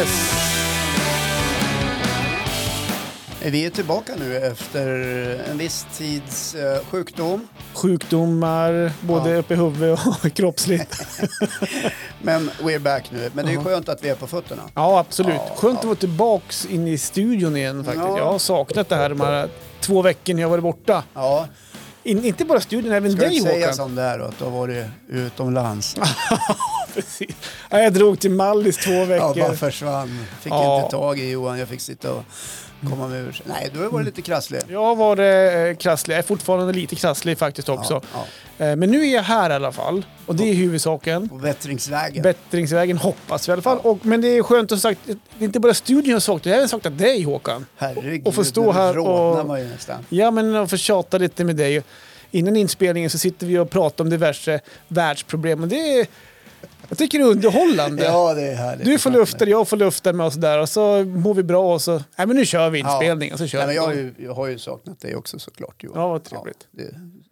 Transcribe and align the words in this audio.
Yes. 0.00 0.30
Vi 3.42 3.66
är 3.66 3.70
tillbaka 3.70 4.12
nu 4.18 4.36
efter 4.36 4.86
en 5.50 5.58
viss 5.58 5.86
tids 5.96 6.54
eh, 6.54 6.78
sjukdom. 6.90 7.48
Sjukdomar, 7.74 8.92
både 9.00 9.30
Ja. 9.30 9.36
uppe 9.36 9.54
i 9.54 9.56
huvudet 9.56 10.00
och 10.06 10.32
kroppsligt. 10.34 11.06
Men 12.22 12.50
we're 12.60 12.78
back 12.78 13.10
nu. 13.10 13.30
Men 13.34 13.46
det 13.46 13.52
är 13.52 13.64
skönt 13.64 13.88
att 13.88 14.04
vi 14.04 14.08
är 14.08 14.14
på 14.14 14.26
fötterna. 14.26 14.62
Ja, 14.74 14.98
absolut. 14.98 15.34
Ja, 15.34 15.54
Skönt 15.56 15.78
att 15.78 15.84
ja. 15.84 15.88
vara 15.88 15.96
tillbaks 15.98 16.66
in 16.66 16.88
i 16.88 16.98
studion 16.98 17.56
igen 17.56 17.84
faktiskt. 17.84 18.06
Ja. 18.08 18.18
Jag 18.18 18.24
har 18.32 18.38
saknat 18.38 18.88
det 18.88 18.96
här 18.96 19.08
de 19.08 19.20
här 19.20 19.48
två 19.80 20.02
veckorna 20.02 20.40
jag 20.40 20.46
har 20.48 20.50
varit 20.50 20.62
borta. 20.62 21.02
Ja, 21.14 21.46
In, 22.02 22.24
inte 22.24 22.44
bara 22.44 22.60
studion, 22.60 22.92
även 22.92 23.12
ska 23.12 23.20
du 23.20 23.26
dig 23.28 23.36
inte 23.36 23.50
säga 23.50 23.60
Håkan. 23.66 23.74
som 23.76 23.94
det 23.94 24.02
är 24.02 24.18
då, 24.18 24.24
att 24.24 24.38
du 24.38 24.44
har 24.44 24.50
varit 24.50 24.86
utomlands? 25.08 25.96
Precis. 26.94 27.36
Ja, 27.70 27.78
Jag 27.80 27.92
drog 27.92 28.20
till 28.20 28.30
Mallis 28.30 28.76
två 28.76 28.92
Ja, 28.92 29.04
veckor. 29.04 29.40
bara 29.40 29.54
försvann. 29.56 30.26
Fick 30.40 30.52
Ja. 30.52 30.76
inte 30.78 30.90
tag 30.90 31.18
i 31.18 31.30
Johan, 31.30 31.58
jag 31.58 31.68
fick 31.68 31.80
sitta 31.80 32.12
och 32.12 32.22
komma 32.90 33.08
med 33.08 33.20
ur. 33.20 33.42
Nej, 33.44 33.70
du 33.72 33.78
har 33.82 33.88
varit 33.90 34.06
lite 34.06 34.22
krasslig. 34.22 34.60
Jag 34.68 34.80
har 34.84 34.96
varit 34.96 35.18
eh, 35.74 35.78
krasslig, 35.82 36.14
jag 36.14 36.18
är 36.18 36.22
fortfarande 36.22 36.72
lite 36.72 36.96
krasslig 36.96 37.38
faktiskt 37.38 37.68
också. 37.68 38.02
Ja, 38.14 38.24
ja. 38.58 38.66
Eh, 38.66 38.76
Men 38.76 38.90
nu 38.90 39.06
är 39.06 39.14
jag 39.14 39.22
här 39.22 39.50
i 39.50 39.52
alla 39.54 39.72
fall. 39.72 40.04
Och 40.26 40.36
det 40.36 40.50
är 40.50 40.54
huvudsaken. 40.54 41.28
På 41.28 41.34
bättringsvägen. 41.34 42.22
Bättringsvägen 42.22 42.98
hoppas 42.98 43.48
vi 43.48 43.50
i 43.50 43.52
alla 43.52 43.62
fall. 43.62 43.78
Och, 43.78 44.06
men 44.06 44.20
det 44.20 44.28
är 44.28 44.42
skönt 44.42 44.72
att 44.72 44.80
sagt, 44.80 45.00
det 45.06 45.12
är 45.38 45.44
inte 45.44 45.60
bara 45.60 45.74
studion 45.74 46.04
jag 46.08 46.14
har 46.14 46.20
saknat, 46.20 46.46
jag 46.46 46.52
har 46.52 46.56
även 46.56 46.68
saknat 46.68 46.98
dig 46.98 47.22
Håkan. 47.22 47.66
Herregud, 47.76 48.26
Och 48.26 48.34
få 48.34 48.44
stå 48.44 48.66
nu 48.66 48.78
här 48.78 48.98
och- 48.98 49.46
man 49.46 49.60
ju 49.60 49.66
nästan. 49.68 50.06
Ja, 50.08 50.30
men 50.30 50.56
att 50.56 50.70
få 50.70 50.76
tjata 50.76 51.18
lite 51.18 51.44
med 51.44 51.56
dig. 51.56 51.82
Innan 52.30 52.56
inspelningen 52.56 53.10
så 53.10 53.18
sitter 53.18 53.46
vi 53.46 53.58
och 53.58 53.70
pratar 53.70 54.04
om 54.04 54.10
diverse 54.10 54.60
världsproblem. 54.88 55.62
Och 55.62 55.68
det 55.68 56.00
är, 56.00 56.06
jag 56.88 56.98
tycker 56.98 57.18
det 57.18 57.24
är 57.24 57.28
underhållande. 57.28 58.04
Ja, 58.04 58.34
det 58.34 58.42
är 58.42 58.54
härligt. 58.54 58.84
Du 58.86 58.98
får 58.98 59.10
lufta 59.10 59.44
jag 59.48 59.68
får 59.68 59.76
lufta 59.76 60.12
med 60.12 60.26
oss 60.26 60.34
där 60.34 60.58
och 60.58 60.68
så 60.68 61.04
mår 61.04 61.34
vi 61.34 61.42
bra 61.42 61.74
och 61.74 61.82
så... 61.82 61.92
Nej 61.92 62.26
men 62.26 62.36
nu 62.36 62.46
kör 62.46 62.70
vi 62.70 62.80
Ja. 62.80 62.92
inspelningen. 62.92 63.38
Så 63.38 63.46
kör 63.46 63.58
Nej, 63.58 63.66
men 63.66 63.76
jag, 63.76 63.82
har 63.82 63.92
ju, 63.94 64.14
jag 64.18 64.34
har 64.34 64.46
ju 64.46 64.58
saknat 64.58 65.00
dig 65.00 65.16
också 65.16 65.38
såklart 65.38 65.82
Johan. 65.84 66.00
Ja, 66.00 66.08
vad 66.08 66.24
trevligt. 66.24 66.66
Ja, 66.70 66.82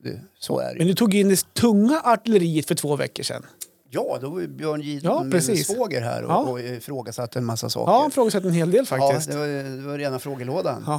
det, 0.03 0.11
det, 0.11 0.21
så 0.39 0.59
är 0.59 0.73
det 0.73 0.79
Men 0.79 0.87
du 0.87 0.95
tog 0.95 1.15
in 1.15 1.29
det 1.29 1.55
tunga 1.55 2.01
artilleriet 2.05 2.67
för 2.69 2.75
två 2.75 2.97
veckor 2.97 3.23
sedan. 3.23 3.47
Ja, 3.91 4.19
då 4.21 4.31
var 4.31 4.41
ju 4.41 4.49
Björn 4.49 4.81
Gidlund, 4.81 5.35
Ja, 5.35 5.41
svåger 5.41 6.01
här 6.01 6.23
och, 6.25 6.31
Ja. 6.31 6.37
och 6.39 6.61
ifrågasatte 6.61 7.39
en 7.39 7.45
massa 7.45 7.71
saker. 7.71 7.93
Ja, 7.93 8.01
han 8.01 8.11
frågade 8.11 8.49
en 8.49 8.55
hel 8.55 8.71
del 8.71 8.87
Ja, 8.91 8.99
faktiskt. 8.99 9.31
det 9.31 9.37
var, 9.37 9.47
det 9.81 9.87
var 9.87 9.99
rena 9.99 10.19
frågelådan. 10.19 10.85
Jaha. 10.87 10.99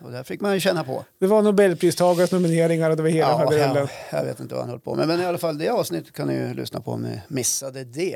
Ja, 0.00 0.06
och 0.06 0.12
där 0.12 0.22
fick 0.22 0.40
man 0.40 0.54
ju 0.54 0.60
känna 0.60 0.84
på. 0.84 1.04
Det 1.20 1.26
var 1.26 1.42
Nobelpristagares 1.42 2.32
nomineringar 2.32 2.90
och 2.90 2.96
det 2.96 3.02
var 3.02 3.10
hela 3.10 3.28
Ja, 3.30 3.38
faderullen. 3.38 3.76
jag, 3.76 3.88
jag 4.20 4.24
vet 4.24 4.40
inte 4.40 4.54
vad 4.54 4.62
han 4.62 4.70
höll 4.70 4.80
på 4.80 4.94
med. 4.94 5.08
Men 5.08 5.20
i 5.20 5.24
alla 5.24 5.38
fall 5.38 5.58
det 5.58 5.68
avsnittet 5.68 6.12
kan 6.12 6.28
ni 6.28 6.34
ju 6.34 6.54
lyssna 6.54 6.80
på 6.80 6.90
om 6.92 7.02
ni 7.02 7.20
missade 7.28 7.84
det. 7.84 8.14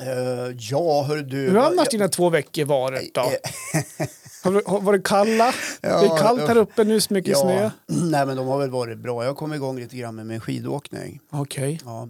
Eh, 0.00 0.56
ja, 0.58 1.02
hör 1.08 1.16
du. 1.16 1.38
Mm. 1.42 1.50
Hur 1.54 1.60
har 1.60 1.66
annars 1.70 1.88
dina 1.88 2.08
två 2.08 2.28
veckor 2.30 2.64
varit 2.64 3.14
då? 3.14 3.20
Har 4.44 4.52
det- 4.52 4.62
har- 4.66 4.80
Var 4.80 4.92
det 4.92 5.02
kalla? 5.02 5.52
Ja, 5.80 6.00
det 6.00 6.06
är 6.06 6.18
kallt 6.18 6.40
här 6.48 6.56
uppe 6.56 6.84
nu, 6.84 7.00
så 7.00 7.14
mycket 7.14 7.30
ja, 7.32 7.40
snö. 7.40 7.70
Nej, 7.86 8.26
men 8.26 8.36
de 8.36 8.46
har 8.46 8.58
väl 8.58 8.70
varit 8.70 8.98
bra. 8.98 9.24
Jag 9.24 9.36
kom 9.36 9.52
igång 9.54 9.78
lite 9.78 9.96
grann 9.96 10.14
med 10.14 10.26
min 10.26 10.40
skidåkning. 10.40 11.20
Okej. 11.30 11.80
Ja. 11.84 12.08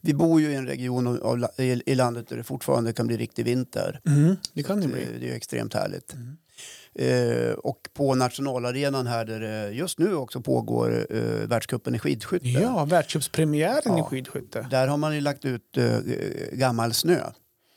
Vi 0.00 0.14
bor 0.14 0.40
ju 0.40 0.50
i 0.50 0.54
en 0.54 0.66
region 0.66 1.20
av, 1.22 1.46
i, 1.56 1.82
i 1.86 1.94
landet 1.94 2.28
där 2.28 2.36
det 2.36 2.44
fortfarande 2.44 2.92
kan 2.92 3.06
bli 3.06 3.16
riktig 3.16 3.44
vinter. 3.44 4.00
Mm, 4.06 4.36
det 4.52 4.62
kan 4.62 4.80
det 4.80 4.88
bli. 4.88 5.06
det 5.20 5.30
är 5.30 5.34
extremt 5.34 5.74
härligt. 5.74 6.14
Eh, 6.94 7.52
och 7.52 7.88
på 7.94 8.14
nationalarenan 8.14 9.06
här 9.06 9.24
där 9.24 9.40
det 9.40 9.70
just 9.70 9.98
nu 9.98 10.14
också 10.14 10.40
pågår 10.40 11.06
eh, 11.10 11.20
världscupen 11.48 11.94
i 11.94 11.98
skidskytte. 11.98 12.48
Ja, 12.48 12.84
världscupspremiären 12.84 13.94
i 13.94 13.98
Ja. 13.98 14.04
skidskytte. 14.04 14.66
Där 14.70 14.88
har 14.88 14.96
man 14.96 15.14
ju 15.14 15.20
lagt 15.20 15.44
ut 15.44 15.76
eh, 15.76 15.98
gammal 16.52 16.92
snö. 16.94 17.20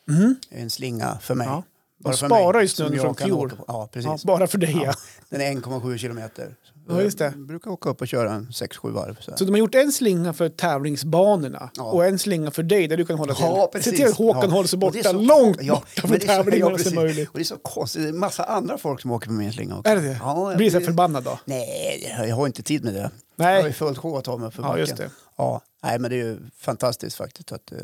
Mm. 0.10 0.36
En 0.50 0.70
slinga 0.70 1.17
för 1.22 1.36
mig. 1.36 1.48
Ja. 1.48 1.64
Bara 1.98 2.12
De 2.12 2.17
sparar 2.17 2.62
ju 2.62 2.67
snön 2.67 3.00
från 3.00 3.16
fjol. 3.16 3.52
Ja, 3.67 3.90
precis. 3.94 4.06
Ja, 4.08 4.17
bara 4.23 4.48
för 4.48 4.58
dig. 4.58 4.82
Ja. 4.84 4.94
Den 5.30 5.42
är 5.42 5.52
1,7 5.52 5.98
kilometer. 5.98 6.56
Ja, 6.90 7.02
just 7.02 7.18
det. 7.18 7.23
Jag 7.26 7.45
brukar 7.48 7.72
åka 7.72 7.89
upp 7.89 8.02
och 8.02 8.08
köra 8.08 8.32
en 8.33 8.48
6-7 8.52 8.92
varv. 8.92 9.17
Så. 9.22 9.32
Så 9.38 9.45
de 9.45 9.52
har 9.52 9.58
gjort 9.58 9.76
en 9.76 9.92
slinga 9.92 10.33
för 10.33 10.50
tävlingsbanorna 10.50 11.70
Ja. 11.76 11.83
och 11.83 12.05
en 12.05 12.20
slinga 12.20 12.52
för 12.52 12.64
dig 12.64 12.88
där 12.88 12.98
du 12.98 13.05
kan 13.05 13.17
hålla 13.17 13.33
till. 13.33 13.45
Ja, 13.45 13.70
Se 13.73 13.77
precis. 13.77 13.95
till 13.95 14.08
att 14.08 14.16
Håkan 14.17 14.42
Ja. 14.50 14.55
håller 14.55 14.67
sig 14.67 14.80
borta, 14.80 15.04
så- 15.04 15.14
långt 15.14 15.58
ja, 15.61 15.73
borta 15.95 16.08
från 16.08 16.20
tävlingarna 16.20 16.72
ja, 16.72 16.77
som 16.77 16.95
möjligt. 16.95 17.30
Och 17.30 17.36
det 17.38 17.42
är 17.42 17.44
så 17.44 17.58
konstigt. 17.58 18.02
Det 18.02 18.08
är 18.08 18.14
en 18.14 18.20
massa 18.20 18.44
andra 18.44 18.77
folk 18.77 19.02
som 19.02 19.11
åker 19.11 19.27
på 19.27 19.33
min 19.33 19.54
slinga 19.54 19.77
också. 19.77 19.92
Är 19.92 19.95
det 19.95 20.02
det? 20.02 20.17
Ja, 20.22 20.50
jag 20.50 20.58
Blir 20.58 20.72
du 20.72 20.80
så 20.80 20.86
förbannad 20.86 21.23
då? 21.23 21.39
Nej, 21.45 22.16
jag 22.27 22.36
har 22.36 22.48
inte 22.48 22.64
tid 22.64 22.83
med 22.83 22.94
det. 22.94 23.11
Nej. 23.36 23.54
Jag 23.56 23.61
har 23.61 23.67
ju 23.67 23.73
fullt 23.73 23.98
sjå 23.98 24.17
att 24.17 24.23
ta 24.23 24.38
mig 24.38 24.52
för 24.52 24.61
Ja, 24.64 24.67
backen. 24.67 24.80
just 24.80 24.98
det. 24.98 25.10
Ja, 25.38 25.61
nej, 25.83 26.00
men 26.00 26.11
det 26.11 26.16
är 26.20 26.23
ju 26.26 26.38
fantastiskt 26.58 27.16
faktiskt 27.16 27.52
att 27.52 27.71
uh, 27.71 27.77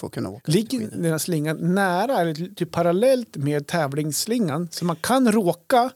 få 0.00 0.08
kunna 0.08 0.28
åka. 0.28 0.52
Ligger 0.52 0.88
den 0.90 1.04
här 1.10 1.18
slingan 1.18 1.74
nära 1.74 2.20
eller 2.20 2.54
typ 2.54 2.70
parallellt 2.72 3.36
med 3.36 3.66
tävlingsslingan 3.66 4.68
så 4.70 4.84
man 4.84 4.96
kan 4.96 5.32
råka 5.32 5.90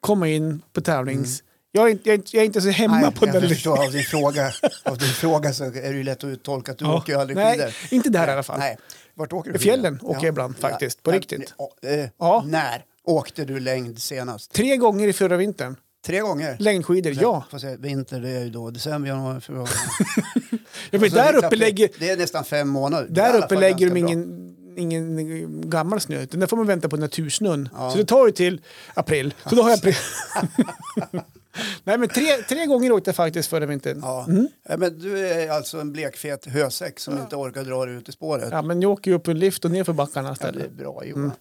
komma 0.00 0.28
in 0.28 0.62
på 0.72 0.80
tävlings... 0.80 1.42
Jag, 1.76 1.86
är 1.86 1.90
inte, 1.90 2.08
jag, 2.08 2.14
är 2.14 2.18
inte, 2.18 2.36
jag 2.36 2.42
är 2.42 2.46
inte 2.46 2.60
så 2.60 2.68
hemma 2.70 3.00
Nej, 3.00 3.10
på 3.12 3.26
jag 3.26 3.34
den 3.34 3.48
förstår 3.48 3.84
av 3.84 3.92
din, 3.92 4.02
fråga, 4.04 4.52
av 4.84 4.98
din 4.98 5.08
fråga 5.08 5.52
så 5.52 5.64
är 5.64 5.70
det 5.70 5.88
ju 5.96 6.02
lätt 6.02 6.24
att 6.24 6.28
uttolka 6.28 6.72
att 6.72 6.78
du 6.78 6.84
Ja. 6.84 6.96
åker 6.96 7.12
ju 7.12 7.18
aldrig 7.20 7.36
Nej, 7.36 7.52
skidor. 7.58 7.74
inte 7.90 8.08
där 8.10 8.28
i 8.28 8.30
alla 8.30 8.42
fall. 8.42 8.58
Nej. 8.58 8.76
Vart 9.14 9.32
åker 9.32 9.50
du 9.50 9.56
I 9.56 9.58
fjällen 9.58 9.98
åker 10.02 10.20
jag 10.26 10.32
ibland 10.32 10.58
faktiskt, 10.58 11.02
på 11.02 11.10
Nej, 11.10 11.18
riktigt. 11.20 11.54
nej, 11.82 12.00
eh, 12.00 12.08
Ja. 12.18 12.44
När 12.46 12.84
åkte 13.04 13.44
du 13.44 13.60
längd 13.60 13.98
senast? 14.02 14.52
Tre 14.52 14.76
gånger 14.76 15.08
i 15.08 15.12
förra 15.12 15.36
vintern. 15.36 15.76
Tre 16.06 16.20
gånger? 16.20 16.56
Längdskidor, 16.58 17.12
ja. 17.20 17.44
Får 17.50 17.58
se, 17.58 17.76
vinter 17.76 18.20
det 18.20 18.30
är 18.30 18.44
ju 18.44 18.50
då 18.50 18.70
december, 18.70 19.08
januari, 19.08 19.40
februari. 19.40 19.68
ja 20.50 20.58
men 20.90 21.02
Alltså, 21.02 21.16
där 21.18 21.36
uppe 21.36 21.56
lägger, 21.56 21.88
Det 21.98 22.10
är 22.10 22.16
nästan 22.16 22.44
fem 22.44 22.68
månader. 22.68 23.06
Där 23.10 23.44
uppe 23.44 23.54
lägger 23.60 23.90
de 23.90 23.96
ingen, 23.96 24.56
ingen 24.76 25.70
gammal 25.70 26.00
snö. 26.00 26.22
utan 26.22 26.40
Där 26.40 26.46
får 26.46 26.56
man 26.56 26.66
vänta 26.66 26.88
på 26.88 26.96
natursnön. 26.96 27.68
Ja. 27.74 27.90
Så 27.90 27.98
det 27.98 28.04
tar 28.04 28.26
ju 28.26 28.32
till 28.32 28.60
april. 28.94 29.34
Så 29.48 29.54
då 29.54 29.62
har 29.62 29.70
jag 29.70 29.78
april. 29.78 29.94
Nej 31.84 31.98
men 31.98 32.08
tre, 32.08 32.36
tre 32.48 32.66
gånger 32.66 32.92
åkte 32.92 33.08
jag 33.08 33.16
faktiskt 33.16 33.48
förra 33.48 33.66
vintern. 33.66 33.98
Ja. 34.02 34.24
Mm. 34.28 34.48
Ja, 34.68 34.76
men 34.76 34.98
du 34.98 35.28
är 35.28 35.50
alltså 35.50 35.78
en 35.80 35.92
blekfet 35.92 36.46
hösäck 36.46 37.00
som 37.00 37.18
inte 37.18 37.36
orkar 37.36 37.64
dra 37.64 37.84
dig 37.86 37.94
ut 37.94 38.08
i 38.08 38.12
spåret. 38.12 38.48
Ja, 38.50 38.62
men 38.62 38.82
jag 38.82 38.90
åker 38.90 39.10
ju 39.10 39.16
upp 39.16 39.28
en 39.28 39.38
lift 39.38 39.64
och 39.64 39.70
ner 39.70 39.84
för 39.84 39.92
backarna 39.92 40.28
Ja, 40.28 40.34
det 40.40 40.46
är 40.46 40.50
istället. 40.52 40.72
bra 40.72 41.04
Johan. 41.04 41.32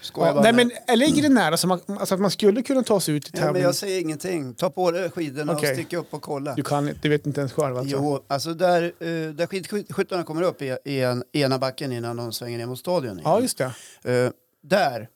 Skojar 0.00 0.34
Ja, 0.34 0.40
nej, 0.42 0.52
men 0.52 0.98
ligger 0.98 1.22
det 1.22 1.28
nära 1.28 1.56
så 1.56 1.66
man, 1.66 1.80
alltså 1.86 2.14
att 2.14 2.20
man 2.20 2.30
skulle 2.30 2.62
kunna 2.62 2.82
ta 2.82 3.00
sig 3.00 3.14
ut 3.14 3.26
i 3.26 3.30
Ja, 3.32 3.38
men 3.38 3.46
tävling? 3.46 3.62
jag 3.62 3.74
säger 3.74 4.00
ingenting. 4.00 4.54
Ta 4.54 4.70
på 4.70 4.90
dig 4.90 5.10
skidorna 5.10 5.52
Okej. 5.52 5.70
och 5.70 5.76
stick 5.76 5.92
upp 5.92 6.14
och 6.14 6.22
kolla. 6.22 6.54
Du 6.54 6.62
kan 6.62 6.90
du 7.02 7.08
vet 7.08 7.26
inte 7.26 7.40
ens 7.40 7.52
själv 7.52 7.76
alltså? 7.76 7.96
Jo, 7.96 8.24
alltså 8.26 8.54
där, 8.54 8.82
eh, 8.82 9.08
där 9.08 9.46
skidskyttarna 9.46 10.22
kommer 10.24 10.42
upp 10.42 10.62
i, 10.62 11.00
en, 11.00 11.24
ena 11.32 11.58
backen 11.58 11.92
innan 11.92 12.16
de 12.16 12.32
svänger 12.32 12.58
ner 12.58 12.66
mot 12.66 12.78
stadion. 12.78 13.20
Ja, 13.24 13.40
just 13.40 13.58
det. 13.58 14.24
Eh, 14.24 14.30
där, 14.62 15.08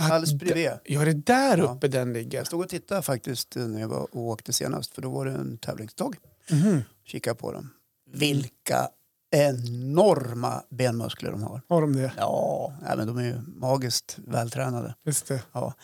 alldeles 0.00 0.30
d- 0.30 0.36
bredvid. 0.36 0.70
Ja, 0.84 1.04
det 1.04 1.10
är 1.10 1.14
där 1.14 1.58
Ja. 1.58 1.64
uppe 1.76 1.88
den 1.88 2.12
ligger. 2.12 2.38
Jag 2.38 2.46
stod 2.46 2.60
och 2.60 2.68
tittade 2.68 3.02
faktiskt 3.02 3.56
eh, 3.56 3.62
när 3.62 3.80
jag 3.80 3.88
var 3.88 4.02
och 4.16 4.22
åkte 4.22 4.52
senast 4.52 4.94
för 4.94 5.02
då 5.02 5.10
var 5.10 5.26
det 5.26 5.32
en 5.32 5.58
tävlingsdag. 5.58 6.16
Mhm. 6.50 6.82
Kika 7.04 7.34
på 7.34 7.52
dem. 7.52 7.70
Vilka 8.12 8.88
enorma 9.30 10.62
benmuskler 10.70 11.30
de 11.30 11.42
har. 11.42 11.60
Har 11.68 11.80
de 11.80 11.96
det? 11.96 12.12
Ja, 12.16 12.72
nej, 12.82 12.96
men 12.96 13.06
de 13.06 13.18
är 13.18 13.22
ju 13.24 13.40
magiskt 13.46 14.18
vältränade. 14.26 14.94
Just 15.04 15.26
det. 15.26 15.42
Ja. 15.52 15.74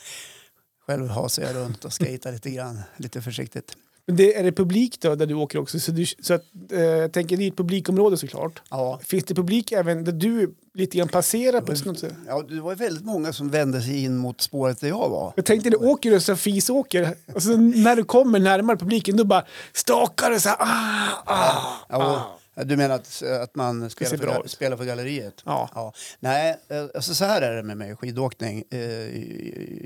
Själv 0.86 1.08
hasar 1.08 1.42
jag 1.42 1.56
runt 1.56 1.84
och 1.84 1.92
skejtar 1.94 2.32
lite 2.32 2.50
grann, 2.50 2.80
lite 2.96 3.22
försiktigt. 3.22 3.76
Men 4.06 4.16
det, 4.16 4.34
är 4.38 4.42
det 4.44 4.52
publik 4.52 5.00
då 5.00 5.14
där 5.14 5.26
du 5.26 5.34
åker 5.34 5.58
också? 5.58 5.80
Så, 5.80 5.92
du, 5.92 6.06
så 6.06 6.34
att, 6.34 6.42
eh, 6.72 6.80
jag 6.80 7.12
tänker 7.12 7.36
det 7.36 7.44
är 7.44 7.48
ett 7.48 7.56
publikområde 7.56 8.16
såklart. 8.16 8.62
Ja. 8.70 9.00
Finns 9.02 9.24
det 9.24 9.34
publik 9.34 9.72
även 9.72 10.04
där 10.04 10.12
du 10.12 10.54
lite 10.74 10.98
grann 10.98 11.08
passerar 11.08 11.60
på 11.60 11.76
sånt 11.76 11.98
sätt? 11.98 12.14
Ja, 12.26 12.42
det 12.48 12.60
var 12.60 12.74
väldigt 12.74 13.04
många 13.04 13.32
som 13.32 13.50
vände 13.50 13.82
sig 13.82 14.04
in 14.04 14.16
mot 14.16 14.40
spåret 14.40 14.80
där 14.80 14.88
jag 14.88 15.08
var. 15.08 15.32
Jag 15.36 15.44
tänkte, 15.44 15.70
du 15.70 15.76
åker 15.76 16.10
du 16.10 16.20
så 16.20 16.36
fisåker, 16.36 17.14
och 17.34 17.42
så 17.42 17.56
när 17.56 17.96
du 17.96 18.04
kommer 18.04 18.38
närmare 18.38 18.76
publiken, 18.76 19.16
då 19.16 19.24
bara 19.24 19.44
stakar 19.72 20.30
du 20.30 20.40
så 20.40 20.48
här, 20.48 20.56
ah, 20.60 21.22
ah, 21.26 21.62
Ja, 21.88 21.96
ah. 21.98 22.38
Du 22.64 22.76
menar 22.76 22.94
att, 22.94 23.22
att 23.42 23.54
man 23.54 23.90
spelar 23.90 24.16
för, 24.16 24.48
spelar 24.48 24.76
för 24.76 24.84
galleriet? 24.84 25.42
Ja. 25.44 25.92
Nej, 26.20 26.56
eh, 26.68 26.84
alltså 26.94 27.14
så 27.14 27.24
här 27.24 27.42
är 27.42 27.56
det 27.56 27.62
med 27.62 27.76
mig 27.76 27.96
skidåkning. 27.96 28.64
Eh, 28.70 28.78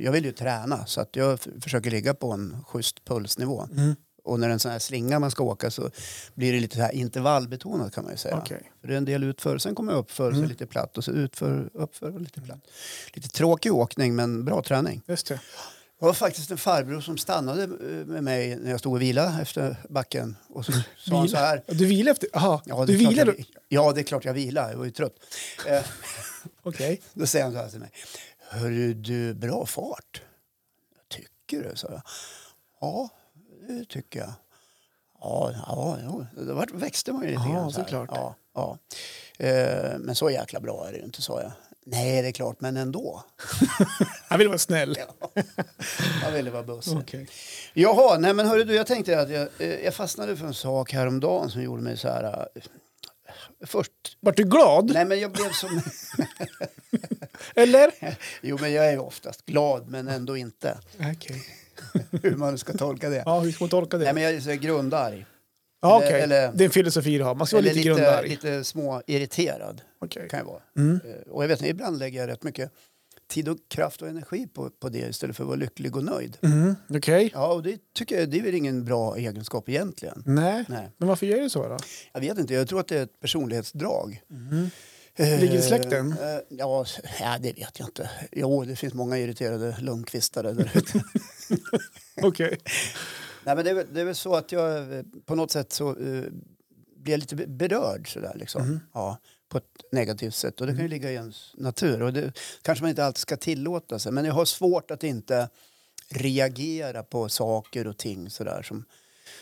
Jag 0.05 0.12
vill 0.12 0.25
ju 0.25 0.32
träna 0.32 0.87
så 0.87 1.00
att 1.00 1.17
jag 1.17 1.38
försöker 1.61 1.91
ligga 1.91 2.15
på 2.15 2.32
en 2.32 2.56
schysst 2.67 3.05
pulsnivå. 3.05 3.69
Mm. 3.73 3.94
Och 4.29 4.41
när 4.41 4.49
det 4.49 4.51
är 4.51 4.55
en 4.55 4.59
sån 4.61 4.71
här 4.73 4.79
slinga 4.79 5.19
man 5.19 5.31
ska 5.31 5.45
åka 5.45 5.71
så 5.71 5.91
blir 6.35 6.53
det 6.53 6.61
lite 6.61 6.77
så 6.77 6.83
här 6.83 6.93
intervallbetonat 6.93 7.95
kan 7.95 8.05
man 8.05 8.13
ju 8.13 8.17
säga. 8.19 8.37
Okej. 8.37 8.71
För 8.81 8.89
det 8.89 8.95
är 8.95 8.99
en 8.99 9.05
del 9.05 9.25
utför, 9.25 9.59
sen 9.59 9.75
kommer 9.75 9.93
jag 9.93 9.99
uppför 9.99 10.29
Mm. 10.31 10.43
så 10.43 10.49
lite 10.49 10.67
platt 10.67 10.99
och 10.99 11.05
så 11.05 11.11
utför, 11.11 11.71
uppför 11.75 12.15
och 12.15 12.21
lite 12.21 12.41
platt. 12.41 12.61
Lite 13.15 13.29
tråkig 13.29 13.73
åkning 13.75 14.17
men 14.17 14.45
bra 14.45 14.63
träning. 14.63 15.03
Just 15.07 15.27
det. 15.27 15.41
Det 16.01 16.05
var 16.05 16.13
faktiskt 16.13 16.51
en 16.51 16.59
farbror 16.59 17.01
som 17.01 17.19
stannade 17.19 17.63
eh, 17.63 18.07
med 18.07 18.25
mig 18.25 18.57
när 18.57 18.71
jag 18.71 18.81
stod 18.81 18.93
och 18.95 19.03
vilade 19.03 19.43
efter 19.43 19.77
backen. 19.89 20.37
Och 20.49 20.65
så 20.65 20.73
sa 20.99 21.19
han 21.19 21.29
så 21.29 21.37
här. 21.37 21.63
Du 21.67 21.87
vilar 21.87 22.13
efter, 22.13 22.29
jaha, 22.33 22.61
Ja, 22.65 22.85
du 22.87 22.97
vilar, 22.97 23.27
jag, 23.27 23.45
ja, 23.69 23.93
det 23.93 24.01
är 24.01 24.05
klart 24.05 24.25
jag 24.25 24.35
vilar. 24.35 24.71
Jag 24.71 24.79
var 24.79 24.85
ju 24.85 24.91
trött. 24.91 25.15
Eh, 25.67 25.85
okej. 26.63 27.01
då 27.15 27.27
säger 27.27 27.45
han 27.45 27.53
så 27.55 27.59
här 27.59 27.69
till 27.69 27.81
mig. 27.81 27.91
Hörru 28.51 28.95
du, 28.95 29.35
bra 29.35 29.67
fart. 29.67 30.23
Tycker 31.09 31.69
du? 31.71 31.77
sa 31.77 31.89
jag. 31.91 32.03
Ja, 32.81 33.09
tycker 33.88 34.20
jag. 34.20 34.32
Ja, 35.20 35.52
ja, 35.66 35.99
jo. 36.05 36.26
Då 36.46 36.64
växte 36.72 37.12
man 37.12 37.22
ju 37.22 37.28
lite 37.28 37.43
Ja, 37.46 37.52
grann. 37.55 37.72
så 37.72 37.81
såklart. 37.81 38.08
Ja, 38.12 38.34
ja. 38.55 38.78
Eh, 39.46 39.99
men 39.99 40.14
så 40.14 40.31
jäkla 40.31 40.60
bra 40.60 40.88
är 40.88 40.93
det 40.93 40.99
ju 40.99 41.05
inte, 41.05 41.22
sa 41.22 41.43
jag. 41.43 41.52
Nej, 41.87 42.22
det 42.22 42.28
är 42.28 42.32
klart, 42.32 42.60
men 42.60 42.76
ändå. 42.76 43.25
Han 44.28 44.38
vill 44.38 44.49
vara 44.49 44.58
snäll. 44.58 44.96
Jag 46.22 46.32
ville 46.32 46.50
vara 46.50 46.62
busse. 46.62 46.90
Okej. 46.90 47.28
Jaha, 47.75 48.19
nej 48.19 48.34
men 48.34 48.46
hörru 48.46 48.64
du, 48.64 48.75
jag 48.75 48.87
tänkte 48.87 49.20
att 49.20 49.31
jag, 49.31 49.49
eh, 49.58 49.75
jag 49.84 49.94
fastnade 49.94 50.37
för 50.37 50.46
en 50.46 50.55
sak 50.55 50.93
häromdagen 50.93 51.50
som 51.50 51.62
gjorde 51.62 51.82
mig 51.82 51.96
så 51.96 52.08
här... 52.08 52.49
eh, 52.55 52.62
Först, 53.66 53.93
Vart 54.20 54.37
du 54.37 54.44
glad? 54.44 54.90
nej 54.94 55.05
men 55.05 55.20
jag 55.20 55.32
blev 55.32 55.50
som... 55.52 55.81
Eller? 57.55 57.90
Jo, 58.43 58.58
men 58.60 58.72
jag 58.72 58.87
är 58.93 58.99
oftast 58.99 59.46
glad, 59.46 59.88
men 59.88 60.08
ändå 60.08 60.37
inte. 60.37 60.78
Okej. 61.12 61.43
Hur 62.23 62.37
man 62.37 62.59
ska 62.59 62.73
tolka 62.73 63.09
det. 63.09 63.23
Ja, 63.27 63.41
hur 63.41 63.53
ska 63.53 63.65
man 63.65 63.71
tolka 63.71 63.99
det? 63.99 64.05
Nej, 64.05 64.15
men 64.15 64.23
jag 64.23 64.33
är 64.33 64.55
grundarg. 64.55 65.27
ja, 65.83 65.97
okej. 65.97 66.21
eller- 66.21 66.53
Det 66.55 66.65
är 66.65 66.67
en 66.67 66.71
filosofi 66.71 67.19
du 67.19 67.25
har. 67.25 67.35
Man 67.35 67.47
ska 67.47 67.57
vara 67.57 67.63
lite, 67.65 67.75
lite, 67.77 67.89
grundarg. 67.89 68.29
lite 68.29 68.65
små 68.65 69.03
irriterad 69.07 69.83
Okej. 70.01 70.29
kan 70.31 70.39
jag 70.39 70.47
vara. 70.47 70.63
Mm. 70.77 71.01
Eh, 71.05 71.31
Och 71.33 71.43
jag 71.43 71.49
vet 71.49 71.59
inte, 71.61 71.71
ibland 71.71 71.99
lägger 71.99 72.21
jag 72.21 72.29
rätt 72.29 72.43
mycket 72.43 72.71
tid 73.31 73.49
och 73.49 73.57
kraft 73.69 74.03
och 74.03 74.09
energi 74.09 74.47
på, 74.55 74.71
på 74.81 74.89
det 74.89 74.99
istället 74.99 75.37
för 75.37 75.43
att 75.45 75.49
vara 75.49 75.57
lycklig 75.59 75.97
och 75.97 76.05
nöjd. 76.05 76.37
Mm. 76.43 76.75
Okej. 76.89 77.31
Ja, 77.35 77.53
och 77.53 77.63
det 77.63 77.79
tycker 77.95 78.21
jag 78.21 78.29
det 78.31 78.39
är 78.39 78.43
väl 78.43 78.55
ingen 78.55 78.85
bra 78.85 79.17
egenskap 79.17 79.69
egentligen. 79.69 80.23
Nej. 80.27 80.65
Nej. 80.69 80.89
Men 80.99 81.09
varför 81.09 81.27
gör 81.27 81.41
du 81.41 81.51
så 81.51 81.69
då? 81.69 81.77
Jag 82.13 82.21
vet 82.21 82.39
inte, 82.39 82.55
jag 82.55 82.69
tror 82.69 82.81
att 82.81 82.89
det 82.89 82.99
är 82.99 83.03
ett 83.03 83.21
personlighetsdrag. 83.21 84.23
Mm. 84.31 84.71
Eh, 85.19 85.41
Ligger 85.41 85.59
i 85.59 85.62
släkten? 85.62 86.12
eh, 86.12 86.38
ja, 86.49 86.82
s- 86.82 86.99
ja, 87.20 87.37
det 87.41 87.53
vet 87.53 87.79
jag 87.79 87.88
inte. 87.88 88.11
Jo, 88.32 88.65
det 88.65 88.76
finns 88.76 88.94
många 88.94 89.19
irriterade 89.19 89.76
lungkvistare 89.81 90.53
där 90.53 90.70
ute. 90.75 91.03
Okej. 92.23 92.59
Nej, 93.44 93.56
men 93.56 93.65
det, 93.65 93.70
är, 93.70 93.87
det 93.93 94.00
är 94.00 94.05
väl 94.05 94.15
så 94.15 94.35
att 94.35 94.53
jag 94.53 94.93
eh, 94.99 95.03
på 95.26 95.35
något 95.35 95.50
sätt 95.50 95.73
så 95.73 95.88
eh, 95.91 96.25
blir 96.97 97.17
lite 97.17 97.37
be- 97.37 97.47
berörd 97.47 98.12
sådär 98.12 98.32
liksom. 98.37 98.62
Mhm. 98.62 98.81
Ja, 98.94 99.19
på 99.49 99.59
ett 99.59 99.65
negativt 99.93 100.35
sätt. 100.35 100.61
Och 100.61 100.67
det 100.67 100.73
kan 100.73 100.82
ju 100.82 100.88
ligga 100.88 101.11
i 101.11 101.15
ens 101.15 101.53
natur. 101.56 102.03
Och 102.03 102.12
det 102.12 102.32
kanske 102.62 102.82
man 102.82 102.91
inte 102.91 103.05
alltid 103.05 103.19
ska 103.20 103.37
tillåta 103.37 103.99
sig. 103.99 104.12
Men 104.12 104.25
jag 104.25 104.35
har 104.35 104.44
svårt 104.44 104.91
att 104.91 105.05
inte 105.05 105.49
reagera 106.11 107.03
på 107.03 107.29
saker 107.29 107.87
och 107.87 107.97
ting 107.97 108.31
sådär 108.31 108.62
som, 108.62 108.85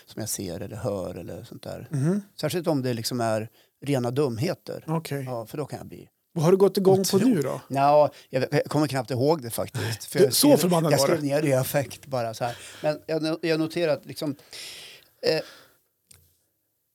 som 0.07 0.21
jag 0.21 0.29
ser 0.29 0.61
eller 0.61 0.77
hör 0.77 1.15
eller 1.15 1.45
sånt 1.45 1.63
där. 1.63 1.89
Mhm. 1.91 2.23
Särskilt 2.41 2.67
om 2.67 2.83
det 2.83 2.95
liksom 2.95 3.21
är 3.21 3.49
rena 3.87 4.11
dumheter. 4.11 4.85
Okej. 4.87 5.25
Ja, 5.25 5.47
för 5.47 5.59
då 5.59 5.65
kan 5.67 5.79
jag 5.79 5.87
bli... 5.89 6.09
Vad 6.33 6.45
har 6.45 6.51
du 6.53 6.57
gått 6.59 6.77
igång 6.77 7.05
på 7.11 7.19
nu 7.19 7.43
då? 7.43 7.61
Nja, 7.69 8.11
jag, 8.31 8.45
jag 8.51 8.65
kommer 8.65 8.87
knappt 8.87 9.11
ihåg 9.11 9.43
det 9.43 9.51
faktiskt. 9.51 10.05
För 10.05 10.19
Du, 10.19 10.31
så 10.31 10.57
förbannad 10.57 10.93
Jag 10.93 11.01
skrev 11.01 11.25
ner 11.25 11.43
det 11.43 11.49
i 11.49 11.53
affekt 11.55 12.07
bara 12.07 12.35
så 12.35 12.45
här. 12.45 12.57
Men 12.83 13.01
jag, 13.07 13.39
jag 13.43 13.61
noterar 13.61 13.93
att 13.93 14.07
liksom, 14.07 14.37
eh, 15.23 15.41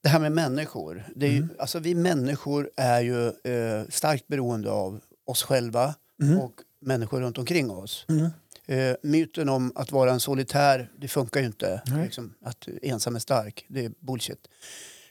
det 0.04 0.10
här 0.10 0.20
med 0.20 0.32
människor. 0.32 1.04
Det 1.16 1.26
är 1.26 1.30
ju, 1.32 1.38
Mm. 1.38 1.50
alltså 1.60 1.80
vi 1.80 1.96
människor 1.96 2.70
är 2.76 3.02
ju 3.02 3.28
eh, 3.28 3.86
starkt 3.90 4.28
beroende 4.28 4.72
av 4.72 5.00
oss 5.26 5.44
själva 5.44 5.96
Mm. 6.22 6.40
och 6.40 6.54
människor 6.82 7.22
runt 7.22 7.38
omkring 7.38 7.72
oss. 7.72 8.06
Mm. 8.10 8.28
Eh, 8.66 8.96
myten 9.04 9.50
om 9.50 9.72
att 9.76 9.92
vara 9.92 10.12
en 10.12 10.20
solitär, 10.20 10.90
det 10.98 11.08
funkar 11.08 11.40
ju 11.40 11.46
inte. 11.46 11.82
Liksom, 12.04 12.34
att 12.46 12.68
ensam 12.82 13.16
är 13.16 13.20
stark, 13.20 13.66
det 13.70 13.86
är 13.86 13.92
bullshit. 14.00 14.48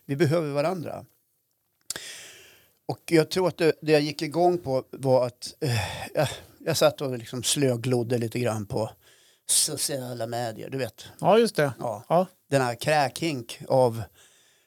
Vi 0.06 0.16
behöver 0.16 0.52
varandra. 0.52 1.04
Och 2.90 3.00
jag 3.06 3.30
tror 3.30 3.48
att 3.48 3.56
det, 3.58 3.72
det 3.82 3.92
jag 3.92 4.00
gick 4.00 4.22
igång 4.22 4.58
på 4.58 4.84
var 4.90 5.26
att 5.26 5.54
eh, 5.60 5.70
jag, 6.14 6.28
jag 6.58 6.76
satt 6.76 7.00
och 7.00 7.18
liksom 7.18 7.42
slöglodde 7.42 8.18
lite 8.18 8.38
grann 8.38 8.66
på 8.66 8.90
sociala 9.50 10.26
medier. 10.26 10.70
Du 10.70 10.78
vet, 10.78 11.04
Ja, 11.20 11.38
just 11.38 11.56
det. 11.56 11.72
ja, 11.78 12.04
Ja. 12.08 12.26
den 12.50 12.62
här 12.62 12.74
kräkhink 12.74 13.60
av 13.68 14.02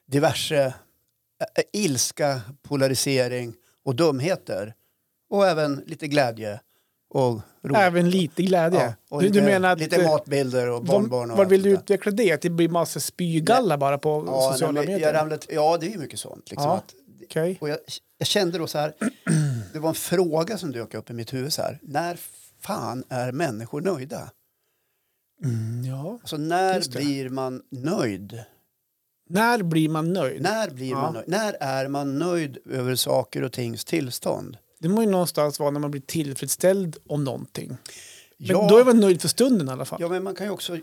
diverse 0.07 0.65
eh, 0.65 1.63
ilska, 1.73 2.41
polarisering 2.61 3.53
och 3.85 3.95
dumheter. 3.95 4.73
Och 5.29 5.47
även 5.47 5.83
lite 5.85 6.07
glädje 6.07 6.59
och. 7.09 7.41
Även 7.75 8.09
lite 8.09 8.43
glädje. 8.43 8.95
Ja, 9.09 9.17
du, 9.19 9.25
lite, 9.25 9.39
du 9.39 9.45
menar 9.45 9.71
att... 9.71 9.79
lite 9.79 9.95
eh, 10.01 10.09
matbilder 10.11 10.69
och 10.69 10.83
barnbarn. 10.85 11.31
och 11.31 11.39
allt 11.39 11.51
vill 11.51 11.61
du 11.61 11.69
utveckla 11.69 12.11
det? 12.11 12.31
Att 12.31 12.41
det 12.41 12.49
blir 12.49 12.69
massa 12.69 12.99
spygalla 12.99 13.77
bara 13.77 13.97
på 13.97 14.23
Ja, 14.27 14.51
sociala 14.51 14.71
nej, 14.81 14.87
medier? 14.87 15.07
Jag 15.07 15.15
ramlat, 15.21 15.45
ja, 15.49 15.77
det 15.81 15.93
är 15.93 15.97
mycket 15.97 16.19
sånt. 16.19 16.49
Liksom, 16.51 16.69
Ja. 16.69 16.75
att, 16.77 16.93
Okej. 17.29 17.57
och 17.61 17.69
jag, 17.69 17.77
jag 18.17 18.27
kände 18.27 18.57
då 18.57 18.67
så 18.67 18.77
här, 18.77 18.93
det 19.73 19.79
var 19.79 19.89
en 19.89 19.95
fråga 19.95 20.57
som 20.57 20.71
dök 20.71 20.93
upp 20.93 21.09
i 21.09 21.13
mitt 21.13 21.33
huvud 21.33 21.53
så 21.53 21.61
här. 21.61 21.79
När 21.81 22.19
fan 22.59 23.03
är 23.09 23.31
människor 23.31 23.81
nöjda? 23.81 24.31
Mm, 25.43 25.85
ja. 25.85 26.11
Alltså 26.21 26.37
när 26.37 26.89
blir 26.91 27.29
man 27.29 27.61
nöjd? 27.69 28.43
När 29.29 29.63
blir 29.63 29.89
man 29.89 30.13
nöjd? 30.13 30.41
När 30.41 30.69
blir 30.69 30.89
Ja. 30.89 31.01
man 31.01 31.13
nöjd? 31.13 31.27
När 31.29 31.53
är 31.59 31.87
man 31.87 32.19
nöjd 32.19 32.57
över 32.65 32.95
saker 32.95 33.41
och 33.41 33.51
tings 33.51 33.85
tillstånd? 33.85 34.57
Det 34.79 34.89
må 34.89 35.01
ju 35.01 35.09
någonstans 35.09 35.59
vara 35.59 35.71
när 35.71 35.79
man 35.79 35.91
blir 35.91 36.01
tillfredsställd 36.01 36.97
om 37.07 37.23
någonting. 37.23 37.67
Men 37.69 37.77
Ja, 38.37 38.67
då 38.69 38.77
är 38.77 38.85
man 38.85 38.99
nöjd 38.99 39.21
för 39.21 39.27
stunden 39.27 39.67
i 39.67 39.71
alla 39.71 39.85
fall. 39.85 40.01
ja, 40.01 40.07
men 40.09 40.23
man 40.23 40.35
kan 40.35 40.45
ju 40.47 40.51
också 40.51 40.75
eh, 40.75 40.81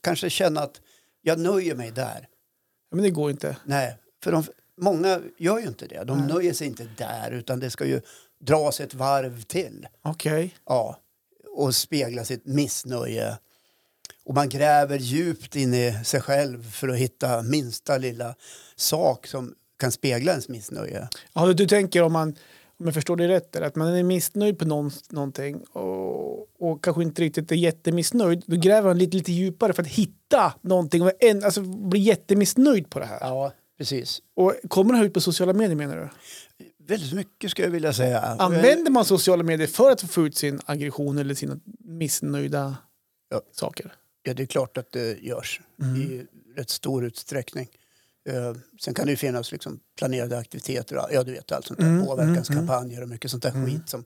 kanske 0.00 0.30
känna 0.30 0.60
att 0.60 0.80
jag 1.22 1.38
nöjer 1.38 1.74
mig 1.74 1.90
där. 1.90 2.28
Men 2.94 3.02
det 3.02 3.10
går 3.10 3.30
inte. 3.30 3.56
Nej, 3.64 3.98
för 4.24 4.32
de, 4.32 4.44
många 4.80 5.20
gör 5.38 5.58
ju 5.58 5.66
inte 5.66 5.86
det. 5.86 6.04
De 6.04 6.18
Nej. 6.18 6.28
nöjer 6.28 6.52
sig 6.52 6.66
inte 6.66 6.88
där 6.96 7.30
utan 7.30 7.60
det 7.60 7.70
ska 7.70 7.84
ju 7.84 8.00
dras 8.40 8.80
ett 8.80 8.94
varv 8.94 9.42
till. 9.42 9.86
Okej. 10.02 10.54
Ja, 10.66 10.98
och 11.56 11.74
spegla 11.74 12.24
sitt 12.24 12.46
missnöje. 12.46 13.38
Och 14.24 14.34
man 14.34 14.48
gräver 14.48 14.98
djupt 14.98 15.56
in 15.56 15.74
i 15.74 16.04
sig 16.04 16.20
själv 16.20 16.70
för 16.70 16.88
att 16.88 16.96
hitta 16.96 17.42
minsta 17.42 17.98
lilla 17.98 18.34
sak 18.76 19.26
som 19.26 19.54
kan 19.78 19.92
spegla 19.92 20.30
ens 20.30 20.48
missnöje. 20.48 21.08
Ja, 21.32 21.52
du, 21.52 21.66
tänker 21.66 22.02
om 22.02 22.12
man, 22.12 22.28
om 22.78 22.86
jag 22.86 22.94
förstår 22.94 23.16
det 23.16 23.28
rätt, 23.28 23.56
att 23.56 23.76
man 23.76 23.88
är 23.88 24.02
missnöjd 24.02 24.58
på 24.58 24.64
någon, 24.64 24.90
någonting 25.10 25.60
och, 25.60 26.48
och 26.58 26.84
kanske 26.84 27.02
inte 27.02 27.22
riktigt 27.22 27.52
är 27.52 27.56
jättemissnöjd. 27.56 28.44
Då 28.46 28.56
gräver 28.56 28.88
man 28.88 28.98
lite, 28.98 29.16
lite 29.16 29.32
djupare 29.32 29.72
för 29.72 29.82
att 29.82 29.88
hitta 29.88 30.54
någonting 30.60 31.02
och 31.02 31.12
en, 31.20 31.44
alltså, 31.44 31.60
bli 31.62 32.00
jättemissnöjd 32.00 32.90
på 32.90 32.98
det 32.98 33.06
här. 33.06 33.18
Ja, 33.20 33.52
precis. 33.82 34.22
Och 34.36 34.54
kommer 34.68 34.92
det 34.92 34.98
här 34.98 35.04
ut 35.06 35.14
på 35.14 35.20
sociala 35.20 35.52
medier 35.52 35.76
menar 35.76 35.96
du? 35.96 36.08
Väldigt 36.86 37.12
mycket 37.12 37.50
skulle 37.50 37.66
jag 37.66 37.72
vilja 37.72 37.92
säga. 37.92 38.20
Använder 38.20 38.90
man 38.90 39.04
sociala 39.04 39.42
medier 39.42 39.66
för 39.66 39.90
att 39.90 40.02
få 40.02 40.26
ut 40.26 40.36
sin 40.36 40.60
aggression 40.66 41.18
eller 41.18 41.34
sina 41.34 41.60
missnöjda 41.78 42.76
Ja. 43.30 43.40
saker? 43.52 43.94
Ja, 44.22 44.34
det 44.34 44.42
är 44.42 44.46
klart 44.46 44.76
att 44.76 44.92
det 44.92 45.18
görs 45.22 45.60
Mm. 45.82 45.96
i 46.02 46.26
rätt 46.56 46.70
stor 46.70 47.04
utsträckning. 47.04 47.68
Eh, 48.28 48.56
sen 48.80 48.94
kan 48.94 49.04
det 49.06 49.10
ju 49.10 49.16
finnas 49.16 49.52
liksom 49.52 49.80
planerade 49.98 50.38
aktiviteter, 50.38 50.96
och- 50.96 51.08
ja 51.12 51.22
du 51.22 51.32
vet 51.32 51.52
allt 51.52 51.66
sånt 51.66 51.80
där, 51.80 51.86
Mm, 51.86 52.06
påverkanskampanjer 52.06 53.02
och 53.02 53.08
mycket 53.08 53.30
sånt 53.30 53.42
där 53.42 53.50
Mm. 53.50 53.66
skit 53.66 53.88
som, 53.88 54.04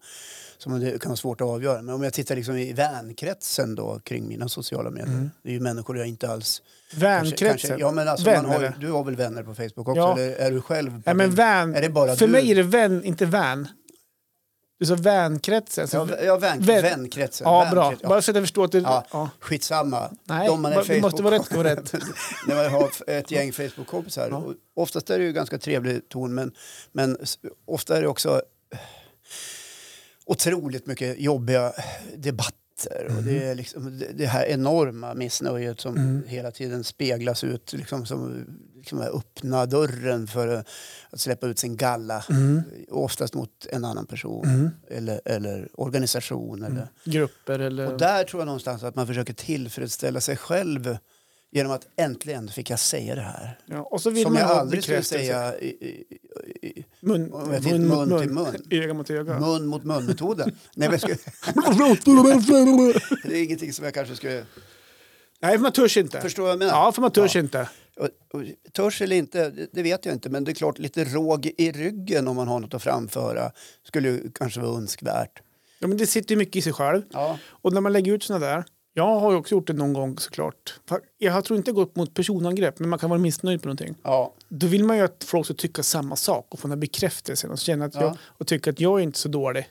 som 0.58 0.80
det 0.80 1.02
kan 1.02 1.08
vara 1.10 1.16
svårt 1.16 1.40
att 1.40 1.46
avgöra. 1.46 1.82
Men 1.82 1.94
om 1.94 2.02
jag 2.02 2.12
tittar 2.12 2.36
liksom 2.36 2.56
i 2.56 2.72
vänkretsen 2.72 3.74
då 3.74 4.00
kring 4.04 4.28
mina 4.28 4.48
sociala 4.48 4.90
medier, 4.90 5.08
Mm. 5.14 5.30
det 5.42 5.48
är 5.48 5.52
ju 5.52 5.60
människor 5.60 5.98
jag 5.98 6.06
inte 6.06 6.28
alls... 6.28 6.62
Vänkretsen? 6.94 7.48
Kanske, 7.48 7.68
kanske, 7.68 7.84
ja, 7.84 7.92
men 7.92 8.08
alltså, 8.08 8.30
man 8.30 8.44
har, 8.44 8.76
du 8.80 8.90
har 8.90 9.04
väl 9.04 9.16
vänner 9.16 9.42
på 9.42 9.54
Facebook 9.54 9.88
också? 9.88 10.00
Ja. 10.00 10.18
Eller 10.18 10.32
är 10.36 10.50
du 10.50 10.60
själv? 10.60 11.02
Nej, 11.06 11.14
men 11.14 11.30
vän, 11.34 11.74
är 11.74 11.82
det 11.82 11.88
bara 11.88 12.16
för 12.16 12.26
du? 12.26 12.32
mig 12.32 12.50
är 12.50 12.54
det 12.54 12.62
vän, 12.62 13.04
inte 13.04 13.26
vän. 13.26 13.68
Du 14.78 14.86
sa 14.86 14.94
vänkretsen. 14.94 15.88
Ja, 15.92 16.06
ja, 16.10 16.16
ja 16.24 16.36
vän, 16.36 16.60
vän- 16.60 16.82
vänkretsen. 16.82 17.44
bra. 17.44 17.64
Vänkrets- 17.64 17.98
ja. 18.02 18.08
Bara 18.08 18.22
så 18.22 18.30
att 18.30 18.34
jag 18.34 18.42
förstår 18.44 18.64
att 18.64 18.72
det... 18.72 18.78
Ja. 18.78 19.06
Ja. 19.12 19.30
Skitsamma. 19.40 20.10
Nej, 20.24 20.48
De 20.48 20.62
man 20.62 20.72
är 20.72 20.84
det 20.84 21.00
måste 21.00 21.22
Facebook- 21.22 21.24
vara 21.24 21.34
rätt. 21.38 21.52
Vara 21.52 21.68
rätt. 21.70 21.92
när 22.46 22.56
man 22.56 22.72
har 22.72 22.90
ett 23.06 23.30
gäng 23.30 23.52
Facebook-kompisar. 23.52 24.28
Ja. 24.30 24.36
Och 24.36 24.54
Oftast 24.76 25.10
är 25.10 25.18
det 25.18 25.24
ju 25.24 25.32
ganska 25.32 25.58
trevlig 25.58 26.08
ton 26.08 26.34
men, 26.34 26.52
men 26.92 27.16
ofta 27.66 27.96
är 27.96 28.02
det 28.02 28.08
också 28.08 28.42
otroligt 30.26 30.86
mycket 30.86 31.18
jobbiga 31.20 31.72
debatter. 32.16 32.52
Och 33.16 33.22
det 33.22 33.44
är 33.44 33.54
liksom 33.54 34.02
det- 34.14 34.26
här 34.26 34.44
enorma 34.46 35.14
missnöjet 35.14 35.80
som 35.80 35.96
Mm. 35.96 36.22
hela 36.26 36.50
tiden 36.50 36.84
speglas 36.84 37.44
ut. 37.44 37.72
Liksom 37.72 38.06
som 38.06 38.44
liksom 38.76 39.00
öppna 39.00 39.66
dörren 39.66 40.26
för 40.26 40.48
att 41.10 41.20
släppa 41.20 41.46
ut 41.46 41.58
sin 41.58 41.76
galla. 41.76 42.24
Mm. 42.30 42.62
Oftast 42.90 43.34
mot 43.34 43.66
en 43.70 43.84
annan 43.84 44.06
person 44.06 44.44
Mm. 44.44 44.70
eller, 44.90 45.20
eller 45.24 45.68
organisation. 45.74 46.62
Eller, 46.62 46.88
Grupper 47.04 47.58
eller... 47.58 47.92
och 47.92 47.98
där 47.98 48.24
tror 48.24 48.40
jag 48.40 48.46
någonstans 48.46 48.82
att 48.82 48.94
man 48.94 49.06
försöker 49.06 49.32
tillfredsställa 49.34 50.20
sig 50.20 50.36
själv 50.36 50.98
genom 51.52 51.72
att 51.72 51.86
äntligen 51.96 52.48
fick 52.48 52.70
jag 52.70 52.78
säga 52.78 53.14
det 53.14 53.20
här. 53.20 53.58
ja, 53.66 53.80
och 53.80 54.00
så 54.02 54.10
vill 54.10 54.22
Som 54.22 54.32
man 54.32 54.42
jag 54.42 54.50
aldrig 54.50 54.82
skulle 54.82 55.02
säga 55.02 55.58
i, 55.58 55.66
i, 55.66 56.04
i, 56.68 56.84
Mun, 57.00 57.32
till 57.62 57.80
mun. 57.80 58.34
mun. 58.34 58.56
Öga 58.70 58.94
mot 58.94 59.10
öga. 59.10 59.40
mun 59.40 59.66
mot 59.66 59.84
mun-metoden. 59.84 60.50
Nej, 60.74 60.88
men 60.88 60.90
jag 60.90 61.00
skulle, 61.00 61.16
det 63.24 63.38
är 63.38 63.44
ingenting 63.44 63.72
som 63.72 63.84
jag 63.84 63.94
kanske 63.94 64.16
skulle... 64.16 64.44
Nej, 65.40 65.52
för 65.52 65.58
man 65.62 65.72
törs 65.72 65.96
inte. 65.96 66.20
Förstår 66.20 66.42
vad 66.42 66.52
jag 66.52 66.58
menar? 66.58 66.72
Ja, 66.72 66.92
för 66.92 67.02
man 67.02 67.10
törs 67.10 67.34
Ja. 67.34 67.40
inte. 67.40 67.68
Och, 67.96 68.08
och, 68.32 68.42
törs 68.72 69.02
eller 69.02 69.16
inte, 69.16 69.50
det, 69.72 69.82
vet 69.82 70.04
jag 70.04 70.14
inte. 70.14 70.28
Men 70.30 70.44
det 70.44 70.52
är 70.52 70.54
klart, 70.54 70.78
lite 70.78 71.04
råg 71.04 71.46
i 71.58 71.72
ryggen 71.72 72.28
om 72.28 72.36
man 72.36 72.48
har 72.48 72.60
något 72.60 72.74
att 72.74 72.82
framföra 72.82 73.50
skulle 73.84 74.08
ju 74.08 74.30
kanske 74.34 74.60
vara 74.60 74.76
önskvärt. 74.76 75.42
Ja, 75.78 75.86
men 75.86 75.96
det 75.98 76.06
sitter 76.06 76.30
ju 76.34 76.36
mycket 76.38 76.56
i 76.56 76.62
sig 76.62 76.72
själv. 76.72 77.02
Ja, 77.12 77.38
Och 77.46 77.72
när 77.72 77.80
man 77.80 77.92
lägger 77.92 78.12
ut 78.12 78.22
sådana 78.22 78.46
där. 78.46 78.64
Jag 78.98 79.20
har 79.20 79.30
ju 79.30 79.36
också 79.36 79.54
gjort 79.54 79.66
det 79.66 79.72
någon 79.72 79.92
gång 79.92 80.18
såklart. 80.18 80.74
Jag 81.18 81.44
tror 81.44 81.56
inte 81.56 81.72
gått 81.72 81.96
mot 81.96 82.14
personangrepp, 82.14 82.78
men 82.78 82.88
man 82.88 82.98
kan 82.98 83.10
vara 83.10 83.20
missnöjd 83.20 83.62
på 83.62 83.68
någonting. 83.68 83.94
ja, 84.02 84.32
Då 84.48 84.66
vill 84.66 84.84
man 84.84 84.96
ju 84.96 85.02
att 85.02 85.24
folk 85.24 85.44
ska 85.46 85.54
tycka 85.54 85.82
samma 85.82 86.16
sak 86.16 86.46
och 86.50 86.58
få 86.58 86.68
den 86.68 86.70
här 86.72 86.80
bekräftelsen 86.80 87.50
och 87.50 87.58
känna 87.58 87.84
att 87.84 87.94
Ja. 87.94 88.00
jag, 88.00 88.16
och 88.22 88.46
tycka 88.46 88.70
att 88.70 88.80
jag 88.80 88.98
är 88.98 89.02
inte 89.02 89.18
så 89.18 89.28
dålig. 89.28 89.68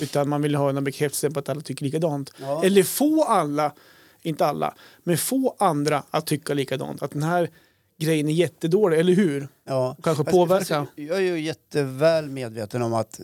Utan 0.00 0.28
man 0.28 0.42
vill 0.42 0.54
ha 0.54 0.68
en 0.68 0.84
bekräftelse 0.84 1.30
på 1.30 1.38
att 1.40 1.48
alla 1.48 1.60
tycker 1.60 1.84
likadant. 1.84 2.32
Ja. 2.40 2.64
Eller 2.64 2.82
få 2.82 3.24
alla, 3.24 3.72
inte 4.22 4.46
alla, 4.46 4.74
men 5.04 5.18
få 5.18 5.56
andra 5.58 6.02
att 6.10 6.26
tycka 6.26 6.54
likadant. 6.54 7.02
Att 7.02 7.10
den 7.10 7.22
här 7.22 7.50
grejen 7.98 8.28
är 8.28 8.32
jättedålig, 8.32 8.98
eller 9.00 9.12
hur? 9.12 9.48
Ja. 9.64 9.96
Kanske 10.02 10.24
Fast- 10.24 10.34
påverka. 10.36 10.86
Jag 10.94 11.16
är 11.16 11.20
ju 11.20 11.40
jätteväl 11.40 12.28
medveten 12.30 12.82
om 12.82 12.94
att, 12.94 13.20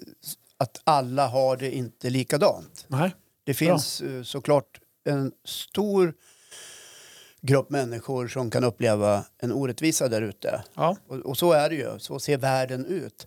att 0.57 0.81
alla 0.85 1.27
har 1.29 1.57
det 1.57 1.71
inte 1.77 2.11
likadant. 2.11 2.85
Nej. 2.89 3.15
Det 3.45 3.55
finns 3.55 4.01
eh, 4.01 4.23
såklart 4.23 4.81
en 5.07 5.33
stor 5.45 6.15
grupp 7.41 7.71
människor 7.71 8.29
som 8.29 8.51
kan 8.51 8.65
uppleva 8.65 9.25
en 9.39 9.53
orättvisa 9.53 10.09
där 10.09 10.23
ute. 10.23 10.65
Ja. 10.75 10.97
Och, 11.07 11.17
och 11.17 11.39
så 11.39 11.53
är 11.53 11.69
det 11.69 11.75
ju, 11.75 11.99
så 11.99 12.19
ser 12.19 12.39
världen 12.39 12.87
ut. 12.87 13.27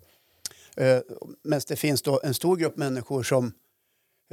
Eh, 0.78 1.00
Men 1.44 1.62
det 1.68 1.76
finns 1.76 2.02
då 2.02 2.20
en 2.24 2.34
stor 2.34 2.58
grupp 2.58 2.78
människor 2.78 3.24
som 3.24 3.46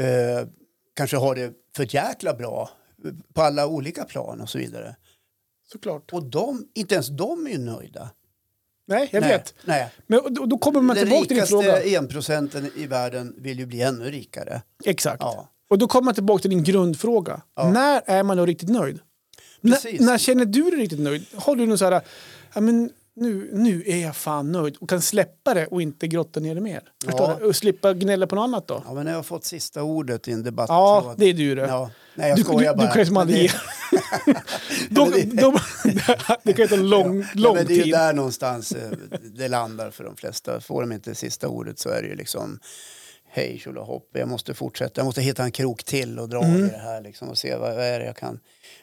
eh, 0.00 0.48
kanske 0.94 1.16
har 1.16 1.34
det 1.34 1.52
för 1.76 1.94
jäkla 1.94 2.34
bra 2.34 2.70
eh, 3.04 3.10
på 3.34 3.42
alla 3.42 3.66
olika 3.66 4.04
plan 4.04 4.40
och 4.40 4.48
så 4.48 4.58
vidare. 4.58 4.96
Såklart. 5.72 6.12
Och 6.12 6.22
de, 6.24 6.68
inte 6.74 6.94
ens 6.94 7.08
de 7.08 7.46
är 7.46 7.50
ju 7.50 7.58
nöjda. 7.58 8.10
Nej, 8.88 9.08
jag 9.12 9.20
Nej, 9.20 9.30
vet. 9.30 9.54
Nej. 9.64 9.92
Men 10.06 10.34
då, 10.34 10.46
då 10.46 10.58
kommer 10.58 10.80
man 10.80 10.96
Den 10.96 11.04
tillbaka 11.04 11.26
till 11.28 11.36
din 11.36 11.46
fråga. 11.46 11.68
rikaste 11.76 11.96
enprocenten 11.96 12.70
i 12.76 12.86
världen 12.86 13.34
vill 13.38 13.58
ju 13.58 13.66
bli 13.66 13.82
ännu 13.82 14.04
rikare. 14.10 14.62
Exakt. 14.84 15.22
Ja. 15.22 15.48
Och 15.70 15.78
då 15.78 15.86
kommer 15.88 16.04
man 16.04 16.14
tillbaka 16.14 16.40
till 16.42 16.50
din 16.50 16.64
grundfråga. 16.64 17.42
Ja. 17.56 17.70
När 17.70 18.02
är 18.06 18.22
man 18.22 18.36
då 18.36 18.46
riktigt 18.46 18.68
nöjd? 18.68 18.98
När, 19.60 20.18
känner 20.18 20.44
du 20.44 20.62
dig 20.70 20.80
riktigt 20.80 21.00
nöjd? 21.00 21.26
Har 21.34 21.56
du 21.56 21.66
någon 21.66 21.78
så 21.78 21.84
här, 21.84 22.00
ja, 22.54 22.60
men 22.60 22.90
nu, 23.16 23.50
nu 23.52 23.82
är 23.86 23.96
jag 23.96 24.16
fan 24.16 24.52
nöjd 24.52 24.76
och 24.76 24.88
kan 24.88 25.02
släppa 25.02 25.54
det 25.54 25.66
och 25.66 25.82
inte 25.82 26.08
grotta 26.08 26.40
ner 26.40 26.54
det 26.54 26.60
mer? 26.60 26.82
Ja. 27.06 27.34
Och 27.44 27.56
slippa 27.56 27.94
gnälla 27.94 28.26
på 28.26 28.34
något 28.36 28.42
annat 28.42 28.68
då? 28.68 28.82
Ja, 28.86 28.94
men 28.94 29.04
när 29.04 29.12
jag 29.12 29.18
har 29.18 29.22
fått 29.22 29.44
sista 29.44 29.82
ordet 29.82 30.28
i 30.28 30.32
en 30.32 30.42
debatt. 30.42 30.66
Ja, 30.68 31.14
det 31.18 31.24
är 31.26 31.34
du 31.34 31.54
det. 31.54 31.62
Ja. 31.66 31.90
Nej, 32.14 32.28
jag 32.28 32.38
Du, 32.38 32.42
skojar 32.44 32.72
du, 32.72 32.76
bara. 32.78 32.86
du 32.86 32.92
kan 32.92 33.02
ju 33.02 33.06
som 33.06 33.16
aldrig 33.16 33.38
det- 33.38 33.42
ge. 33.42 33.50
det- 36.42 36.52
kan 36.52 36.62
ju 36.64 36.68
ta 36.68 36.76
lång, 36.76 37.20
Ja, 37.20 37.26
lång 37.34 37.54
men 37.56 37.66
det 37.66 37.80
är 37.80 37.84
ju 37.84 37.92
där 37.92 38.12
någonstans 38.12 38.72
eh, 38.72 38.90
det 39.22 39.48
landar 39.48 39.90
för 39.90 40.04
de 40.04 40.16
flesta. 40.16 40.60
Får 40.60 40.80
de 40.80 40.92
inte 40.92 41.14
sista 41.14 41.48
ordet 41.48 41.78
så 41.78 41.88
är 41.88 42.02
det 42.02 42.08
ju 42.08 42.14
liksom 42.14 42.58
hej 43.36 43.58
tjolahopp, 43.58 44.10
jag 44.12 44.28
måste 44.28 44.54
fortsätta. 44.54 45.00
Jag 45.00 45.04
måste 45.04 45.22
hitta 45.22 45.42
en 45.44 45.50
krok 45.50 45.84
till 45.84 46.18
och 46.18 46.28
dra 46.28 46.44
Mm. 46.44 46.64
i 46.64 46.68
det 46.70 46.78
här 46.78 47.00
liksom, 47.00 47.28
och 47.28 47.38
se 47.38 47.56
vad, 47.56 47.74
vad 47.74 47.84
är 47.84 47.98
det 48.00 48.06
jag 48.06 48.16
kan. 48.16 48.40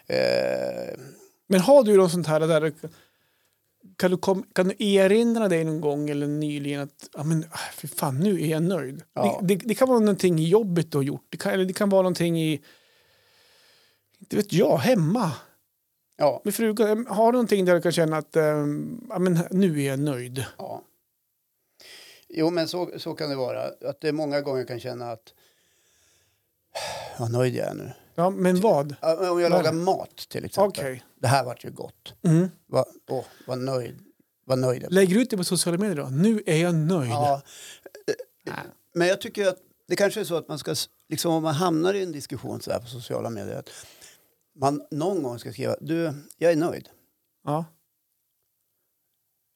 Eh, 0.07 1.00
Men 1.48 1.60
har 1.60 1.83
du 1.83 1.98
något 1.98 2.12
sånt 2.12 2.27
här 2.27 2.39
där 2.39 2.74
kan 3.98 4.12
du, 4.12 4.17
kom, 4.17 4.43
kan 4.55 4.67
du 4.67 4.86
erinra 4.86 5.48
dig 5.50 5.63
någon 5.63 5.81
gång 5.81 6.10
eller 6.10 6.27
nyligen 6.27 6.81
att 6.81 7.10
ja, 7.13 7.24
men, 7.24 7.45
ah, 7.51 7.57
för 7.74 7.88
fan, 7.88 8.19
nu 8.19 8.41
är 8.41 8.48
jag 8.48 8.63
nöjd? 8.63 9.01
Ja. 9.13 9.39
Det, 9.41 9.55
det, 9.55 9.67
det 9.67 9.75
kan 9.75 9.88
vara 9.88 10.00
någonting 10.00 10.39
i 10.39 10.48
jobbet 10.48 10.91
du 10.91 10.98
har 10.98 11.03
gjort. 11.03 11.25
Det 11.29 11.38
kan, 11.38 11.53
eller 11.53 11.65
det 11.65 11.74
kan 11.74 11.89
vara 11.89 12.01
någonting 12.01 12.41
i, 12.41 12.62
inte 14.19 14.36
vet 14.36 14.53
jag, 14.53 14.77
hemma 14.77 15.31
ja, 16.17 16.41
med 16.45 16.55
frugan. 16.55 17.07
Har 17.10 17.25
du 17.31 17.31
någonting 17.31 17.65
där 17.65 17.75
du 17.75 17.81
kan 17.81 17.91
känna 17.91 18.17
att 18.17 18.36
ehm, 18.36 19.01
ja, 19.10 19.19
men, 19.19 19.39
nu 19.51 19.81
är 19.81 19.88
jag 19.88 20.00
nöjd? 20.00 20.45
ja. 20.57 20.81
Jo, 22.35 22.49
men 22.49 22.67
så, 22.67 22.91
så 22.99 23.13
kan 23.13 23.29
det 23.29 23.35
vara. 23.35 23.63
Att 23.89 24.01
det 24.01 24.11
många 24.11 24.41
gånger 24.41 24.65
kan 24.65 24.79
känna 24.79 25.11
att 25.11 25.33
vad 27.19 27.31
nöjd 27.31 27.55
jag 27.55 27.67
är 27.67 27.73
nu. 27.73 27.91
Ja, 28.15 28.29
men 28.29 28.61
vad? 28.61 28.95
Om 29.31 29.39
jag 29.41 29.49
lagar 29.49 29.73
mat 29.73 30.17
till 30.17 30.45
exempel. 30.45 30.83
Okej. 30.83 31.03
Det 31.15 31.27
här 31.27 31.43
vart 31.45 31.65
ju 31.65 31.71
gott. 31.71 32.13
Mm. 32.23 32.49
Vad 32.65 32.85
åh, 33.07 33.25
vad 33.47 33.57
nöjd. 33.57 33.99
Vad 34.45 34.59
nöjd 34.59 34.83
jag 34.83 34.91
är. 34.91 34.95
Lägger 34.95 35.19
ut 35.19 35.29
det 35.29 35.37
på 35.37 35.43
sociala 35.43 35.77
medier 35.77 35.95
då? 35.95 36.09
Nu 36.09 36.43
är 36.45 36.57
jag 36.57 36.75
nöjd. 36.75 37.11
Ja, 37.11 37.41
Nej. 38.45 38.55
Men 38.93 39.07
jag 39.07 39.21
tycker 39.21 39.47
att 39.47 39.57
det 39.87 39.95
kanske 39.95 40.19
är 40.19 40.23
så 40.23 40.35
att 40.35 40.47
man 40.47 40.59
ska, 40.59 40.75
liksom 41.09 41.31
om 41.33 41.43
man 41.43 41.53
hamnar 41.53 41.93
i 41.93 42.03
en 42.03 42.11
diskussion 42.11 42.61
så 42.61 42.71
här 42.71 42.79
på 42.79 42.87
sociala 42.87 43.29
medier, 43.29 43.55
att 43.55 43.69
man 44.55 44.83
någon 44.91 45.23
gång 45.23 45.39
ska 45.39 45.51
skriva, 45.51 45.75
du, 45.81 46.13
jag 46.37 46.51
är 46.51 46.55
nöjd. 46.55 46.89
Ja, 47.43 47.65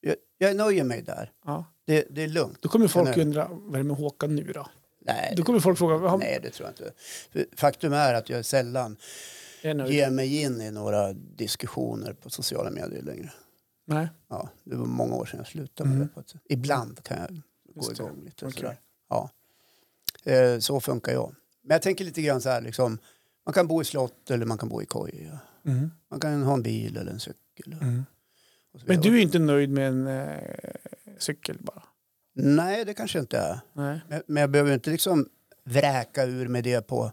Jag, 0.00 0.16
jag 0.38 0.56
nöjer 0.56 0.84
mig 0.84 1.02
där. 1.02 1.32
ja. 1.44 1.64
Det, 1.88 2.06
det 2.10 2.22
är 2.22 2.28
lugnt. 2.28 2.58
Då 2.62 2.68
kommer 2.68 2.88
folk 2.88 3.16
undra, 3.16 3.48
vad 3.50 3.74
är 3.74 3.78
det 3.78 3.84
med 3.84 3.96
Håkan 3.96 4.36
nu 4.36 4.52
då? 4.52 4.66
Nej, 5.00 5.34
Då 5.36 5.42
kommer 5.42 5.60
folk 5.60 5.78
fråga, 5.78 6.08
har- 6.08 6.18
nej, 6.18 6.38
det 6.42 6.50
tror 6.50 6.68
jag 6.68 6.72
inte. 6.72 6.92
För 7.32 7.46
Faktum 7.56 7.92
är 7.92 8.14
att 8.14 8.28
jag 8.30 8.44
sällan 8.44 8.96
ger 9.62 10.10
mig 10.10 10.42
in 10.42 10.60
i 10.60 10.70
några 10.70 11.12
diskussioner 11.12 12.12
på 12.12 12.30
sociala 12.30 12.70
medier 12.70 13.02
längre. 13.02 13.32
Nej. 13.86 14.08
Ja, 14.28 14.48
det 14.64 14.76
var 14.76 14.86
många 14.86 15.14
år 15.14 15.24
sedan 15.26 15.38
jag 15.38 15.46
slutade 15.46 15.88
med 15.88 15.96
Mm. 15.96 16.08
det. 16.08 16.14
på 16.14 16.20
ett 16.20 16.28
sätt. 16.28 16.40
Ibland 16.48 17.02
kan 17.02 17.18
jag 17.18 17.28
gå 17.28 17.40
Just 17.76 17.88
det. 17.96 18.02
igång 18.02 18.22
lite. 18.24 18.46
Okej. 18.46 18.56
Sådär. 18.60 18.76
Ja. 19.08 19.30
Eh, 20.24 20.58
så 20.58 20.80
funkar 20.80 21.12
jag. 21.12 21.34
Men 21.62 21.74
jag 21.74 21.82
tänker 21.82 22.04
lite 22.04 22.22
grann 22.22 22.40
så 22.40 22.48
här, 22.48 22.60
liksom, 22.60 22.98
man 23.46 23.52
kan 23.52 23.66
bo 23.66 23.82
i 23.82 23.84
slott 23.84 24.30
eller 24.30 24.46
man 24.46 24.58
kan 24.58 24.68
bo 24.68 24.82
i 24.82 24.86
koja. 24.86 25.38
Mm. 25.66 25.90
Man 26.10 26.20
kan 26.20 26.42
ha 26.42 26.54
en 26.54 26.62
bil 26.62 26.96
eller 26.96 27.12
en 27.12 27.20
cykel. 27.20 27.72
Mm. 27.72 28.04
Men 28.86 29.00
du 29.00 29.18
är 29.18 29.22
inte 29.22 29.38
nöjd 29.38 29.70
med 29.70 29.88
en 29.88 30.06
eh, 30.06 30.38
cykel 31.18 31.56
bara? 31.60 31.82
Nej, 32.34 32.84
det 32.84 32.94
kanske 32.94 33.18
inte 33.18 33.38
är. 33.38 33.60
Nej. 33.72 34.00
Men- 34.08 34.22
Men 34.26 34.40
jag 34.40 34.50
behöver 34.50 34.74
inte 34.74 34.90
liksom 34.90 35.28
vräka 35.64 36.24
ur 36.24 36.48
med 36.48 36.64
det 36.64 36.86
på 36.86 37.12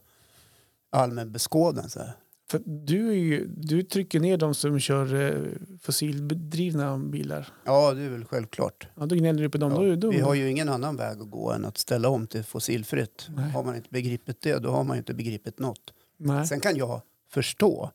allmän 0.89 1.31
beskådan. 1.31 1.89
Så 1.89 1.99
här. 1.99 2.11
För 2.49 2.61
du, 2.65 3.09
är 3.09 3.13
ju, 3.13 3.47
du 3.47 3.83
trycker 3.83 4.19
ner 4.19 4.37
de 4.37 4.55
som 4.55 4.79
kör 4.79 5.13
eh, 5.13 5.51
fossilbedrivna 5.81 6.97
bilar. 6.97 7.47
Ja, 7.65 7.93
det 7.93 8.01
är 8.01 8.09
väl 8.09 8.25
självklart. 8.25 8.87
Ja, 8.95 9.05
då 9.05 9.15
gnäller 9.15 9.41
du 9.43 9.49
på 9.49 9.57
dem. 9.57 9.71
Ja, 9.71 9.77
Då, 9.89 9.95
då, 9.95 10.11
Vi 10.11 10.19
har 10.19 10.33
ju 10.33 10.49
ingen 10.49 10.69
annan 10.69 10.95
väg 10.95 11.21
att 11.21 11.29
gå 11.31 11.51
än 11.51 11.65
att 11.65 11.77
ställa 11.77 12.09
om 12.09 12.27
till 12.27 12.43
fossilfritt. 12.43 13.27
Nej. 13.35 13.49
Har 13.51 13.63
man 13.63 13.75
inte 13.75 13.89
begripit 13.91 14.41
det, 14.41 14.59
då 14.59 14.69
har 14.71 14.83
man 14.83 14.97
inte 14.97 15.13
begripit 15.13 15.59
något. 15.59 15.93
Nej. 16.17 16.47
Sen 16.47 16.59
kan 16.59 16.75
jag 16.77 17.01
förstå 17.29 17.91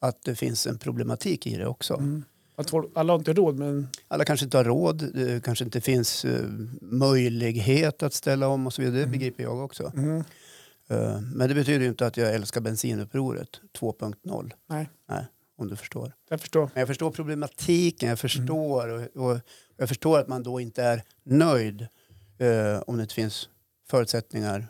att 0.00 0.22
det 0.22 0.34
finns 0.34 0.66
en 0.66 0.78
problematik 0.78 1.46
i 1.46 1.56
det 1.56 1.66
också. 1.66 1.94
Mm. 1.94 2.24
Att 2.58 2.70
folk, 2.70 2.90
alla 2.94 3.12
har 3.12 3.18
inte 3.18 3.32
råd, 3.32 3.58
men 3.58 3.88
Alla 4.08 4.24
kanske 4.24 4.44
inte 4.46 4.56
har 4.56 4.64
råd, 4.64 5.14
det 5.14 5.44
kanske 5.44 5.64
inte 5.64 5.80
finns 5.80 6.24
eh, 6.24 6.44
möjlighet 6.80 8.02
att 8.02 8.14
ställa 8.14 8.48
om 8.48 8.66
och 8.66 8.74
så 8.74 8.82
vidare. 8.82 8.96
Det 8.96 9.02
Mm. 9.02 9.12
begriper 9.12 9.42
jag 9.42 9.58
också. 9.64 9.92
mm. 9.96 10.24
Eh, 10.90 11.20
men 11.34 11.48
det 11.48 11.54
betyder 11.54 11.86
inte 11.86 12.06
att 12.06 12.16
jag 12.16 12.34
älskar 12.34 12.60
bensinupproret 12.60 13.48
2.0. 13.78 14.52
Nej. 14.68 14.90
Nej, 15.08 15.24
om 15.56 15.68
du 15.68 15.76
förstår. 15.76 16.12
jag 16.28 16.40
förstår. 16.40 16.60
Men 16.74 16.80
jag 16.80 16.88
förstår 16.88 17.10
problematiken, 17.10 18.08
jag 18.08 18.18
förstår, 18.18 18.88
och, 18.88 19.30
och 19.30 19.40
jag 19.76 19.88
förstår 19.88 20.18
att 20.18 20.28
man 20.28 20.42
då 20.42 20.60
inte 20.60 20.82
är 20.82 21.02
nöjd 21.24 21.80
eh, 22.38 22.82
om 22.86 22.96
det 22.96 23.02
inte 23.02 23.14
finns 23.14 23.48
förutsättningar 23.90 24.68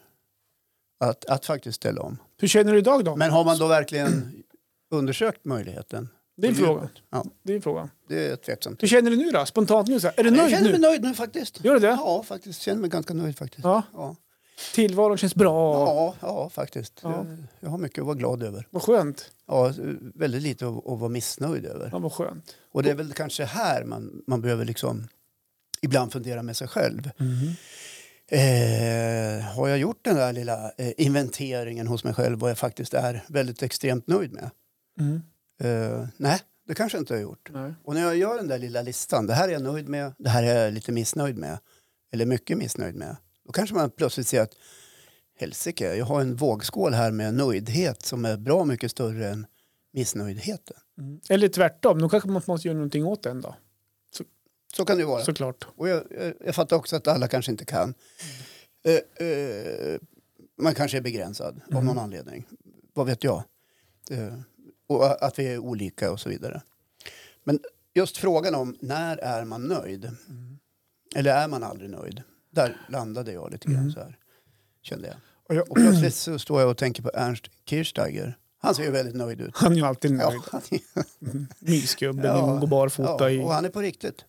att, 1.01 1.25
att 1.25 1.47
faktiskt 1.47 1.77
ställa 1.77 2.03
om. 2.03 2.17
Hur 2.41 2.49
känner 2.49 2.73
du 2.73 2.79
idag 2.79 3.05
då? 3.05 3.17
Men 3.17 3.31
har 3.31 3.45
man 3.45 3.59
då 3.59 3.67
verkligen 3.67 4.43
undersökt 4.91 5.45
möjligheten? 5.45 6.09
Det 6.41 6.47
är 6.47 6.51
en 6.51 6.57
på 6.57 6.65
fråga. 6.65 6.89
Ja, 7.11 7.25
Det 7.43 7.53
är 7.53 7.57
en 7.57 7.63
fråga. 7.63 7.89
det 8.09 8.27
är 8.27 8.37
tveksamt. 8.37 8.83
Hur 8.83 8.89
känner 8.89 9.11
du 9.11 9.17
nu 9.17 9.31
då? 9.31 9.47
Spontant 9.47 9.89
nu? 9.89 10.01
Så 10.01 10.07
här. 10.07 10.15
Är 10.21 10.23
du 10.23 10.29
Jag 10.29 10.37
nöjd 10.37 10.51
känner 10.51 10.71
mig 10.71 10.73
nu? 10.73 10.87
nöjd 10.89 11.03
nu 11.03 11.15
faktiskt. 11.15 11.65
Gör 11.65 11.75
du 11.75 11.81
det? 11.81 11.87
Ja, 11.87 12.23
faktiskt. 12.23 12.63
Känner 12.63 12.81
mig 12.81 12.91
ganska 12.91 13.15
nöjd 13.15 13.39
faktiskt. 13.39 13.65
Ja. 13.65 13.83
Ja, 13.95 14.17
Tillvaron 14.75 15.17
känns 15.19 15.35
bra. 15.35 15.87
ja, 15.87 16.15
ja 16.21 16.49
faktiskt. 16.51 17.01
Ja. 17.03 17.11
Jag, 17.17 17.37
jag 17.61 17.71
har 17.71 17.79
mycket 17.79 17.99
att 17.99 18.07
vara 18.07 18.17
glad 18.17 18.43
över. 18.43 18.67
Vad 18.71 18.83
skönt. 18.83 19.31
Ja, 19.47 19.73
väldigt 20.15 20.43
lite 20.43 20.67
att, 20.69 20.87
att 20.87 20.99
vara 20.99 21.09
missnöjd 21.09 21.65
över. 21.67 21.89
Ja, 21.93 21.99
vad 21.99 22.13
skönt. 22.13 22.55
Och 22.73 22.83
det 22.83 22.91
är 22.91 22.95
väl 22.95 23.13
kanske 23.13 23.45
här 23.45 23.85
man, 23.85 24.23
man 24.27 24.41
behöver 24.41 24.65
liksom 24.65 25.09
ibland 25.83 26.13
fundera 26.13 26.43
med 26.43 26.57
sig 26.57 26.69
själv. 26.69 27.11
Mm. 27.21 27.55
Eh, 28.31 29.45
har 29.45 29.69
jag 29.69 29.79
gjort 29.79 30.05
den 30.05 30.17
där 30.17 30.33
lilla 30.33 30.73
eh, 30.79 30.93
inventeringen 30.97 31.87
hos 31.87 32.05
mig 32.05 32.15
själv 32.15 32.39
vad 32.39 32.51
jag 32.51 32.59
faktiskt 32.59 32.95
är 32.95 33.25
väldigt 33.29 33.63
extremt 33.63 34.07
nöjd 34.07 34.33
med? 34.33 34.51
Mm. 35.01 35.23
Eh, 35.59 36.07
nej, 36.17 36.41
det 36.67 36.75
kanske 36.75 36.99
inte 36.99 37.15
har 37.15 37.21
gjort. 37.21 37.51
Nej. 37.53 37.75
Och 37.85 37.95
när 37.95 38.01
jag 38.01 38.17
gör 38.17 38.37
den 38.37 38.49
där 38.49 38.59
lilla 38.59 38.83
listan, 38.83 39.27
det 39.27 39.35
här 39.35 39.49
är 39.49 39.53
jag 39.53 39.63
nöjd 39.63 39.89
med, 39.89 40.15
det 40.19 40.29
här 40.29 40.43
är 40.43 40.65
jag 40.65 40.73
lite 40.73 40.93
missnöjd 40.93 41.37
med, 41.37 41.59
eller 42.13 42.27
mycket 42.27 42.59
missnöjd 42.59 42.95
med, 42.95 43.17
då 43.45 43.53
kanske 43.53 43.75
man 43.75 43.91
plötsligt 43.91 44.27
ser 44.27 44.41
att 44.43 44.53
helsike, 45.39 45.95
jag 45.95 46.07
har 46.07 46.21
en 46.21 46.37
vågskål 46.37 46.95
här 46.95 47.11
med 47.11 47.35
nöjdhet 47.35 48.03
som 48.03 48.25
är 48.25 48.37
bra 48.37 48.65
mycket 48.65 48.91
större 48.91 49.29
än 49.29 49.47
missnöjdheten. 49.93 50.77
Mm. 50.99 51.21
Eller 51.29 51.49
tvärtom, 51.49 52.01
då 52.01 52.09
kanske 52.09 52.29
man 52.29 52.43
måste 52.47 52.69
göra 52.69 52.77
någonting 52.77 53.07
åt 53.07 53.23
den 53.23 53.41
då. 53.41 53.55
Så 54.77 54.85
kan 54.85 54.97
det 54.97 55.01
ju 55.01 55.07
vara. 55.07 55.25
Såklart. 55.25 55.67
Och 55.77 55.89
jag, 55.89 56.03
jag, 56.11 56.35
jag 56.45 56.55
fattar 56.55 56.77
också 56.77 56.97
att 56.97 57.09
alla 57.09 57.29
kanske 57.29 57.51
inte 57.51 57.65
kan. 57.65 57.95
Eh, 58.85 59.27
eh, 59.29 59.99
man 60.59 60.75
kanske 60.75 60.97
är 60.97 61.01
begränsad 61.01 61.61
av 61.75 61.85
någon 61.85 61.99
anledning. 61.99 62.47
Vad 62.93 63.07
vet 63.07 63.25
jag? 63.25 63.45
Och 64.89 65.23
att 65.25 65.39
vi 65.39 65.47
är 65.47 65.59
olika 65.59 66.13
och 66.13 66.21
så 66.21 66.29
vidare. 66.29 66.63
Men 67.45 67.59
just 67.95 68.17
frågan 68.17 68.55
om 68.55 68.77
när 68.81 69.17
är 69.17 69.45
man 69.45 69.63
nöjd? 69.69 70.11
Eller 71.15 71.35
är 71.37 71.49
man 71.49 71.63
aldrig 71.63 71.91
nöjd? 71.91 72.23
Där 72.51 72.77
landade 72.89 73.33
jag 73.33 73.53
lite 73.53 73.69
grann 73.69 73.93
så 73.93 74.01
här. 74.01 74.19
Kände 74.83 75.07
jag. 75.09 75.17
Och 75.49 75.55
jag 75.55 75.71
Och 75.71 75.77
plötsligt 75.77 76.15
så 76.15 76.39
står 76.39 76.61
jag 76.61 76.71
och 76.71 76.77
tänker 76.77 77.03
på 77.03 77.11
Ernst 77.15 77.51
Kirchsteiger. 77.67 78.39
Han 78.61 78.75
ser 78.75 78.83
ju 78.83 78.91
väldigt 78.91 79.15
nöjd 79.15 79.41
ut. 79.41 79.51
han 79.57 79.73
är 79.73 79.77
ju 79.77 79.83
alltid 79.85 80.11
Ja, 80.11 80.31
nöjd. 80.31 80.41
han 80.53 80.61
är, 80.71 80.81
Mysgubben, 81.65 82.25
Ja. 82.25 82.57
går 82.61 82.67
barfota 82.67 83.31
ja, 83.31 83.45
och 83.45 83.53
han 83.53 83.65
är 83.65 83.69
på 83.69 83.81
riktigt. 83.81 84.25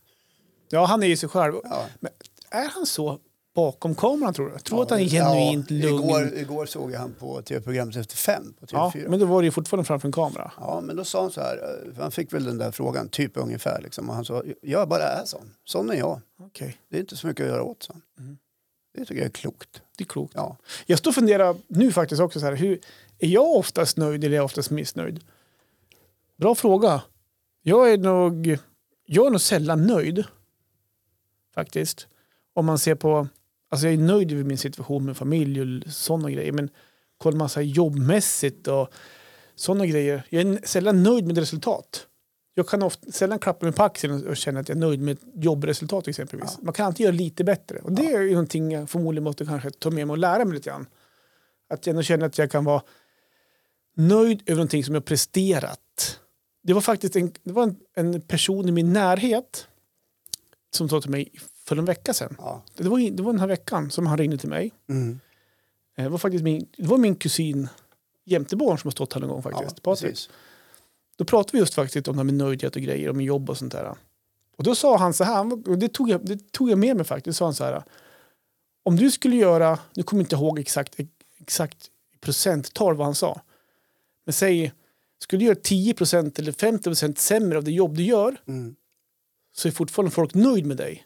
Ja, 0.69 0.85
han 0.85 1.03
är 1.03 1.07
ju 1.07 1.17
sig 1.17 1.29
själv. 1.29 1.53
Ja. 1.63 1.85
Men 1.99 2.11
är 2.49 2.69
han 2.69 2.85
så 2.85 3.19
bakom 3.55 3.95
kameran 3.95 4.33
tror 4.33 4.45
du? 4.47 4.51
Jag 4.51 4.63
tror 4.63 4.83
att 4.83 4.89
han 4.89 4.99
är 4.99 5.05
genuint 5.05 5.71
ja, 5.71 5.89
lugn. 5.89 6.03
Igår, 6.03 6.33
igår 6.33 6.65
såg 6.65 6.91
jag 6.91 6.99
han 6.99 7.13
på 7.19 7.41
tv-programmet 7.41 7.95
Efter 7.95 8.15
fem 8.15 8.53
på 8.59 8.65
ja, 8.69 8.91
TV4. 8.95 9.09
men 9.09 9.19
då 9.19 9.25
var 9.25 9.41
det 9.41 9.45
ju 9.45 9.51
fortfarande 9.51 9.85
framför 9.85 10.07
en 10.07 10.11
kamera. 10.11 10.51
Ja, 10.57 10.81
men 10.81 10.95
då 10.95 11.03
sa 11.03 11.21
han 11.21 11.31
så 11.31 11.41
här, 11.41 11.57
eh, 11.57 12.01
han 12.01 12.11
fick 12.11 12.33
väl 12.33 12.43
den 12.43 12.57
där 12.57 12.71
frågan, 12.71 13.09
typ 13.09 13.31
ungefär. 13.37 13.81
Liksom, 13.81 14.09
och 14.09 14.15
han 14.15 14.25
sa, 14.25 14.43
jag 14.61 14.89
bara 14.89 15.03
är 15.03 15.25
sån. 15.25 15.55
Sån 15.65 15.89
är 15.89 15.95
jag. 15.95 16.21
Okej, 16.39 16.77
Det 16.89 16.95
är 16.97 17.01
inte 17.01 17.17
så 17.17 17.27
mycket 17.27 17.43
att 17.43 17.49
göra 17.49 17.63
åt, 17.63 17.83
så. 17.83 17.95
Mm. 18.19 18.37
Det 18.93 19.05
tycker 19.05 19.15
jag 19.15 19.25
är 19.25 19.29
klokt. 19.29 19.81
det 19.97 20.03
är 20.03 20.07
klokt. 20.07 20.33
Ja. 20.35 20.57
Jag 20.85 20.99
står 20.99 21.11
och 21.11 21.15
funderar 21.15 21.55
nu 21.67 21.91
faktiskt 21.91 22.21
också 22.21 22.39
så 22.39 22.45
här, 22.45 22.55
hur, 22.55 22.79
är 23.19 23.27
jag 23.27 23.55
oftast 23.55 23.97
nöjd 23.97 24.23
eller 24.23 24.33
är 24.33 24.35
jag 24.35 24.45
oftast 24.45 24.69
missnöjd? 24.69 25.23
Bra 26.37 26.55
fråga. 26.55 27.01
Jag 27.61 27.91
är 27.91 27.97
nog, 27.97 28.57
jag 29.05 29.25
är 29.25 29.29
nog 29.29 29.41
sällan 29.41 29.87
nöjd. 29.87 30.23
Faktiskt. 31.55 32.07
Om 32.53 32.65
man 32.65 32.79
ser 32.79 32.95
på, 32.95 33.27
alltså 33.69 33.87
jag 33.87 33.93
är 33.93 33.97
nöjd 33.97 34.35
med 34.35 34.45
min 34.45 34.57
situation 34.57 35.05
med 35.05 35.17
familj 35.17 35.61
och 35.61 35.93
sådana 35.93 36.31
grejer. 36.31 36.51
Men 36.51 36.69
kollar 37.17 37.37
man 37.37 37.49
så 37.49 37.61
jobbmässigt 37.61 38.67
och 38.67 38.93
sådana 39.55 39.85
grejer. 39.85 40.23
Jag 40.29 40.41
är 40.41 40.67
sällan 40.67 41.03
nöjd 41.03 41.27
med 41.27 41.37
resultat. 41.37 42.05
Jag 42.53 42.67
kan 42.67 42.83
ofta, 42.83 43.11
sällan 43.11 43.39
klappa 43.39 43.65
mig 43.65 43.73
på 43.73 43.83
axeln 43.83 44.27
och 44.27 44.37
känna 44.37 44.59
att 44.59 44.69
jag 44.69 44.75
är 44.75 44.79
nöjd 44.79 45.01
med 45.01 45.11
ett 45.11 45.23
jobbresultat 45.43 46.07
exempelvis. 46.07 46.57
Man 46.61 46.73
kan 46.73 46.85
alltid 46.85 47.03
göra 47.03 47.15
lite 47.15 47.43
bättre. 47.43 47.79
Och 47.79 47.91
det 47.91 48.05
är 48.05 48.21
ju 48.21 48.31
någonting 48.31 48.71
jag 48.71 48.89
förmodligen 48.89 49.23
måste 49.23 49.45
kanske 49.45 49.71
ta 49.71 49.89
med 49.89 50.07
mig 50.07 50.11
och 50.11 50.17
lära 50.17 50.45
mig 50.45 50.53
lite 50.53 50.69
grann. 50.69 50.85
Att 51.69 51.85
jag 51.85 51.91
ändå 51.91 52.03
känner 52.03 52.25
att 52.25 52.37
jag 52.37 52.51
kan 52.51 52.65
vara 52.65 52.81
nöjd 53.95 54.41
över 54.45 54.55
någonting 54.55 54.83
som 54.83 54.95
jag 54.95 55.05
presterat. 55.05 56.19
Det 56.63 56.73
var 56.73 56.81
faktiskt 56.81 57.15
en, 57.15 57.31
det 57.43 57.51
var 57.51 57.63
en, 57.63 57.75
en 57.95 58.21
person 58.21 58.69
i 58.69 58.71
min 58.71 58.93
närhet 58.93 59.67
som 60.71 60.89
sa 60.89 61.01
till 61.01 61.11
mig 61.11 61.31
för 61.69 61.77
en 61.77 61.85
vecka 61.85 62.13
sedan. 62.13 62.35
Ja. 62.39 62.61
Det 62.75 62.89
var, 62.89 63.11
det 63.11 63.23
var 63.23 63.31
den 63.33 63.39
här 63.39 63.47
veckan 63.47 63.91
som 63.91 64.07
han 64.07 64.17
ringde 64.17 64.37
till 64.37 64.49
mig. 64.49 64.71
Mm. 64.89 65.19
Eh, 65.97 66.03
Det 66.03 66.09
var 66.09 66.17
faktiskt 66.17 66.43
min, 66.43 66.67
det 66.77 66.87
var 66.87 66.97
min 66.97 67.15
kusin 67.15 67.67
Jämteborn 68.25 68.77
som 68.77 68.87
har 68.87 68.91
stått 68.91 69.13
här 69.13 69.21
någon 69.21 69.29
gång 69.29 69.43
faktiskt. 69.43 69.75
Ja, 69.75 69.81
Patrik. 69.91 70.29
Då 71.17 71.25
pratade 71.25 71.51
vi 71.51 71.59
just 71.59 71.73
faktiskt 71.73 72.07
om 72.07 72.13
det 72.15 72.19
här 72.19 72.23
med 72.23 72.33
nöjdhet 72.33 72.75
och 72.75 72.81
grejer, 72.81 73.09
om 73.09 73.21
jobb 73.21 73.49
och 73.49 73.57
sånt 73.57 73.71
där. 73.71 73.95
Och 74.57 74.63
då 74.63 74.75
sa 74.75 74.97
han 74.97 75.13
så 75.13 75.23
här, 75.23 75.69
och 75.69 75.77
det 75.77 75.87
tog 75.93 76.09
jag, 76.09 76.25
det 76.25 76.51
tog 76.51 76.69
jag 76.69 76.77
med 76.79 76.95
mig 76.95 77.05
faktiskt, 77.05 77.37
sa 77.39 77.45
han 77.45 77.53
så 77.53 77.63
här. 77.63 77.83
Om 78.83 78.95
du 78.95 79.11
skulle 79.11 79.35
göra, 79.35 79.79
nu 79.93 80.03
kommer 80.03 80.21
jag 80.21 80.25
inte 80.25 80.35
ihåg 80.35 80.59
exakt, 80.59 80.95
exakt 81.39 81.87
procenttal 82.21 82.95
vad 82.95 83.07
han 83.07 83.15
sa. 83.15 83.41
Men 84.25 84.33
säg, 84.33 84.73
skulle 85.19 85.39
du 85.39 85.45
göra 85.45 85.55
10% 85.57 86.39
eller 86.39 86.51
50% 86.51 87.15
sämre 87.15 87.57
av 87.57 87.63
det 87.63 87.71
jobb 87.71 87.95
du 87.97 88.03
gör 88.03 88.41
Mm. 88.47 88.75
så 89.55 89.67
är 89.67 89.71
fortfarande 89.71 90.11
folk 90.11 90.33
nöjd 90.33 90.65
med 90.65 90.77
dig. 90.77 91.05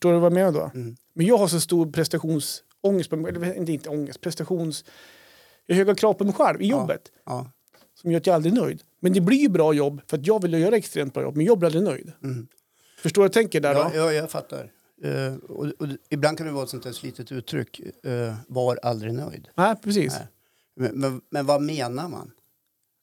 Förstår 0.00 0.12
du 0.12 0.18
vad 0.18 0.26
jag 0.26 0.32
menar 0.32 0.52
då? 0.52 0.70
Mm. 0.74 0.96
Men 1.14 1.26
jag 1.26 1.36
har 1.38 1.48
så 1.48 1.60
stor 1.60 1.92
prestationsångest, 1.92 3.10
på 3.10 3.16
mig- 3.16 3.30
eller 3.36 3.54
inte, 3.54 3.72
inte 3.72 3.88
ångest, 3.88 4.20
prestations... 4.20 4.84
Jag 5.66 5.74
har 5.74 5.78
höga 5.78 5.94
krav 5.94 6.14
på 6.14 6.24
mig 6.24 6.32
själv 6.34 6.62
i 6.62 6.68
Ja. 6.68 6.80
jobbet 6.80 7.02
Ja. 7.26 7.50
som 8.00 8.10
gör 8.10 8.20
att 8.20 8.26
jag 8.26 8.34
aldrig 8.34 8.56
är 8.56 8.60
nöjd. 8.60 8.82
Men 9.00 9.12
det 9.12 9.20
blir 9.20 9.36
ju 9.38 9.48
bra 9.48 9.72
jobb 9.72 10.00
för 10.06 10.16
att 10.18 10.26
jag 10.26 10.42
vill 10.42 10.52
göra 10.52 10.76
extremt 10.76 11.14
bra 11.14 11.22
jobb, 11.22 11.36
men 11.36 11.46
jag 11.46 11.58
blir 11.58 11.66
aldrig 11.66 11.84
nöjd. 11.84 12.12
Mm. 12.22 12.46
Förstår 13.02 13.22
du 13.22 13.22
vad 13.22 13.28
jag 13.28 13.32
tänker 13.32 13.60
där 13.60 13.74
Ja, 13.74 13.90
ja, 13.94 14.12
jag 14.12 14.30
fattar. 14.30 14.70
Eh, 15.04 15.34
och, 15.34 15.66
och, 15.78 15.86
ibland 16.08 16.38
kan 16.38 16.46
det 16.46 16.52
vara 16.52 16.64
ett 16.64 16.70
sånt 16.70 16.82
där 16.82 16.92
slitet 16.92 17.32
uttryck, 17.32 17.80
eh, 18.04 18.34
var 18.48 18.78
aldrig 18.82 19.14
nöjd. 19.14 19.48
Nej, 19.54 19.76
precis. 19.82 20.12
Nej. 20.12 20.26
Men, 20.76 21.00
men, 21.00 21.20
men 21.30 21.46
vad 21.46 21.62
menar 21.62 22.08
man? 22.08 22.30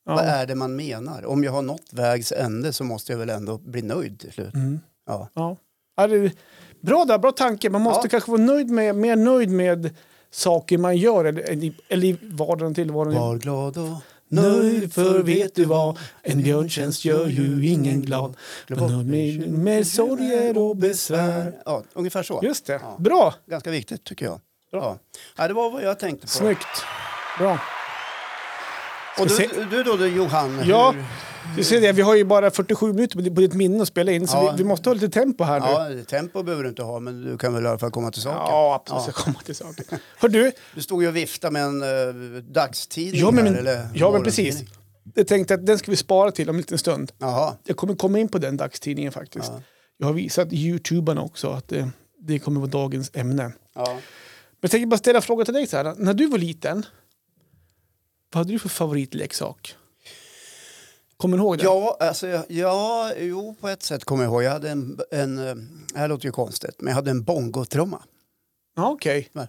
Ja. 0.05 0.15
Vad 0.15 0.23
är 0.25 0.45
det 0.45 0.55
man 0.55 0.75
menar? 0.75 1.25
Om 1.25 1.43
jag 1.43 1.51
har 1.51 1.61
nått 1.61 1.93
vägs 1.93 2.31
ände 2.31 2.73
så 2.73 2.83
måste 2.83 3.11
jag 3.11 3.19
väl 3.19 3.29
ändå 3.29 3.57
bli 3.57 3.81
nöjd 3.81 4.19
till 4.19 4.31
slut. 4.31 4.53
Mm. 4.53 4.79
Ja. 5.05 5.29
Ja. 5.33 5.57
Är 5.97 6.31
bra 6.81 7.05
där, 7.05 7.17
bra 7.17 7.31
tanke. 7.31 7.69
Man 7.69 7.81
måste 7.81 8.05
Ja. 8.05 8.09
kanske 8.09 8.31
vara 8.31 8.41
nöjd 8.41 8.69
med, 8.69 8.95
mer 8.95 9.15
nöjd 9.15 9.49
med 9.49 9.95
saker 10.31 10.77
man 10.77 10.97
gör 10.97 11.25
eller, 11.25 11.41
eller, 11.87 12.05
i- 12.07 12.17
vardagen 12.21 12.75
till 12.75 12.91
vardagen. 12.91 13.19
Var 13.19 13.35
glad 13.35 13.77
och 13.77 13.87
Nöjd 14.29 14.93
för 14.93 15.19
vet 15.19 15.55
du 15.55 15.65
vad, 15.65 15.97
en 16.23 16.43
björntjänst 16.43 17.05
gör 17.05 17.27
ju 17.27 17.67
ingen 17.67 18.01
glad. 18.01 18.35
Var 18.69 18.89
nöjd 18.89 19.39
med, 19.39 19.49
med 19.59 19.87
sorger 19.87 20.57
och 20.57 20.75
besvär. 20.75 21.53
Ja, 21.65 21.83
ungefär 21.93 22.23
så. 22.23 22.39
Just 22.43 22.65
det, 22.65 22.73
Ja. 22.83 22.95
bra. 22.99 23.33
Ganska 23.45 23.69
viktigt 23.71 24.03
tycker 24.03 24.25
jag. 24.25 24.39
Bra. 24.71 24.97
Ja. 25.37 25.47
Det 25.47 25.53
var 25.53 25.69
vad 25.71 25.83
jag 25.83 25.99
tänkte 25.99 26.21
på. 26.27 26.31
Snyggt. 26.31 26.67
Bra. 27.39 27.59
Och 29.19 29.27
du, 29.27 29.65
du 29.71 29.83
då, 29.83 29.95
du, 29.97 30.07
Johan? 30.07 30.61
Ja. 30.65 30.91
hur- 30.91 31.03
Du 31.55 31.63
ser 31.63 31.81
det, 31.81 31.91
vi 31.91 32.01
har 32.01 32.15
ju 32.15 32.23
bara 32.23 32.51
47 32.51 32.93
minuter 32.93 33.15
på 33.33 33.41
ditt- 33.41 33.53
minne 33.53 33.81
att 33.81 33.87
spela 33.87 34.11
in 34.11 34.27
så 34.27 34.37
Ja. 34.37 34.51
vi, 34.51 34.57
vi 34.57 34.63
måste 34.63 34.89
ha 34.89 34.93
lite 34.93 35.09
tempo 35.09 35.43
här 35.43 35.59
nu. 35.89 35.97
Ja, 35.97 36.03
tempo 36.05 36.43
behöver 36.43 36.63
du 36.63 36.69
inte 36.69 36.83
ha, 36.83 36.99
men 36.99 37.21
du 37.21 37.37
kan 37.37 37.53
väl 37.53 37.63
i 37.63 37.67
alla 37.67 37.79
fall 37.79 37.91
komma 37.91 38.11
till 38.11 38.21
saken. 38.21 38.37
Ja, 38.41 38.75
absolut. 38.85 39.15
Ska 39.15 39.23
komma 39.23 39.39
till 39.45 39.55
saken. 39.55 39.85
Hör 40.17 40.29
du, 40.29 40.51
Du 40.75 40.81
stod 40.81 41.01
ju 41.03 41.07
och 41.09 41.15
viftade 41.15 41.51
med 41.53 41.63
en 41.63 41.83
uh, 41.83 42.41
dagstidning 42.43 43.21
ja 43.21 43.31
men, 43.31 43.47
här, 43.47 43.53
eller 43.55 43.89
ja, 43.93 44.11
men 44.11 44.23
precis. 44.23 44.63
Jag 45.13 45.27
tänkte 45.27 45.53
att 45.53 45.65
den 45.65 45.77
ska 45.77 45.91
vi 45.91 45.97
spara 45.97 46.31
till 46.31 46.49
om 46.49 46.55
en 46.55 46.61
liten 46.61 46.77
stund. 46.77 47.11
Jaha. 47.17 47.53
Jag 47.63 47.77
kommer 47.77 47.95
komma 47.95 48.19
in 48.19 48.27
på 48.27 48.37
den 48.37 48.57
dagstidningen 48.57 49.11
faktiskt. 49.11 49.51
Ja. 49.53 49.61
Jag 49.97 50.07
har 50.07 50.13
visat 50.13 50.47
youtubarna 50.53 51.21
också 51.21 51.49
att 51.49 51.67
det, 51.67 51.89
det 52.19 52.39
kommer 52.39 52.59
vara 52.59 52.69
dagens 52.71 53.11
ämne. 53.13 53.51
Ja. 53.75 53.85
Men 53.87 54.01
jag 54.61 54.71
tänker 54.71 54.87
bara 54.87 54.97
ställa 54.97 55.17
en 55.17 55.21
fråga 55.23 55.45
till 55.45 55.53
dig. 55.53 55.67
Så 55.67 55.77
här. 55.77 55.93
När 55.97 56.13
du 56.13 56.27
var 56.27 56.37
liten, 56.37 56.85
vad 58.33 58.39
hade 58.39 58.51
du 58.53 58.59
för 58.59 58.69
favoritleksak? 58.69 59.75
Kommer 61.17 61.37
du 61.37 61.43
ihåg 61.43 61.57
det? 61.57 61.63
Ja, 61.63 61.97
alltså, 61.99 62.43
ja, 62.49 63.11
jo, 63.17 63.55
på 63.61 63.67
ett 63.67 63.83
sätt 63.83 64.05
kommer 64.05 64.23
jag 64.23 64.31
ihåg. 64.31 64.43
Jag 64.43 64.51
hade 64.51 64.69
en, 64.69 64.99
en 65.11 65.47
eh, 65.47 65.55
det 65.93 65.99
här 65.99 66.07
låter 66.07 66.25
ju 66.25 66.31
konstigt, 66.31 66.75
men 66.77 66.87
jag 66.87 66.95
hade 66.95 67.11
en 67.11 67.23
bongotrumma. 67.23 68.01
Ja, 68.77 68.89
Okej. 68.89 69.29
Nej. 69.33 69.47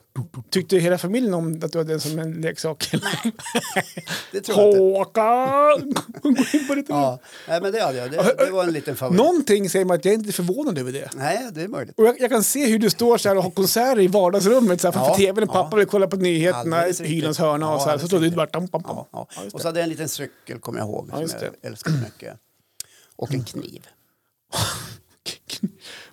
Tyckte 0.50 0.76
hela 0.76 0.98
familjen 0.98 1.34
om 1.34 1.60
att 1.62 1.72
du 1.72 1.78
hade 1.78 1.92
den 1.92 2.00
som 2.00 2.18
en 2.18 2.32
leksak? 2.32 2.90
Det 4.32 4.40
tror 4.40 4.58
jag 4.58 4.68
inte. 4.68 4.78
Håkan! 4.80 5.94
Gå 6.22 6.58
in 6.58 6.66
på 6.68 6.74
det. 6.74 6.84
Ja, 6.88 7.18
nej, 7.48 7.60
men 7.60 7.72
det 7.72 7.82
hade 7.82 7.98
jag. 7.98 8.10
Det, 8.10 8.34
det 8.38 8.50
var 8.50 8.64
en 8.64 8.72
liten 8.72 8.96
favorit. 8.96 9.16
Någonting 9.16 9.70
säger 9.70 9.84
mig 9.84 9.94
att 9.94 10.04
jag 10.04 10.14
är 10.14 10.18
inte 10.18 10.32
förvånad 10.32 10.78
över 10.78 10.92
det. 10.92 11.10
Nej, 11.14 11.48
det 11.52 11.62
är 11.62 11.68
möjligt. 11.68 11.98
Och 11.98 12.04
jag, 12.04 12.20
jag 12.20 12.30
kan 12.30 12.44
se 12.44 12.66
hur 12.66 12.78
du 12.78 12.90
står 12.90 13.18
så 13.18 13.28
här 13.28 13.36
och 13.36 13.42
har 13.42 13.50
konserter 13.50 14.02
i 14.02 14.06
vardagsrummet 14.06 14.80
så 14.80 14.86
här, 14.86 14.92
framför 14.92 15.10
Ja, 15.10 15.16
tvn 15.16 15.42
och 15.42 15.52
pappa 15.52 15.68
ja. 15.72 15.76
vill 15.76 15.86
kolla 15.86 16.06
på 16.06 16.16
nyheterna. 16.16 16.82
Hylands 16.82 17.38
hörna 17.38 17.74
och 17.74 17.80
Ja, 17.80 17.84
så 17.84 17.90
här. 17.90 17.98
Så 17.98 18.06
står 18.06 18.20
du 18.20 18.30
bara... 18.30 18.46
Pam, 18.46 18.68
pam. 18.68 18.82
Ja, 18.86 19.08
ja. 19.12 19.28
Och 19.52 19.60
så 19.60 19.68
hade 19.68 19.80
jag 19.80 19.84
en 19.84 19.90
liten 19.90 20.08
cykel, 20.08 20.58
kommer 20.60 20.78
jag 20.78 20.88
ihåg, 20.88 21.10
som 21.10 21.20
jag 21.20 21.50
älskade 21.62 21.96
mycket. 21.96 22.34
Och 23.16 23.34
en 23.34 23.44
kniv. 23.44 23.86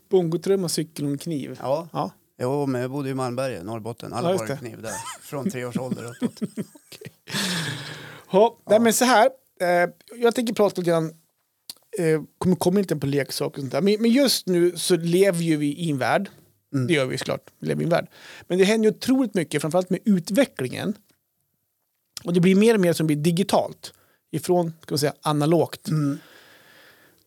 Bongotrumma, 0.09 0.69
cykel 0.69 1.05
och 1.05 1.11
en 1.11 1.17
kniv. 1.17 1.59
Ja. 1.61 2.11
Jo, 2.41 2.65
men 2.65 2.81
jag 2.81 2.91
bodde 2.91 3.09
i 3.09 3.13
Malmberget, 3.13 3.65
Norrbotten. 3.65 4.13
Alla 4.13 4.31
Ja, 4.31 4.37
har 4.37 4.47
en 4.47 4.57
kniv 4.57 4.81
där, 4.81 4.93
från 5.21 5.49
tre 5.49 5.65
års 5.65 5.77
ålder 5.77 6.03
uppåt. 6.03 6.41
Ja, 8.31 8.57
Nej, 8.69 8.79
men 8.79 8.93
så 8.93 9.05
här. 9.05 9.29
Eh, 9.61 9.89
jag 10.15 10.35
tänker 10.35 10.53
prata 10.53 10.81
lite 10.81 10.91
grann, 10.91 11.13
eh, 11.99 12.21
kommer, 12.37 12.55
kommer 12.55 12.79
inte 12.79 12.95
på 12.95 13.05
leksaker 13.07 13.57
och 13.57 13.61
sånt 13.61 13.71
där. 13.71 13.81
Men, 13.81 14.01
men 14.01 14.11
just 14.11 14.47
nu 14.47 14.77
så 14.77 14.95
lever 14.95 15.41
ju 15.41 15.57
vi 15.57 15.67
i 15.67 15.91
en 15.91 15.97
värld. 15.97 16.29
Mm. 16.73 16.87
Det 16.87 16.93
gör 16.93 17.05
vi 17.05 17.17
såklart. 17.17 17.49
Vi 17.59 17.67
lever 17.67 17.81
i 17.81 17.83
en 17.83 17.89
värld. 17.89 18.07
Men 18.47 18.57
det 18.57 18.63
händer 18.63 18.89
ju 18.89 18.95
otroligt 18.95 19.33
mycket, 19.33 19.61
framförallt 19.61 19.89
med 19.89 19.99
utvecklingen. 20.05 20.93
Och 22.23 22.33
det 22.33 22.39
blir 22.39 22.55
mer 22.55 22.73
och 22.73 22.79
mer 22.81 22.93
som 22.93 23.07
blir 23.07 23.17
digitalt. 23.17 23.93
Ifrån, 24.31 24.73
ska 24.81 24.93
man 24.93 24.99
säga, 24.99 25.13
analogt. 25.21 25.87
Mm. 25.87 26.17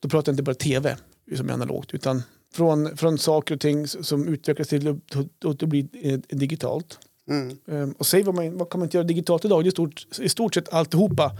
Då 0.01 0.09
pratar 0.09 0.33
jag 0.33 0.35
inte 0.35 0.43
bara 0.43 0.55
tv 0.55 0.97
som 1.37 1.49
är 1.49 1.53
analogt, 1.53 1.95
utan 1.95 2.23
från, 2.55 2.97
från 2.97 3.19
saker 3.19 3.55
och 3.55 3.61
ting 3.61 3.89
som 3.89 4.29
utvecklas 4.29 4.69
till 4.69 4.89
att- 4.89 5.59
det 5.59 5.67
blir 5.67 5.89
eh, 6.03 6.19
digitalt. 6.19 6.99
Mm. 7.31 7.57
Um, 7.67 7.93
och 7.93 8.07
säg 8.07 8.23
vad, 8.23 8.35
man, 8.35 8.59
vad 8.59 8.71
kan 8.71 8.81
man 8.81 8.87
inte 8.87 8.97
göra 8.97 9.07
digitalt 9.07 9.45
idag? 9.45 9.65
Det 9.65 9.67
är 9.67 9.69
i 9.69 9.71
stort, 9.71 10.07
i 10.21 10.29
stort 10.29 10.55
sett 10.55 10.73
alltihopa. 10.73 11.33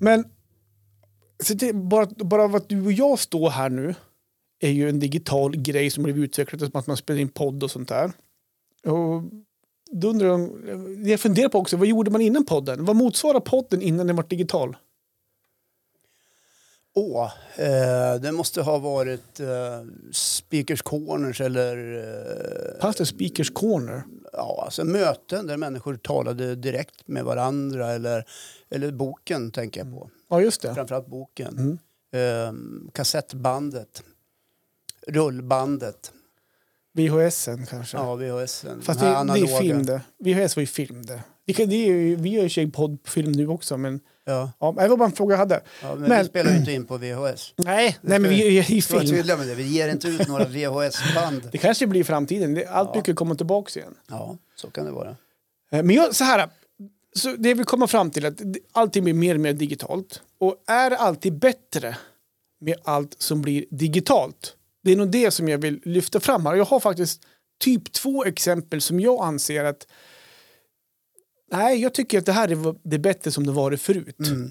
Men 0.00 0.24
det, 1.54 1.72
bara, 1.72 2.06
bara 2.06 2.44
att 2.44 2.68
du 2.68 2.84
och 2.84 2.92
jag 2.92 3.18
står 3.18 3.50
här 3.50 3.70
nu 3.70 3.94
är 4.60 4.70
ju 4.70 4.88
en 4.88 4.98
digital 5.00 5.56
grej 5.56 5.90
som 5.90 6.02
blev 6.02 6.18
utvecklad 6.18 6.60
som 6.60 6.70
att 6.80 6.86
man 6.86 6.96
spelar 6.96 7.20
in 7.20 7.28
podd 7.28 7.62
och 7.62 7.70
sånt 7.70 7.88
där. 7.88 8.12
Och 8.86 9.22
då 9.92 10.08
undrar 10.08 10.28
jag, 10.28 10.50
jag 11.08 11.20
funderar 11.20 11.48
på 11.48 11.58
också, 11.58 11.76
vad 11.76 11.88
gjorde 11.88 12.10
man 12.10 12.20
innan 12.20 12.44
podden? 12.44 12.84
Vad 12.84 12.96
motsvarar 12.96 13.40
podden 13.40 13.82
innan 13.82 14.06
den 14.06 14.16
var 14.16 14.24
digital? 14.28 14.76
Åh, 16.94 17.32
eh, 17.56 18.20
det 18.20 18.32
måste 18.32 18.62
ha 18.62 18.78
varit 18.78 19.40
eh, 19.40 19.46
Speakers 20.12 20.82
Corners 20.82 21.40
eller 21.40 21.96
eh, 21.96 22.80
Fanns 22.80 22.96
det 22.96 23.06
Speakers 23.06 23.50
Corner? 23.50 24.02
ja, 24.32 24.62
alltså 24.64 24.84
möten 24.84 25.46
där 25.46 25.56
människor 25.56 25.96
talade 25.96 26.54
direkt 26.54 27.08
med 27.08 27.24
varandra 27.24 27.92
eller, 27.92 28.24
eller 28.70 28.92
boken 28.92 29.50
tänker 29.50 29.80
jag 29.80 29.90
på. 29.90 30.10
Ja, 30.28 30.40
just 30.40 30.62
det. 30.62 30.74
Framförallt 30.74 31.06
boken. 31.06 31.58
Mm. 31.58 31.78
Eh, 32.12 32.92
kassettbandet. 32.92 34.02
Rullbandet. 35.06 36.12
VHSen 36.92 37.66
kanske? 37.66 37.96
Ja, 37.96 38.14
VHS. 38.14 38.64
Fast 38.82 39.00
det, 39.00 39.06
det 39.06 39.40
är 39.40 39.60
film 39.60 39.86
det. 39.86 40.00
VHS 40.18 40.56
var 40.56 40.60
ju 40.60 40.66
film 40.66 41.06
det. 41.06 41.22
Vi, 41.44 41.54
kan, 41.54 41.68
det 41.68 41.76
är 41.76 41.92
ju, 41.92 42.16
vi 42.16 42.30
gör 42.30 42.42
ju 42.42 42.50
sig 42.50 42.70
poddfilm 42.70 43.32
nu 43.32 43.48
också, 43.48 43.76
men 43.76 44.00
Ja. 44.24 44.52
ja, 44.60 44.72
det 44.78 44.88
var 44.88 44.96
bara 44.96 45.04
en 45.08 45.12
fråga 45.12 45.32
jag 45.32 45.38
hade. 45.38 45.60
Ja, 45.82 45.94
men, 45.94 46.08
Men- 46.08 46.22
vi 46.22 46.28
spelar 46.28 46.50
ju 46.50 46.56
inte 46.58 46.72
in 46.72 46.84
på 46.86 46.96
VHS. 46.98 47.54
Nej, 47.56 47.98
nej 48.00 48.18
men 48.18 48.30
vi 48.30 48.58
är 48.58 48.70
i 48.72 48.80
ska 48.82 48.94
vara 48.94 49.04
film. 49.04 49.16
tydliga 49.16 49.36
med 49.36 49.46
det. 49.48 49.54
Vi 49.54 49.62
ger 49.68 49.88
inte 49.88 50.08
ut 50.08 50.28
några 50.28 50.44
VHS-band. 50.48 51.48
Det 51.52 51.58
kanske 51.58 51.86
blir 51.86 52.00
i 52.00 52.04
framtiden. 52.04 52.56
Allt 52.68 52.88
Ja. 52.88 52.92
brukar 52.92 53.14
komma 53.14 53.34
tillbaka 53.34 53.80
igen. 53.80 53.94
Ja, 54.08 54.36
så 54.56 54.70
kan 54.70 54.84
det 54.84 54.90
vara. 54.92 55.08
Eh, 55.72 55.82
Men 55.82 55.90
jag, 55.90 56.14
så 56.14 56.24
här, 56.24 56.48
så 57.16 57.34
det 57.38 57.54
vi 57.54 57.64
kommer 57.64 57.86
fram 57.86 58.10
till 58.10 58.24
är 58.24 58.28
att 58.28 58.40
allting 58.72 59.04
blir 59.04 59.14
mer 59.14 59.34
och 59.34 59.40
mer 59.40 59.52
digitalt. 59.52 60.22
Och 60.38 60.56
är 60.66 60.90
alltid 60.90 61.38
bättre 61.38 61.96
med 62.60 62.76
allt 62.84 63.14
som 63.18 63.42
blir 63.42 63.64
digitalt? 63.70 64.56
Det 64.84 64.92
är 64.92 64.96
nog 64.96 65.10
det 65.10 65.30
som 65.30 65.48
jag 65.48 65.58
vill 65.58 65.80
lyfta 65.84 66.20
fram 66.20 66.46
här. 66.46 66.54
Jag 66.54 66.64
har 66.64 66.80
faktiskt 66.80 67.22
typ 67.60 67.92
två 67.92 68.24
exempel 68.24 68.80
som 68.80 69.00
jag 69.00 69.24
anser 69.24 69.64
att 69.64 69.86
Nej, 71.52 71.80
jag 71.82 71.94
tycker 71.94 72.18
att 72.18 72.26
det 72.26 72.32
här 72.32 72.48
är 72.48 72.74
det 72.88 72.98
bättre 72.98 73.30
som 73.30 73.46
det 73.46 73.52
varit 73.52 73.80
förut. 73.80 74.18
Mm. 74.28 74.50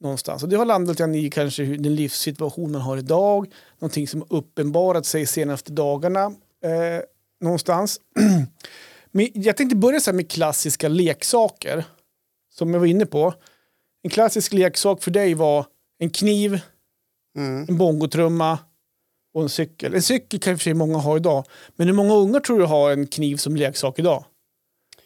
Någonstans. 0.00 0.42
Och 0.42 0.48
det 0.48 0.56
har 0.56 0.64
landat 0.64 1.00
i 1.00 1.30
kanske 1.30 1.62
hur- 1.62 1.78
den 1.78 1.94
livssituation 1.94 2.72
man 2.72 2.80
har 2.80 2.96
idag. 2.96 3.52
Någonting 3.78 4.08
som 4.08 4.24
uppenbarat 4.30 5.06
sig 5.06 5.26
senaste 5.26 5.72
dagarna. 5.72 6.24
Eh, 6.64 7.00
någonstans. 7.40 8.00
Men 9.10 9.28
jag 9.34 9.56
tänkte 9.56 9.76
börja 9.76 10.00
så 10.00 10.10
här 10.10 10.16
med 10.16 10.30
klassiska 10.30 10.88
leksaker. 10.88 11.84
Som 12.54 12.72
jag 12.72 12.80
var 12.80 12.86
inne 12.86 13.06
på. 13.06 13.34
En 14.02 14.10
klassisk 14.10 14.52
leksak 14.52 15.02
för 15.02 15.10
dig 15.10 15.34
var 15.34 15.66
en 15.98 16.10
kniv, 16.10 16.60
Mm. 17.36 17.66
en 17.68 17.78
bongotrumma 17.78 18.58
och 19.34 19.42
en 19.42 19.48
cykel. 19.48 19.94
En 19.94 20.02
cykel 20.02 20.40
kan 20.40 20.52
i 20.52 20.56
och 20.56 20.58
för 20.60 20.64
sig 20.64 20.74
många 20.74 20.98
ha 20.98 21.16
idag. 21.16 21.44
Men 21.76 21.86
hur 21.86 21.94
många 21.94 22.14
ungar 22.14 22.40
tror 22.40 22.58
du 22.58 22.64
har 22.64 22.90
en 22.90 23.06
kniv 23.06 23.36
som 23.36 23.56
leksak 23.56 23.98
idag? 23.98 24.24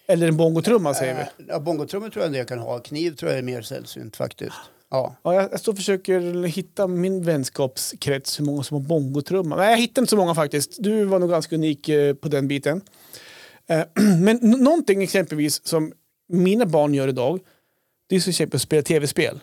Eller 0.08 0.28
en 0.28 0.36
bongotrumma 0.36 0.94
säger 0.94 1.14
vi. 1.14 1.20
Eh, 1.20 1.28
Ja, 1.48 1.60
bongotrummor 1.60 2.08
tror 2.10 2.22
jag 2.22 2.26
en 2.26 2.32
del 2.32 2.46
kan 2.46 2.58
ha. 2.58 2.78
Kniv 2.78 3.16
tror 3.16 3.30
jag 3.30 3.38
är 3.38 3.42
mer 3.42 3.62
sällsynt 3.62 4.16
faktiskt. 4.16 4.56
Ja. 4.90 5.16
Ja, 5.22 5.34
jag, 5.34 5.52
jag 5.52 5.60
står 5.60 5.72
och 5.72 5.78
försöker 5.78 6.42
hitta 6.46 6.86
min 6.86 7.24
vänskapskrets, 7.24 8.40
hur 8.40 8.44
många 8.44 8.62
som 8.62 8.74
har 8.74 8.88
bongotrumma. 8.88 9.56
Nej, 9.56 9.70
jag 9.70 9.78
hittade 9.78 10.00
inte 10.00 10.10
så 10.10 10.16
många 10.16 10.34
faktiskt. 10.34 10.76
Du 10.78 11.04
var 11.04 11.18
nog 11.18 11.30
ganska 11.30 11.54
unik 11.56 11.88
eh, 11.88 12.14
på 12.14 12.28
den 12.28 12.48
biten. 12.48 12.80
Eh, 13.66 13.82
men 14.20 14.36
någonting 14.42 15.02
exempelvis 15.02 15.66
som 15.66 15.92
mina 16.28 16.66
barn 16.66 16.94
gör 16.94 17.08
idag, 17.08 17.40
det 18.08 18.16
är 18.16 18.20
till 18.20 18.30
exempel 18.30 18.56
att 18.56 18.62
spela 18.62 18.82
tv-spel. 18.82 19.40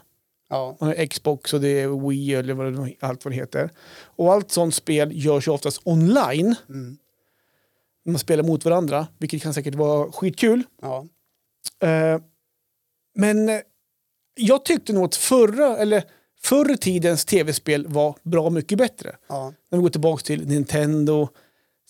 ja. 0.49 0.77
Man 0.79 0.89
har 0.89 1.05
Xbox 1.05 1.53
och 1.53 1.61
det 1.61 1.67
är 1.81 2.07
Wii 2.09 2.33
eller 2.35 2.53
vad 2.53 2.73
det, 2.73 2.93
allt 2.99 3.25
vad 3.25 3.31
det 3.31 3.35
heter. 3.35 3.69
Och 4.15 4.33
allt 4.33 4.51
sånt 4.51 4.75
spel 4.75 5.09
görs 5.25 5.47
ju 5.47 5.51
oftast 5.51 5.81
online. 5.83 6.55
Mm. 6.69 6.97
Man 8.05 8.19
spelar 8.19 8.43
mot 8.43 8.65
varandra, 8.65 9.07
vilket 9.17 9.41
kan 9.43 9.53
säkert 9.53 9.75
vara 9.75 10.11
skitkul. 10.11 10.63
ja. 10.81 11.05
Eh, 11.79 12.19
men 13.17 13.49
eh, 13.49 13.59
jag 14.35 14.65
tyckte 14.65 14.93
nog 14.93 15.05
att 15.05 15.15
förra, 15.15 15.77
eller 15.77 16.03
förr 16.43 16.75
tidens 16.75 17.25
tv-spel 17.25 17.87
var 17.87 18.15
bra 18.23 18.49
mycket 18.49 18.77
bättre. 18.77 19.15
ja. 19.27 19.53
När 19.71 19.77
vi 19.77 19.81
går 19.81 19.89
tillbaka 19.89 20.21
till 20.23 20.47
Nintendo, 20.47 21.29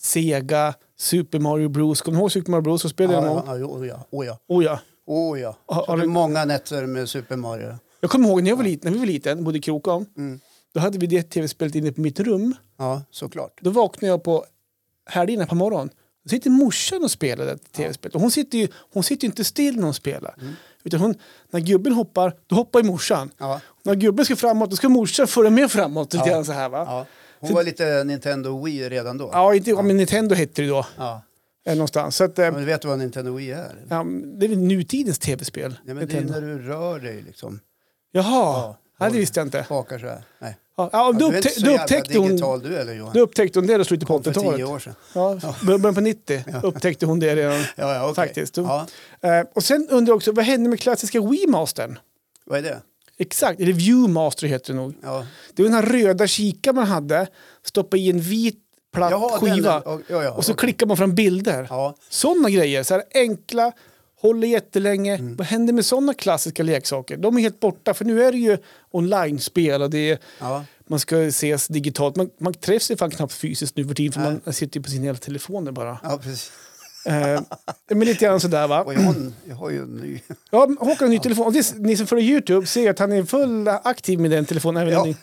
Sega, 0.00 0.74
Super 0.98 1.38
Mario 1.38 1.68
Bros. 1.68 2.02
Kommer 2.02 2.16
du 2.18 2.20
ihåg 2.20 2.32
Super 2.32 2.50
Mario 2.50 2.62
Bros? 2.62 2.82
Så 2.82 2.88
spelade 2.88 3.26
Ja, 3.26 3.44
jag 3.46 3.60
ja, 3.60 3.66
oh 3.66 3.86
ja, 3.86 4.06
oh 4.10 4.26
ja, 4.26 4.38
Oh, 4.48 4.64
ja. 4.64 4.80
oh 5.06 5.40
ja. 5.40 5.56
Har- 5.66 5.96
du- 5.96 6.06
många 6.06 6.44
nätter 6.44 6.86
med 6.86 7.08
Super 7.08 7.36
Mario. 7.36 7.74
Jag 8.00 8.10
kommer 8.10 8.28
ihåg 8.28 8.42
när, 8.42 8.50
jag 8.50 8.56
var 8.56 8.64
liten, 8.64 8.92
när 8.92 8.92
vi 8.92 8.98
var 8.98 9.06
liten, 9.12 9.44
bodde 9.44 9.58
i 9.58 9.60
Krokom. 9.60 10.06
Mm. 10.16 10.40
Då 10.74 10.80
hade 10.80 10.98
vi 10.98 11.06
det 11.06 11.22
tv-spelet 11.22 11.74
inne 11.74 11.92
på 11.92 12.00
mitt 12.00 12.20
rum. 12.20 12.54
Ja, 12.78 13.02
såklart. 13.10 13.58
Då 13.60 13.70
vaknade 13.70 14.06
jag 14.06 14.22
på 14.24 14.44
helgerna 15.10 15.46
på 15.46 15.54
morgonen. 15.54 15.90
Då 16.26 16.30
sitter 16.30 16.50
morsan 16.50 17.04
och 17.04 17.10
spelar 17.10 17.46
ett 17.46 17.72
tv-spel. 17.72 18.10
Och 18.14 18.20
hon 18.20 18.30
sitter 18.30 18.58
ju 18.58 18.68
hon 18.92 19.02
sitter 19.02 19.26
inte 19.26 19.44
still 19.44 19.76
när 19.76 19.82
hon 19.82 19.94
spelar. 19.94 20.34
Mm. 20.40 20.52
Utan 20.84 21.00
hon, 21.00 21.14
när 21.50 21.60
gubben 21.60 21.92
hoppar, 21.92 22.34
då 22.46 22.56
hoppar 22.56 22.80
ju 22.80 22.86
morsan. 22.86 23.30
Ja, 23.38 23.60
När 23.82 23.94
gubben 23.94 24.24
ska 24.24 24.36
framåt, 24.36 24.70
då 24.70 24.76
ska 24.76 24.88
morsan 24.88 25.26
följa 25.26 25.50
med 25.50 25.70
framåt. 25.70 26.14
Ja. 26.14 26.44
så 26.44 26.52
här, 26.52 26.68
va? 26.68 26.84
ja. 26.88 27.06
Hon 27.40 27.54
var 27.54 27.62
lite 27.62 28.04
Nintendo 28.04 28.64
Wii 28.64 28.88
redan 28.88 29.18
då. 29.18 29.30
Ja, 29.32 29.54
inte, 29.54 29.70
ja. 29.70 29.82
men 29.82 29.96
Nintendo 29.96 30.34
hette 30.34 30.62
det 30.62 30.68
då. 30.68 30.86
Ja. 30.96 31.22
Någonstans. 31.66 32.16
Så 32.16 32.24
att, 32.24 32.38
eh, 32.38 32.52
Men 32.52 32.66
vet 32.66 32.82
du 32.82 32.88
vad 32.88 32.98
Nintendo 32.98 33.34
Wii 33.34 33.50
är? 33.50 33.84
ja, 33.88 34.06
det 34.38 34.46
är 34.46 34.48
väl 34.48 34.58
nutidens 34.58 35.18
tv-spel. 35.18 35.78
Ja, 35.84 35.94
men 35.94 36.08
det 36.08 36.16
är 36.18 36.20
när 36.24 36.40
du 36.40 36.58
rör 36.58 36.98
dig 36.98 37.22
liksom. 37.22 37.60
Jaha, 38.12 38.24
Ja, 38.32 38.78
ja, 38.98 39.10
det 39.10 39.18
visste 39.18 39.40
jag 39.40 39.46
inte. 39.46 39.66
Bakar 39.68 39.98
så 39.98 40.06
här. 40.06 40.22
Nej. 40.38 40.56
Ja, 40.78 40.90
ja, 40.92 40.98
Ja, 41.06 41.12
du 41.12 41.24
upptä- 41.24 41.48
jävla 41.60 41.82
upptäckte 41.82 42.18
hon, 42.18 42.36
du 42.62 42.76
eller 42.76 43.12
då 43.14 43.20
upptäckte 43.20 43.58
hon 43.58 43.66
det 43.66 43.80
i 43.80 43.84
slutet 43.84 44.08
på 44.08 44.14
Kom 44.14 44.24
för 44.24 44.32
tio 44.32 44.42
80-talet. 44.42 44.66
år 44.68 44.78
sedan. 44.78 44.94
Ja, 45.14 45.54
början 45.78 45.94
på 45.94 46.00
90 46.00 46.44
upptäckte 46.62 47.06
hon 47.06 47.18
det 47.20 47.36
redan. 47.36 47.60
Ja, 47.76 47.94
ja, 47.94 48.02
okej. 48.02 48.14
Faktiskt. 48.14 48.56
Ja. 48.56 48.86
Eh, 49.20 49.40
och 49.54 49.64
sen 49.64 49.88
undrar 49.90 50.10
jag 50.10 50.16
också, 50.16 50.32
vad 50.32 50.44
hände 50.44 50.68
med 50.70 50.80
klassiska 50.80 51.20
Wii-mastern? 51.20 51.98
Vad 52.44 52.58
är 52.58 52.62
det? 52.62 52.80
Exakt, 53.18 53.60
eller 53.60 53.72
Viewmaster 53.72 54.46
heter 54.46 54.72
det 54.72 54.78
nog. 54.78 54.94
Ja. 55.02 55.26
Det 55.54 55.62
var 55.62 55.70
den 55.70 55.74
här 55.84 55.86
röda 55.92 56.26
kikaren 56.26 56.76
man 56.76 56.86
hade, 56.86 57.26
stoppa 57.64 57.96
i 57.96 58.10
en 58.10 58.20
vit 58.20 58.58
platt 58.92 59.10
Jaha, 59.10 59.38
den 59.40 59.54
skiva 59.54 59.72
där. 59.80 60.00
Ja, 60.08 60.24
ja, 60.24 60.30
och 60.32 60.44
så 60.44 60.52
okej. 60.52 60.60
klickar 60.66 60.86
man 60.86 60.96
fram 60.96 61.14
bilder. 61.14 61.66
Ja. 61.70 61.94
Sådana 62.08 62.50
grejer, 62.50 62.82
så 62.82 62.94
här 62.94 63.02
enkla, 63.14 63.72
håller 64.20 64.48
jättelänge. 64.48 65.14
Mm. 65.14 65.36
Vad 65.36 65.46
händer 65.46 65.72
med 65.72 65.84
sådana 65.86 66.14
klassiska 66.14 66.62
leksaker? 66.62 67.16
De 67.16 67.36
är 67.36 67.40
helt 67.40 67.60
borta, 67.60 67.94
för 67.94 68.04
nu 68.04 68.22
är 68.22 68.32
det 68.32 68.38
ju 68.38 68.58
online-spel 68.90 69.82
och 69.82 69.90
det 69.90 70.10
är, 70.10 70.18
Ja. 70.40 70.64
man 70.86 70.98
ska 71.00 71.18
ses 71.22 71.68
digitalt. 71.68 72.16
Man, 72.16 72.30
man 72.38 72.54
träffs 72.54 72.90
ju 72.90 72.96
fan 72.96 73.10
knappt 73.10 73.32
fysiskt 73.32 73.76
nu 73.76 73.84
för 73.88 73.94
tiden 73.94 74.12
för 74.12 74.20
Nej. 74.30 74.40
man 74.44 74.54
sitter 74.54 74.80
ju 74.80 74.84
på 74.84 74.90
sin 74.90 75.02
hela 75.02 75.18
telefoner 75.18 75.72
bara. 75.72 75.98
ja, 76.02 76.18
precis. 76.22 76.52
Eh, 77.06 77.40
men 77.88 78.00
lite 78.00 78.24
grann 78.24 78.40
sådär 78.40 78.66
va. 78.68 78.82
Och 78.82 78.94
jag 78.94 79.00
har, 79.00 79.14
en, 79.14 79.34
jag 79.48 79.56
har 79.56 79.70
ju 79.70 79.82
en 79.82 79.96
ny. 79.96 80.20
Ja, 80.50 80.58
Håkan 80.80 80.96
har 80.98 81.08
ny 81.08 81.18
telefon. 81.18 81.46
Och 81.46 81.52
det, 81.52 81.74
ni 81.78 81.96
som 81.96 82.06
följer 82.06 82.24
YouTube 82.30 82.66
ser 82.66 82.90
att 82.90 82.98
han 82.98 83.12
är 83.12 83.24
full 83.24 83.68
aktiv 83.68 84.20
med 84.20 84.30
den 84.30 84.44
telefonen 84.44 84.82
även 84.82 84.92
Ja. 84.94 85.00
under, 85.00 85.16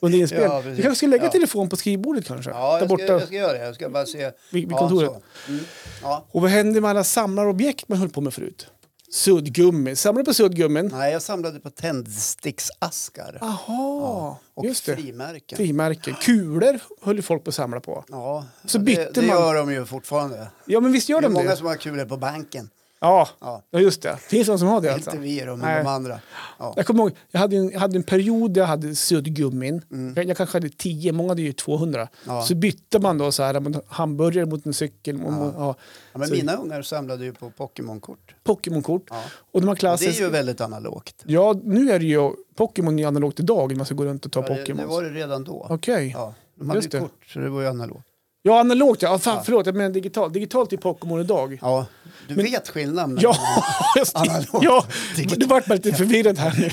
under 0.00 0.18
inspel. 0.18 0.42
Ja. 0.42 0.60
Vi 0.60 0.82
kanske 0.82 0.96
ska 0.96 1.06
lägga 1.06 1.24
Ja. 1.24 1.30
telefon 1.30 1.68
på 1.68 1.76
skrivbordet 1.76 2.26
kanske? 2.26 2.50
Ja, 2.50 2.78
jag 2.78 2.90
ska, 3.00 3.06
jag 3.06 3.22
ska 3.22 3.34
göra 3.36 3.52
det. 3.52 3.64
Jag 3.64 3.74
ska 3.74 3.88
bara 3.88 4.06
se. 4.06 4.18
Vid- 4.18 4.32
vid 4.50 4.72
ja, 4.72 4.78
kontoret. 4.78 5.10
så. 5.46 5.50
Mm. 5.52 5.64
Ja. 6.02 6.24
Och 6.30 6.42
vad 6.42 6.50
hände 6.50 6.80
med 6.80 6.90
alla 6.90 7.04
samlarobjekt 7.04 7.88
man 7.88 7.98
höll 7.98 8.08
på 8.10 8.20
med 8.20 8.34
förut? 8.34 8.66
Suddgummi. 9.14 9.96
Samlar 9.96 10.22
du 10.22 10.24
på 10.24 10.34
suddgummin? 10.34 10.86
Nej, 10.92 11.12
jag 11.12 11.22
samlade 11.22 11.60
på 11.60 11.70
tändsticksaskar. 11.70 13.38
Jaha, 13.40 14.36
Och 14.54 14.64
just 14.64 14.86
det. 14.86 14.96
frimärken. 14.96 15.56
Frimärken. 15.56 16.14
Kulor 16.14 16.78
höll 17.02 17.16
ju 17.16 17.22
folk 17.22 17.44
på 17.44 17.48
att 17.48 17.54
samla 17.54 17.80
på. 17.80 18.04
Ja, 18.08 18.46
Så 18.64 18.78
det, 18.78 18.84
bytte 18.84 19.10
det 19.14 19.20
man. 19.26 19.28
gör 19.36 19.54
de 19.54 19.72
ju 19.72 19.84
fortfarande. 19.84 20.48
Ja, 20.66 20.80
men 20.80 20.92
visst 20.92 21.08
gör 21.08 21.20
Det 21.20 21.26
de 21.26 21.32
många 21.32 21.50
det? 21.50 21.56
som 21.56 21.66
har 21.66 21.74
kulor 21.76 22.04
på 22.04 22.16
banken. 22.16 22.70
Ja, 23.04 23.28
Ja. 23.70 23.80
just 23.80 24.02
det. 24.02 24.16
Finns 24.16 24.46
det 24.46 24.52
någon 24.52 24.58
som 24.58 24.68
har 24.68 24.80
det 24.80 24.92
alltså? 24.94 25.10
Inte 25.10 25.22
vi 25.22 25.40
då, 25.40 25.46
men 25.56 25.58
Nej. 25.58 25.82
de 25.84 25.88
andra. 25.90 26.20
Ja. 26.58 26.72
Jag 26.76 26.86
kommer 26.86 27.00
ihåg, 27.02 27.12
jag 27.30 27.40
hade 27.40 27.56
en, 27.56 27.70
jag 27.70 27.80
hade 27.80 27.96
en 27.96 28.02
period 28.02 28.50
där 28.54 28.60
jag 28.60 28.68
hade 28.68 28.94
suddgummin. 28.94 29.82
Jag, 30.16 30.24
jag 30.28 30.36
kanske 30.36 30.56
hade 30.56 30.68
10, 30.68 31.12
många 31.12 31.28
hade 31.28 31.42
ju 31.42 31.52
200. 31.52 32.00
Mm. 32.00 32.36
Ja. 32.36 32.42
Så 32.42 32.54
bytte 32.54 32.98
man 32.98 33.18
då 33.18 33.32
så 33.32 33.42
här, 33.42 33.82
hamburgare 33.94 34.46
mot 34.46 34.66
en 34.66 34.74
cykel. 34.74 35.20
Ja. 35.26 35.52
Ja, 35.56 35.74
men 36.18 36.28
Så- 36.28 36.34
mina 36.34 36.56
ungar 36.56 36.82
samlade 36.82 37.24
ju 37.24 37.32
på 37.32 37.50
Pokémon-kort. 37.50 38.34
Pokémon-kort. 38.44 39.10
Och 39.52 39.60
de 39.60 39.68
här 39.68 39.96
Det 39.98 40.06
är 40.06 40.20
ju 40.20 40.28
väldigt 40.30 40.60
analogt. 40.60 41.22
Ja, 41.26 41.54
nu 41.64 41.90
är 41.90 41.98
det 41.98 42.04
ju 42.06 42.30
Pokémon 42.56 42.98
är 42.98 43.06
analogt 43.06 43.40
idag 43.40 43.68
när 43.70 43.76
man 43.76 43.86
ska 43.86 43.94
gå 43.94 44.04
runt 44.04 44.26
och 44.26 44.32
ta 44.32 44.40
Ja, 44.40 44.48
det, 44.48 44.54
det 44.54 44.60
Pokémon. 44.60 44.88
var 44.88 45.02
det 45.02 45.10
redan 45.10 45.44
då. 45.44 45.66
Okej. 45.70 46.10
Ja, 46.16 46.34
de 46.54 46.68
hade 46.70 46.80
ju 46.80 47.00
kort, 47.00 47.24
så 47.26 47.38
det 47.38 47.48
var 47.48 47.60
ju 47.60 47.66
analogt. 47.68 48.06
Ja, 48.46 48.60
analogt 48.60 49.02
ja. 49.02 49.18
Fan, 49.18 49.44
Förlåt, 49.44 49.66
jag 49.66 49.74
menar 49.74 49.90
digitalt. 49.90 50.34
Digitalt 50.34 50.72
är 50.72 50.76
Pokémon 50.76 51.20
idag. 51.20 51.58
Ja, 51.62 51.86
du 52.28 52.34
vet 52.34 52.68
skillnaden. 52.68 53.18
Ja, 53.20 53.36
just. 53.98 54.16
Analogt. 54.16 54.48
Ja, 54.64 54.84
Digitalt. 55.16 55.40
du 55.40 55.46
vart 55.46 55.66
bara 55.66 55.74
lite 55.74 55.92
förvirrad 55.92 56.38
här 56.38 56.54
nu. 56.58 56.70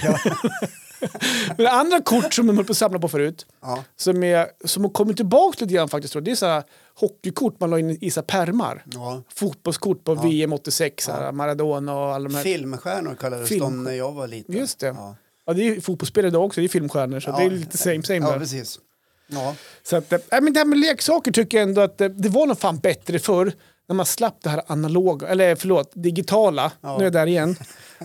Men 1.58 1.68
andra 1.68 2.02
kort 2.02 2.34
som 2.34 2.48
de 2.48 2.56
höll 2.58 2.66
på 2.66 2.72
att 2.72 2.78
samla 2.78 3.00
på 3.00 3.08
förut, 3.08 3.46
Ja. 3.62 3.84
som, 3.96 4.24
är, 4.24 4.48
som 4.66 4.84
har 4.84 4.92
kommit 4.92 5.18
tillbaka 5.18 5.58
lite 5.66 5.74
grann 5.74 5.90
faktiskt, 5.90 6.16
det 6.22 6.32
är 6.32 6.36
så 6.36 6.46
här 6.46 6.64
hockeykort 7.00 7.60
man 7.60 7.70
la 7.70 7.80
in 7.80 7.98
i 8.02 8.12
så 8.12 8.22
pärmar. 8.22 8.84
Ja. 8.94 9.22
Fotbollskort 9.36 10.04
på 10.04 10.16
VM 10.16 10.54
86, 10.54 11.04
så 11.06 11.12
här, 11.12 11.32
Maradona 11.32 11.98
och 11.98 12.14
alla 12.14 12.30
de 12.30 12.36
här. 12.36 12.44
Filmstjärnor 12.44 13.16
kallades 13.16 13.50
Film- 13.50 13.62
de 13.62 13.84
när 13.84 13.92
jag 13.92 14.12
var 14.12 14.28
liten. 14.28 14.56
Just 14.58 14.80
det. 14.80 14.88
Ja, 14.88 15.16
Ja, 15.46 15.54
det 15.54 15.62
är 15.62 15.66
ju 15.66 15.82
fotbollsspelare 15.82 16.28
idag 16.28 16.46
också, 16.46 16.62
det 16.62 16.66
är 16.68 16.70
filmstjärnor, 16.70 17.20
så 17.20 17.32
det 17.32 17.44
är 17.44 17.50
lite 17.50 17.78
same 17.78 18.04
same 18.04 18.20
Ja, 18.20 18.32
där. 18.32 18.40
precis. 18.40 18.80
Ja. 19.32 19.56
Så 19.84 19.96
att, 19.96 20.14
äh, 20.14 20.20
men 20.30 20.54
det 20.54 20.60
här 20.60 20.66
med 20.66 20.80
leksaker 20.80 21.32
tycker 21.32 21.58
jag 21.58 21.68
ändå 21.68 21.82
att 21.82 22.02
eh, 22.02 22.08
det 22.10 22.30
var 22.30 22.48
nog 22.48 22.60
fan 22.60 22.78
bättre 22.80 23.20
förr 23.20 23.54
när 23.88 23.96
man 23.96 24.06
slapp 24.06 24.38
det 24.44 24.50
här 24.50 24.62
analoga, 24.68 25.28
eller 25.28 25.56
förlåt, 25.56 25.92
digitala, 25.94 26.72
Ja. 26.82 26.94
nu 26.98 27.00
är 27.00 27.04
jag 27.04 27.14
där 27.14 27.28
igen. 27.28 27.56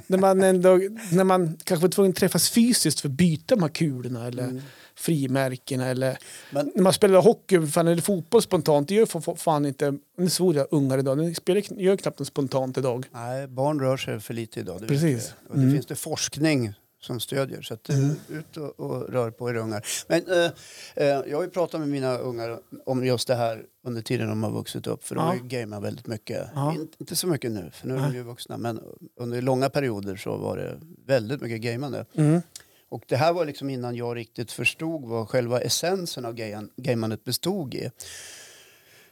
när, 0.06 0.18
man 0.18 0.42
ändå, 0.42 0.80
när 1.12 1.24
man 1.24 1.58
kanske 1.64 1.82
var 1.82 1.90
tvungen 1.90 2.10
att 2.10 2.16
träffas 2.16 2.50
fysiskt 2.50 3.00
för 3.00 3.08
att 3.08 3.12
byta 3.14 3.54
de 3.54 3.62
här 3.62 3.68
kulorna 3.70 4.26
eller 4.26 4.42
Mm. 4.42 4.62
frimärkena 4.94 5.86
eller 5.86 6.18
Men- 6.50 6.72
när 6.74 6.82
man 6.82 6.92
spelar 6.92 7.22
hockey 7.22 7.66
fan, 7.66 7.88
eller 7.88 8.02
fotboll 8.02 8.42
spontant, 8.42 8.88
det 8.88 8.94
gör 8.94 9.06
fa- 9.06 9.20
fa- 9.24 9.36
fan 9.36 9.66
inte, 9.66 9.94
nu 10.18 10.30
svor 10.30 10.54
jag 10.56 10.66
ungar 10.70 10.98
idag, 10.98 11.18
de 11.18 11.34
spelar, 11.34 11.80
gör 11.80 11.96
knappt 11.96 12.18
något 12.18 12.28
spontant 12.28 12.78
idag. 12.78 13.06
Nej, 13.12 13.46
barn 13.48 13.80
rör 13.80 13.96
sig 13.96 14.20
för 14.20 14.34
lite 14.34 14.60
idag. 14.60 14.80
Det 14.80 14.86
Precis. 14.86 15.32
Och 15.48 15.56
det 15.56 15.62
Mm. 15.62 15.74
finns 15.74 15.86
det 15.86 15.94
forskning 15.94 16.74
som 17.07 17.21
stödjer. 17.21 17.62
Så 17.62 17.75
att, 17.75 17.88
eh, 17.88 18.11
ut 18.29 18.57
och, 18.57 18.81
och 18.81 19.09
rör 19.12 19.31
på 19.31 19.51
er 19.51 19.55
ungar. 19.57 19.87
Men 20.09 20.31
eh, 20.33 20.51
eh, 20.95 21.07
jag 21.31 21.37
har 21.38 21.42
ju 21.45 21.51
pratat 21.51 21.81
med 21.81 21.88
mina 21.88 22.19
ungar 22.19 22.59
om 22.87 23.07
just 23.07 23.29
det 23.29 23.35
här 23.35 23.64
under 23.85 24.03
tiden 24.03 24.29
de 24.29 24.42
har 24.42 24.51
vuxit 24.51 24.87
upp. 24.87 25.05
För 25.05 25.14
de 25.14 25.21
Ja. 25.21 25.27
har 25.27 25.35
ju 25.35 25.42
gameat 25.42 25.83
väldigt 25.83 26.07
mycket. 26.07 26.49
Ja. 26.55 26.75
In, 26.75 26.88
inte 26.99 27.16
så 27.16 27.27
mycket 27.27 27.51
nu, 27.51 27.71
för 27.73 27.88
nu 27.88 27.95
är 27.95 27.99
de 28.01 28.14
ju 28.14 28.23
vuxna. 28.23 28.57
Men 28.57 28.81
under 29.16 29.42
långa 29.42 29.69
perioder 29.71 30.16
så 30.16 30.37
var 30.37 30.57
det 30.57 30.81
väldigt 31.07 31.40
mycket 31.40 31.61
gamande. 31.61 32.07
Mm. 32.14 32.40
Och 32.88 33.05
det 33.09 33.16
här 33.16 33.33
var 33.33 33.45
liksom 33.45 33.71
innan 33.71 33.97
jag 33.97 34.16
riktigt 34.16 34.53
förstod 34.53 35.05
vad 35.09 35.29
själva 35.29 35.61
essensen 35.61 36.25
av 36.25 36.35
gamandet 36.77 37.25
bestod 37.25 37.75
i. 37.75 37.90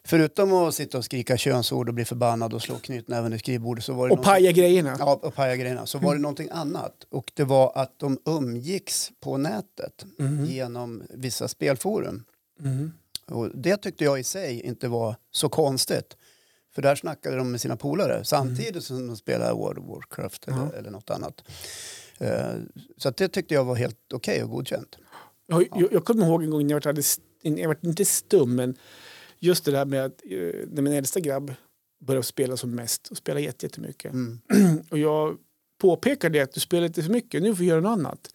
Förutom 0.06 0.52
att 0.52 0.74
sitta 0.74 0.98
och 0.98 1.04
skrika 1.04 1.36
könsord 1.36 1.88
och 1.88 1.94
bli 1.94 2.04
förbannad 2.04 2.54
och 2.54 2.62
slå 2.62 2.78
knytnäven 2.78 3.32
i 3.32 3.38
skrivbordet 3.38 3.84
så 3.84 3.92
var 3.92 4.08
det 4.08 4.14
Och 4.14 4.22
paja 4.22 4.52
grejerna. 4.52 4.96
Ja, 4.98 5.20
och 5.22 5.34
paja 5.34 5.56
grejerna. 5.56 5.86
Så 5.86 5.98
var 5.98 6.14
det 6.14 6.20
någonting 6.20 6.48
annat. 6.52 7.06
Och 7.10 7.32
det 7.34 7.44
var 7.44 7.72
att 7.74 7.98
de 7.98 8.18
umgicks 8.24 9.10
på 9.20 9.36
nätet 9.36 10.04
Mm. 10.18 10.44
genom 10.44 11.02
vissa 11.10 11.48
spelforum. 11.48 12.24
Mm. 12.60 12.92
Och 13.26 13.50
det 13.54 13.76
tyckte 13.76 14.04
jag 14.04 14.20
i 14.20 14.24
sig 14.24 14.60
inte 14.60 14.88
var 14.88 15.16
så 15.30 15.48
konstigt. 15.48 16.16
För 16.74 16.82
där 16.82 16.94
snackade 16.94 17.36
de 17.36 17.50
med 17.50 17.60
sina 17.60 17.76
polare 17.76 18.24
samtidigt 18.24 18.84
som 18.84 19.06
de 19.06 19.16
spelade 19.16 19.52
World 19.52 19.78
of 19.78 19.84
Warcraft 19.88 20.48
eller, 20.48 20.72
eller 20.78 20.90
något 20.90 21.10
annat. 21.10 21.42
Eh, 22.18 22.54
så 22.96 23.10
det 23.10 23.28
tyckte 23.28 23.54
jag 23.54 23.64
var 23.64 23.74
helt 23.74 24.12
okej 24.14 24.42
och 24.44 24.50
godkänt. 24.50 24.96
Jag, 25.46 25.68
jag, 25.74 25.92
jag 25.92 26.04
kommer 26.04 26.26
ihåg 26.26 26.42
en 26.42 26.50
gång 26.50 26.66
när 26.66 26.74
jag 26.74 26.94
var, 26.94 27.04
jag 27.58 27.68
var 27.68 27.76
inte 27.80 28.04
stum, 28.04 28.54
men 28.54 28.76
just 29.38 29.64
det 29.64 29.70
där 29.70 29.84
med 29.84 30.04
att 30.04 30.22
eh, 30.24 30.38
när 30.68 30.82
min 30.82 30.92
äldsta 30.92 31.20
grabb 31.20 31.54
började 32.04 32.26
spela 32.26 32.56
som 32.56 32.70
mest 32.74 33.08
och 33.08 33.16
spela 33.16 33.40
jätte- 33.40 33.66
jättemycket. 33.66 34.12
Mm. 34.12 34.40
Och 34.90 34.98
jag 34.98 35.36
påpekade 35.80 36.38
det 36.38 36.42
att 36.42 36.52
du 36.52 36.60
spelar 36.60 36.82
lite 36.88 37.02
för 37.02 37.10
mycket, 37.12 37.42
nu 37.42 37.54
får 37.54 37.60
vi 37.60 37.66
göra 37.66 37.80
något 37.80 37.98
annat. 37.98 38.28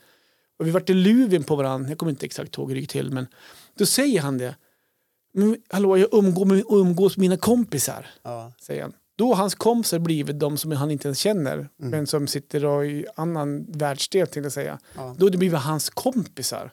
Och 0.59 0.67
vi 0.67 0.71
vart 0.71 0.89
i 0.89 0.93
luven 0.93 1.43
på 1.43 1.55
varandra, 1.55 1.89
jag 1.89 1.97
kommer 1.97 2.09
inte 2.09 2.25
exakt 2.25 2.57
ihåg 2.57 2.67
hur 2.67 2.75
det 2.75 2.81
gick 2.81 2.89
till, 2.91 3.11
men 3.11 3.27
då 3.77 3.85
säger 3.85 4.21
han 4.21 4.37
det. 4.37 4.55
Men 5.33 5.57
hallå, 5.69 5.97
jag 5.97 6.09
umgår 6.13 6.45
med, 6.45 6.63
umgås 6.69 7.17
med 7.17 7.21
mina 7.21 7.37
kompisar, 7.37 8.07
Ja. 8.23 8.53
säger 8.61 8.81
han. 8.81 8.93
Då 9.15 9.27
har 9.27 9.35
hans 9.35 9.55
kompisar 9.55 9.99
blivit 9.99 10.39
de 10.39 10.57
som 10.57 10.71
han 10.71 10.91
inte 10.91 11.07
ens 11.07 11.19
känner, 11.19 11.69
men 11.77 12.07
som 12.07 12.27
sitter 12.27 12.83
i 12.83 13.05
annan 13.15 13.65
världsdel, 13.71 14.27
tänkte 14.27 14.39
jag 14.39 14.51
säga. 14.51 14.79
Ja. 14.95 15.15
Då 15.19 15.25
har 15.25 15.29
det 15.31 15.37
blivit 15.37 15.59
hans 15.59 15.89
kompisar. 15.89 16.71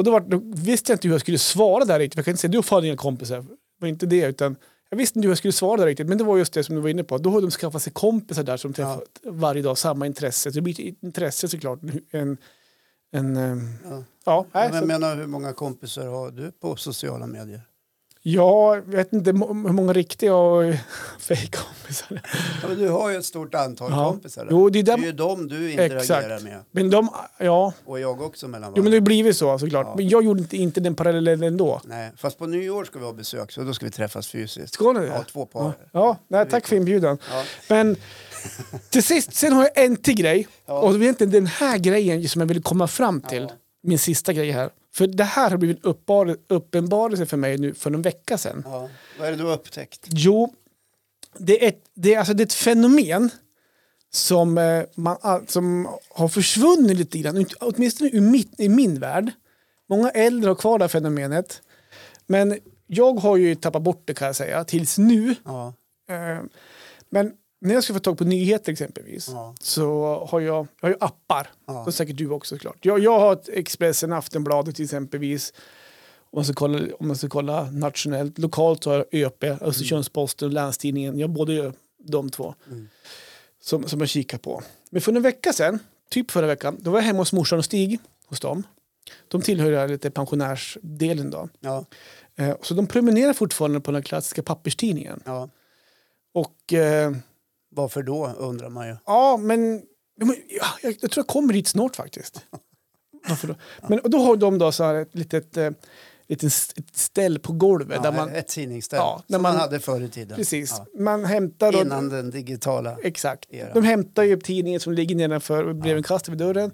Och 0.00 0.04
då, 0.04 0.10
var, 0.10 0.20
då 0.20 0.40
visste 0.44 0.92
jag 0.92 0.94
inte 0.96 1.08
hur 1.08 1.14
jag 1.14 1.20
skulle 1.20 1.38
svara 1.38 1.84
där 1.84 1.98
riktigt. 1.98 2.16
Jag 2.16 2.24
kan 2.24 2.32
inte 2.32 2.40
säga 2.40 2.50
du 2.50 2.62
har 2.70 2.84
inga 2.84 2.96
kompisar. 2.96 3.36
Det 3.36 3.46
var 3.80 3.88
inte 3.88 4.06
det. 4.06 4.26
utan 4.26 4.56
Jag 4.90 4.98
visste 4.98 5.18
inte 5.18 5.26
hur 5.26 5.30
jag 5.30 5.38
skulle 5.38 5.52
svara 5.52 5.76
där 5.76 5.86
riktigt. 5.86 6.06
Men 6.08 6.18
det 6.18 6.24
var 6.24 6.38
just 6.38 6.52
det 6.52 6.64
som 6.64 6.74
du 6.74 6.80
var 6.80 6.88
inne 6.88 7.04
på. 7.04 7.18
Då 7.18 7.30
har 7.30 7.40
de 7.40 7.50
skaffat 7.50 7.82
sig 7.82 7.92
kompisar 7.92 8.42
där 8.42 8.56
som 8.56 8.72
träffar 8.72 9.02
varje 9.24 9.62
dag. 9.62 9.78
Samma 9.78 10.06
intresse. 10.06 10.52
Så 10.52 10.54
det 10.54 10.60
blir 10.62 10.88
ett 10.88 11.02
intresse 11.02 11.48
såklart. 11.48 11.80
En, 12.10 12.36
en, 13.12 13.36
eh, 13.36 13.56
Ja. 13.84 14.04
ja, 14.24 14.46
nej, 14.52 14.70
Men 14.72 14.80
så, 14.80 14.86
menar, 14.86 15.16
hur 15.16 15.26
många 15.26 15.52
kompisar 15.52 16.06
har 16.06 16.30
du 16.30 16.52
på 16.52 16.76
sociala 16.76 17.26
medier? 17.26 17.62
Jag 18.22 18.80
vet 18.80 19.12
inte 19.12 19.30
hur 19.30 19.72
många 19.72 19.92
riktiga 19.92 20.34
och 20.34 20.74
fejkkompisar. 21.20 22.20
Ja, 22.62 22.68
men 22.68 22.78
du 22.78 22.88
har 22.88 23.10
ju 23.10 23.16
ett 23.16 23.24
stort 23.24 23.54
antal 23.54 23.90
Ja. 23.92 24.10
kompisar. 24.10 24.44
där. 24.44 24.50
Jo, 24.52 24.70
det 24.70 24.78
är 24.78 24.82
det 24.82 24.92
där- 24.92 24.98
är 25.02 25.06
ju 25.06 25.12
dem 25.12 25.48
du 25.48 25.70
interagerar 25.70 25.98
Exakt. 26.00 26.42
med. 26.44 26.60
Men 26.70 26.90
de, 26.90 27.08
ja, 27.38 27.72
Och 27.84 28.00
jag 28.00 28.22
också 28.22 28.48
mellan 28.48 28.62
jo, 28.76 28.82
men 28.82 28.82
varandra. 28.82 28.90
det 28.90 28.96
har 28.96 29.00
blivit 29.00 29.36
så 29.36 29.58
såklart. 29.58 29.86
Ja. 29.86 29.94
Men 29.96 30.08
jag 30.08 30.24
gjorde 30.24 30.40
inte, 30.40 30.56
inte 30.56 30.80
den 30.80 30.94
parallellen 30.94 31.42
ändå. 31.42 31.80
Nej, 31.84 32.12
fast 32.16 32.38
på 32.38 32.46
nyår 32.46 32.84
ska 32.84 32.98
vi 32.98 33.04
ha 33.04 33.12
besök 33.12 33.52
så 33.52 33.60
då 33.62 33.74
ska 33.74 33.86
vi 33.86 33.92
träffas 33.92 34.28
fysiskt. 34.28 34.74
Ska 34.74 34.92
ni 34.92 35.00
det? 35.00 35.06
Ja, 35.06 35.24
två 35.32 35.46
par. 35.46 35.62
Ja, 35.64 35.72
ja 35.92 36.16
nej, 36.28 36.46
tack 36.50 36.66
för 36.66 36.76
inbjudan. 36.76 37.18
Ja. 37.30 37.42
Men 37.68 37.96
till 38.90 39.02
sist, 39.02 39.34
sen 39.34 39.52
har 39.52 39.62
jag 39.74 39.84
en 39.84 39.96
till 39.96 40.14
grej. 40.14 40.48
Ja. 40.66 40.80
Och 40.80 40.92
det 40.92 40.98
är 40.98 41.02
egentligen 41.02 41.32
den 41.32 41.46
här 41.46 41.78
grejen 41.78 42.28
som 42.28 42.40
jag 42.40 42.48
vill 42.48 42.62
komma 42.62 42.86
fram 42.86 43.20
till. 43.20 43.42
Ja. 43.42 43.50
Min 43.82 43.98
sista 43.98 44.32
grej 44.32 44.50
här. 44.50 44.70
För 44.92 45.06
det 45.06 45.24
här 45.24 45.50
har 45.50 45.56
blivit 45.56 45.84
en 45.84 46.36
uppenbarelse 46.48 47.26
för 47.26 47.36
mig 47.36 47.58
nu 47.58 47.74
för 47.74 47.90
en 47.90 48.02
vecka 48.02 48.38
sedan. 48.38 48.62
Ja. 48.66 48.88
Vad 49.18 49.28
är 49.28 49.32
det 49.32 49.38
du 49.38 49.44
har 49.44 49.52
upptäckt? 49.52 50.06
Jo, 50.10 50.54
det 51.38 51.64
är 51.64 51.68
ett, 51.68 51.84
det 51.94 52.14
är, 52.14 52.18
alltså, 52.18 52.34
det 52.34 52.42
är 52.42 52.44
ett 52.46 52.52
fenomen 52.52 53.30
som, 54.10 54.58
eh, 54.58 54.84
man, 54.94 55.46
som 55.46 55.88
har 56.10 56.28
försvunnit 56.28 56.96
lite 56.98 57.18
grann, 57.18 57.46
åtminstone 57.60 58.10
ur 58.12 58.20
mitt, 58.20 58.60
i 58.60 58.68
min 58.68 59.00
värld. 59.00 59.30
Många 59.88 60.10
äldre 60.10 60.50
har 60.50 60.54
kvar 60.54 60.78
det 60.78 60.84
här 60.84 60.88
fenomenet. 60.88 61.62
Men 62.26 62.58
jag 62.86 63.14
har 63.14 63.36
ju 63.36 63.54
tappat 63.54 63.82
bort 63.82 64.02
det 64.04 64.14
kan 64.14 64.26
jag 64.26 64.36
säga, 64.36 64.64
tills 64.64 64.98
nu. 64.98 65.34
Ja. 65.44 65.74
Eh, 66.08 66.42
Men 67.10 67.32
när 67.60 67.74
jag 67.74 67.84
ska 67.84 67.92
få 67.94 68.00
tag 68.00 68.18
på 68.18 68.24
nyheter 68.24 68.72
exempelvis 68.72 69.28
Ja. 69.28 69.54
så 69.60 70.14
har 70.30 70.40
jag, 70.40 70.66
jag 70.80 70.88
har 70.88 70.90
ju 70.90 70.96
appar. 71.00 71.50
Ja. 71.66 71.72
Har 71.72 71.90
säkert 71.90 72.16
du 72.16 72.30
också 72.30 72.54
såklart. 72.56 72.84
Jag, 72.84 72.98
jag 72.98 73.18
har 73.20 73.32
ett 73.32 73.48
Expressen, 73.48 74.12
Aftonbladet 74.12 74.80
exempelvis. 74.80 75.52
Om 76.32 76.36
man 76.36 76.44
ska 76.44 76.54
kolla, 76.54 76.78
om 77.00 77.06
man 77.08 77.16
ska 77.16 77.28
kolla 77.28 77.70
nationellt. 77.70 78.38
Lokalt 78.38 78.84
har 78.84 78.94
jag 79.10 79.20
ÖP, 79.22 79.44
Östersunds-Posten 79.44 80.48
och 80.48 80.52
Länstidningen. 80.54 81.18
Jag 81.18 81.28
har 81.28 81.34
både 81.34 81.72
de 81.98 82.30
två 82.30 82.54
Mm. 82.66 82.88
som, 83.62 83.88
som 83.88 84.00
jag 84.00 84.08
kikar 84.08 84.38
på. 84.38 84.62
Men 84.90 85.00
för 85.02 85.12
en 85.12 85.22
vecka 85.22 85.52
sedan, 85.52 85.78
typ 86.10 86.30
förra 86.30 86.46
veckan, 86.46 86.76
då 86.80 86.90
var 86.90 86.98
jag 86.98 87.04
hemma 87.04 87.18
hos 87.18 87.32
morsan 87.32 87.58
och 87.58 87.64
Stig 87.64 87.98
hos 88.26 88.40
dem. 88.40 88.62
De 89.28 89.42
tillhör 89.42 89.88
lite 89.88 90.10
pensionärsdelen 90.10 91.30
då. 91.30 91.48
Ja. 91.60 91.84
Eh, 92.36 92.56
så 92.62 92.74
de 92.74 92.86
prenumererar 92.86 93.32
fortfarande 93.32 93.80
på 93.80 93.90
den 93.90 94.02
klassiska 94.02 94.42
papperstidningen. 94.42 95.20
ja. 95.24 95.48
Och 96.32 96.72
eh, 96.72 97.12
Varför 97.70 98.02
då 98.02 98.26
undrar 98.38 98.68
man 98.68 98.86
ju. 98.88 98.96
Ja, 99.06 99.36
men, 99.36 99.82
ja, 100.16 100.24
men 100.26 100.36
ja, 100.48 100.66
jag, 100.82 100.96
jag 101.00 101.10
tror 101.10 101.22
jag 101.22 101.26
kommer 101.26 101.52
dit 101.52 101.68
snart 101.68 101.96
faktiskt. 101.96 102.40
Varför 103.28 103.48
då? 103.48 103.54
Men 103.88 103.98
och 104.00 104.10
då 104.10 104.18
har 104.18 104.36
de 104.36 104.58
då 104.58 104.72
så 104.72 104.84
här 104.84 104.94
ett 104.94 105.14
litet, 105.14 105.56
eh, 105.56 105.70
ett 106.28 106.42
ställ 106.92 107.38
på 107.38 107.52
golvet. 107.52 108.00
Ja, 108.04 108.10
där 108.10 108.16
man, 108.18 108.28
ett 108.28 108.48
tidningsställ 108.48 108.96
Ja, 108.96 109.22
som 109.26 109.42
man, 109.42 109.52
man- 109.52 109.60
hade 109.60 109.80
förr 109.80 110.00
i 110.00 110.08
tiden. 110.08 110.36
precis, 110.36 110.74
Ja. 110.78 110.86
man 111.02 111.24
hämtar... 111.24 111.72
Då, 111.72 111.80
Innan 111.80 112.08
den 112.08 112.30
digitala. 112.30 112.96
Exakt. 113.02 113.46
eran. 113.50 113.70
De 113.74 113.82
hämtar 113.84 114.22
ju 114.22 114.40
tidningen 114.40 114.80
som 114.80 114.92
ligger 114.92 115.16
nedanför 115.16 115.72
brevinkastet 115.72 116.28
vid 116.28 116.38
dörren. 116.38 116.70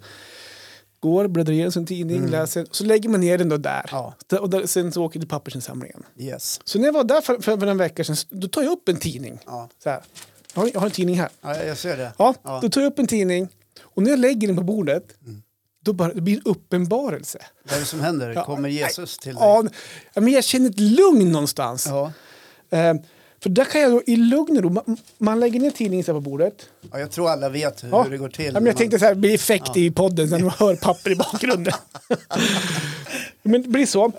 Går, 1.00 1.28
bläddrar 1.28 1.52
igenom 1.52 1.72
sin 1.72 1.86
tidning, 1.86 2.26
läser. 2.26 2.66
Så 2.70 2.84
lägger 2.84 3.08
man 3.08 3.20
ner 3.20 3.38
den 3.38 3.48
då 3.48 3.56
där. 3.56 3.90
Mm. 3.92 4.42
Och 4.42 4.50
där, 4.50 4.66
sen 4.66 4.92
så 4.92 5.04
åker 5.04 5.20
till 5.20 5.28
pappersinsamlingen. 5.28 6.02
Yes. 6.18 6.60
Så 6.64 6.78
när 6.78 6.86
jag 6.86 6.92
var 6.92 7.04
där 7.04 7.20
för, 7.20 7.38
för, 7.40 7.56
för 7.58 7.66
en 7.66 7.78
vecka 7.78 8.04
sedan, 8.04 8.16
då 8.30 8.48
tar 8.48 8.62
jag 8.62 8.72
upp 8.72 8.88
en 8.88 8.96
tidning. 8.96 9.38
Ja. 9.46 9.68
Så 9.82 9.90
här. 9.90 10.02
Jag, 10.56 10.62
har, 10.62 10.70
jag 10.74 10.80
har 10.80 10.86
en 10.86 10.92
tidning 10.92 11.18
här. 11.20 11.28
ja, 11.40 11.62
jag 11.64 11.78
ser 11.78 11.96
det. 11.96 12.12
Ja, 12.18 12.34
Ja. 12.42 12.58
Då 12.62 12.68
tar 12.68 12.80
jag 12.80 12.92
upp 12.92 12.98
en 12.98 13.06
tidning 13.06 13.48
och 13.82 14.02
när 14.02 14.10
jag 14.10 14.18
lägger 14.18 14.46
den 14.48 14.56
på 14.56 14.62
bordet 14.62 15.04
då 15.84 15.92
bara, 15.92 16.12
det 16.12 16.20
blir 16.20 16.34
en 16.36 16.42
uppenbarelse. 16.44 17.38
Vad 17.64 17.74
är 17.74 17.80
det 17.80 17.86
som 17.86 18.00
händer? 18.00 18.32
Ja, 18.34 18.44
Kommer. 18.44 18.68
Jesus 18.68 19.18
till 19.18 19.34
dig? 19.34 19.42
Ja, 19.44 19.64
men 20.20 20.28
jag 20.28 20.44
känner 20.44 20.70
ett 20.70 20.80
lugn 20.80 21.32
någonstans. 21.32 21.86
Ja. 21.86 22.12
Eh, 22.70 22.94
för 23.42 23.50
där 23.50 23.64
kan 23.64 23.80
jag 23.80 23.90
då 23.92 24.02
i 24.06 24.16
lugn 24.16 24.56
och 24.56 24.62
ro, 24.62 24.70
man, 24.70 24.96
man 25.18 25.40
lägger 25.40 25.60
ner 25.60 25.70
tidningen 25.70 26.04
på 26.04 26.20
bordet. 26.20 26.68
ja, 26.92 26.98
jag 26.98 27.10
tror 27.10 27.30
alla 27.30 27.48
vet 27.48 27.84
hur 27.84 27.88
Ja. 27.88 28.06
det 28.10 28.16
går 28.18 28.28
till. 28.28 28.44
Ja, 28.46 28.52
men 28.52 28.66
jag 28.66 28.72
man- 28.72 28.78
tänkte 28.78 28.98
så 28.98 29.04
här, 29.04 29.14
det 29.14 29.20
blir 29.20 29.34
effekt 29.34 29.76
i 29.76 29.90
podden 29.90 30.28
när 30.30 30.38
man 30.38 30.50
hör 30.58 30.76
papper 30.76 31.10
i 31.10 31.16
bakgrunden. 31.16 31.74
men 33.42 33.62
det 33.62 33.68
blir 33.68 33.86
så. 33.86 34.12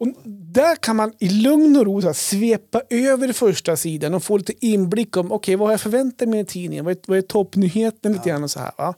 Och 0.00 0.08
där 0.26 0.76
kan 0.76 0.96
man 0.96 1.12
i 1.18 1.28
lugn 1.28 1.76
och 1.76 1.86
ro 1.86 2.00
så 2.00 2.06
här, 2.06 2.14
svepa 2.14 2.82
över 2.90 3.32
första 3.32 3.76
sidan 3.76 4.14
och 4.14 4.24
få 4.24 4.36
lite 4.36 4.66
inblick 4.66 5.16
om 5.16 5.32
okej, 5.32 5.56
vad 5.56 5.68
har 5.68 5.72
jag 5.72 5.80
förväntat 5.80 6.28
mig 6.28 6.40
i 6.40 6.44
tidningen? 6.44 6.84
Vad 6.84 6.92
är, 6.92 6.98
vad 7.06 7.18
är 7.18 7.22
toppnyheten 7.22 8.12
lite 8.12 8.28
grann 8.28 8.42
och 8.44 8.50
så 8.50 8.60
här. 8.60 8.72
Va? 8.78 8.94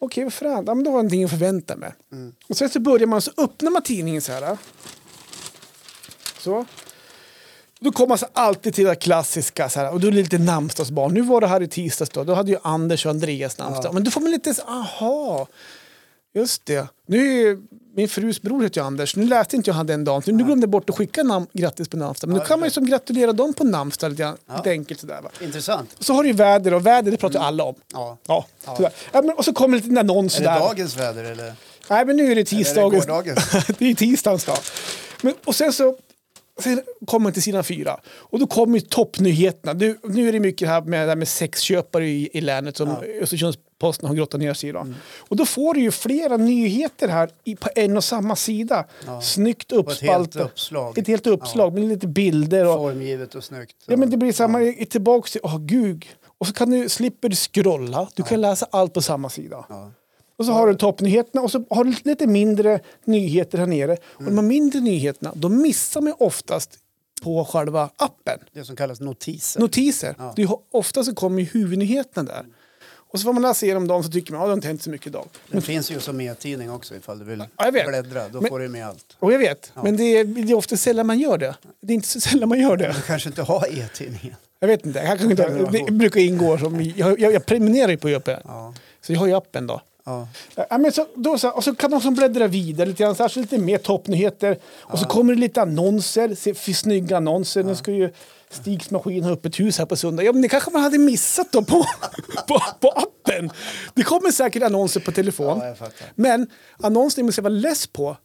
Okej, 0.00 0.24
vad 0.24 0.32
fan, 0.32 0.64
ja, 0.66 0.74
men 0.74 0.84
då 0.84 0.90
var 0.90 0.98
det 0.98 1.02
någonting 1.02 1.20
jag 1.20 1.30
förväntade 1.30 1.80
mig. 1.80 1.92
Och 2.48 2.56
sen 2.56 2.70
så 2.70 2.80
börjar 2.80 3.06
man, 3.06 3.20
så 3.20 3.30
öppnar 3.36 3.70
man 3.70 3.82
tidningen 3.82 4.22
så 4.22 4.32
här. 4.32 4.56
Så. 6.38 6.64
Då 7.80 7.92
kommer 7.92 8.08
man 8.08 8.18
så 8.18 8.26
alltid 8.32 8.74
till 8.74 8.84
det 8.84 8.94
klassiska, 8.94 9.68
så 9.68 9.80
här, 9.80 9.92
och 9.92 10.00
då 10.00 10.06
är 10.06 10.10
det 10.10 10.16
lite 10.16 10.38
namnsdagsbarn. 10.38 11.14
Nu 11.14 11.20
var 11.20 11.40
det 11.40 11.46
här 11.46 11.62
i 11.62 11.68
tisdags 11.68 12.10
då, 12.10 12.24
då 12.24 12.34
hade 12.34 12.50
ju 12.50 12.58
Anders 12.62 13.06
och 13.06 13.10
Andreas 13.10 13.58
namnsdag. 13.58 13.94
Men 13.94 14.04
då 14.04 14.10
får 14.10 14.20
man 14.20 14.30
lite, 14.30 14.54
så, 14.54 14.62
aha, 14.62 15.46
just 16.34 16.66
det. 16.66 16.88
Nu 17.06 17.42
är 17.42 17.58
min 17.96 18.08
frus 18.08 18.42
bror 18.42 18.62
heter 18.62 18.80
ju 18.80 18.86
Anders, 18.86 19.16
nu 19.16 19.24
läste 19.26 19.56
inte 19.56 19.70
jag 19.70 19.74
han 19.74 19.86
den 19.86 20.04
dagen, 20.04 20.22
för 20.22 20.32
nu 20.32 20.44
glömde 20.44 20.64
jag 20.64 20.70
bort 20.70 20.90
att 20.90 20.96
skicka 20.96 21.22
nam- 21.22 21.46
grattis 21.52 21.88
på 21.88 21.96
namnsdag. 21.96 22.28
Men 22.28 22.36
Ja, 22.36 22.42
då 22.42 22.46
kan 22.48 22.60
man 22.60 22.66
ju 22.66 22.70
som 22.70 22.86
gratulera 22.86 23.32
dem 23.32 23.52
på 23.54 23.64
namnsdag 23.64 24.10
lite, 24.10 24.22
grann, 24.22 24.36
Ja. 24.48 24.56
lite 24.56 24.70
enkelt 24.70 25.00
sådär. 25.00 25.20
Va? 25.22 25.30
Intressant. 25.40 25.94
Och 25.98 26.04
så 26.04 26.12
har 26.14 26.22
du 26.22 26.28
ju 26.28 26.34
väder 26.34 26.74
och 26.74 26.86
väder 26.86 27.10
det 27.10 27.16
pratar 27.16 27.38
ju 27.40 27.44
alla 27.44 27.64
om. 27.64 27.74
Ja. 27.92 28.18
Ja, 28.26 28.46
Ja. 28.66 28.90
Ja, 29.12 29.22
men, 29.22 29.30
och 29.36 29.44
så 29.44 29.52
kommer 29.52 29.76
en 29.78 29.82
liten 29.82 29.98
annons 29.98 30.36
Är 30.38 30.42
det 30.42 30.48
där. 30.50 30.60
dagens 30.60 30.96
väder 30.96 31.24
eller? 31.24 31.54
Nej, 31.90 32.04
men 32.06 32.16
nu 32.16 32.22
är 32.22 32.26
det 32.26 32.32
Eller 32.32 32.32
är 32.32 32.34
det 32.34 32.44
tisdagens. 32.44 33.06
det 33.78 33.90
är 33.90 33.94
tisdagens 33.94 34.44
dag. 34.44 34.58
Men, 35.22 35.34
och 35.44 35.54
sen 35.54 35.72
så 35.72 35.96
sen 36.62 36.82
kommer 37.06 37.24
man 37.24 37.32
till 37.32 37.42
sidan 37.42 37.64
fyra. 37.64 38.00
Och 38.06 38.38
då 38.38 38.46
kommer 38.46 38.80
toppnyheterna. 38.80 39.72
Nu, 39.72 39.98
nu 40.04 40.28
är 40.28 40.32
det 40.32 40.40
mycket 40.40 40.68
här 40.68 40.82
med, 40.82 41.02
det 41.06 41.08
här 41.10 41.16
med 41.16 41.28
sexköpare 41.28 42.06
i, 42.08 42.30
i 42.32 42.40
länet 42.40 42.76
som 42.76 42.96
Östersunds-Posten 43.84 44.08
har 44.08 44.14
grottat 44.14 44.40
ner 44.40 44.54
sig 44.54 44.68
i. 44.68 44.72
Då. 44.72 44.80
Mm. 44.80 44.94
Och 45.18 45.36
då 45.36 45.44
får 45.44 45.74
du 45.74 45.80
ju 45.80 45.90
flera 45.90 46.36
nyheter 46.36 47.08
här 47.08 47.30
i, 47.44 47.56
på 47.56 47.68
en 47.76 47.96
och 47.96 48.04
samma 48.04 48.36
sida. 48.36 48.84
Ja. 49.06 49.20
Snyggt 49.20 49.72
Och 49.72 49.92
ett 49.92 50.00
helt 50.00 50.26
uppspaltat. 50.26 50.52
uppslag. 50.52 50.98
Ett 50.98 51.06
helt 51.08 51.26
uppslag 51.26 51.74
med 51.74 51.88
lite 51.88 52.06
bilder. 52.06 52.66
Och, 52.66 52.74
Formgivet 52.74 53.34
och 53.34 53.44
snyggt. 53.44 53.76
ja, 53.86 53.96
men 53.96 54.10
det 54.10 54.16
blir 54.16 54.32
samma, 54.32 54.62
ja. 54.62 54.84
tillbaka 54.90 55.28
till, 55.28 55.40
åh 55.44 55.58
gud. 55.58 56.04
Och 56.38 56.46
så 56.46 56.52
kan 56.52 56.70
du, 56.70 56.88
slipper 56.88 57.28
du 57.28 57.36
scrolla, 57.36 58.08
du 58.14 58.22
kan 58.22 58.40
läsa 58.40 58.66
allt 58.70 58.92
på 58.94 59.02
samma 59.02 59.30
sida. 59.30 59.64
Ja. 59.68 59.90
Och 60.36 60.46
så 60.46 60.52
har 60.52 60.66
du 60.66 60.74
toppnyheterna 60.74 61.42
och 61.42 61.50
så 61.50 61.64
har 61.70 61.84
du 61.84 61.94
lite 62.04 62.26
mindre 62.26 62.80
nyheter 63.04 63.58
här 63.58 63.66
nere. 63.66 63.96
Och 64.04 64.24
de 64.24 64.34
här 64.38 64.42
mindre 64.44 64.80
nyheterna, 64.80 65.32
de 65.34 65.62
missar 65.62 66.00
man 66.00 66.14
oftast 66.18 66.78
på 67.22 67.44
själva 67.44 67.90
appen. 67.96 68.38
Det 68.52 68.64
som 68.64 68.76
kallas 68.76 69.00
notiser. 69.00 69.60
Notiser. 69.60 70.14
Ja. 70.18 70.32
Det 70.36 70.42
är, 70.42 70.48
ofta 70.70 71.04
så 71.04 71.14
kommer 71.14 71.42
huvudnyheterna 71.42 72.32
där. 72.32 72.46
Och 73.14 73.20
så 73.20 73.24
får 73.24 73.32
man 73.32 73.42
läsa 73.42 73.66
igenom 73.66 73.88
dem 73.88 74.04
så 74.04 74.10
tycker 74.10 74.32
man 74.32 74.40
att 74.40 74.46
det 74.46 74.50
har 74.50 74.54
inte 74.56 74.68
hänt 74.68 74.82
så 74.82 74.90
mycket 74.90 75.06
idag. 75.06 75.28
Den 75.48 75.62
finns 75.62 75.90
ju 75.90 76.00
som 76.00 76.20
e-tidning 76.20 76.70
också 76.70 76.94
ifall 76.94 77.18
du 77.18 77.24
vill 77.24 77.44
Ja, 77.56 77.70
bläddra. 77.70 78.28
Då 78.28 78.40
Men- 78.40 78.48
får 78.50 78.58
du 78.58 78.68
med 78.68 78.86
allt. 78.86 79.16
Och 79.18 79.32
jag 79.32 79.38
vet, 79.38 79.72
men 79.82 79.96
det 79.96 80.04
är, 80.04 80.24
det 80.24 80.52
är 80.52 80.54
ofta 80.54 80.76
sällan 80.76 81.06
man 81.06 81.18
gör 81.18 81.38
det. 81.38 81.54
Det 81.80 81.92
är 81.92 81.94
inte 81.94 82.08
så 82.08 82.20
sällan 82.20 82.48
man 82.48 82.60
gör 82.60 82.76
det. 82.76 82.92
Du 82.96 83.02
kanske 83.02 83.28
inte 83.28 83.42
har 83.42 83.66
e-tidningen. 83.78 84.36
Jag 84.60 84.68
vet 84.68 84.86
inte, 84.86 84.98
jag 84.98 85.18
kan 85.18 85.30
inte 85.30 85.68
det 85.86 85.92
brukar 85.92 86.20
ingå 86.20 86.58
som, 86.58 86.80
jag, 86.96 87.20
jag, 87.20 87.32
jag 87.32 87.46
prenumererar 87.46 87.90
ju 87.90 87.96
på 87.96 88.08
ÖP. 88.08 88.28
Ja. 88.44 88.74
Så 89.00 89.12
jag 89.12 89.20
har 89.20 89.26
ju 89.26 89.34
appen 89.34 89.66
då. 89.66 89.80
Ja. 90.04 90.28
Ja, 90.70 90.78
men 90.78 90.92
så, 90.92 91.06
då, 91.14 91.38
så, 91.38 91.50
och 91.50 91.64
så 91.64 91.74
kan 91.74 91.90
man 91.90 92.00
som 92.00 92.14
bläddra 92.14 92.46
vidare 92.46 92.88
lite 92.88 93.02
grann, 93.02 93.14
så 93.14 93.22
här, 93.22 93.28
så 93.28 93.40
lite 93.40 93.58
mer 93.58 93.78
toppnyheter. 93.78 94.58
Och 94.80 94.98
så 94.98 95.04
kommer 95.04 95.34
det 95.34 95.40
lite 95.40 95.62
annonser, 95.62 96.34
se, 96.34 96.54
för 96.54 96.72
snygga 96.72 97.16
annonser. 97.16 97.62
Nu 97.62 97.74
ska 97.74 97.92
ju 97.92 98.12
Stigs 98.54 98.90
maskin 98.90 99.24
ha 99.24 99.30
öppet 99.30 99.60
hus 99.60 99.78
här 99.78 99.86
på 99.86 99.96
söndag. 99.96 100.22
Ja, 100.22 100.32
men 100.32 100.42
det 100.42 100.48
kanske 100.48 100.70
man 100.70 100.82
hade 100.82 100.98
missat 100.98 101.52
då 101.52 101.64
på, 101.64 101.84
på, 102.48 102.60
på 102.80 102.88
appen. 102.88 103.50
Det 103.94 104.02
kommer 104.02 104.30
säkert 104.30 104.62
annonser 104.62 105.00
på 105.00 105.12
telefon. 105.12 105.60
Ja, 105.78 105.86
men 106.14 106.50
annonserna 106.82 107.26
måste 107.26 107.38
jag 107.38 107.42
vara 107.42 107.54
less 107.54 107.86
på, 107.86 108.16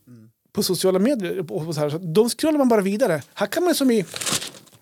på 0.54 0.64
sociala 0.64 1.00
medier. 1.00 1.52
Och 1.52 1.68
och 1.68 1.76
så 1.76 1.82
här, 1.82 1.90
så 1.90 1.98
de 1.98 2.30
scrollar 2.30 2.58
man 2.58 2.70
bara 2.70 2.82
vidare. 2.82 3.22
Här 3.34 3.48
kan 3.48 3.64
man 3.64 3.76
som 3.76 3.92
i 3.92 4.06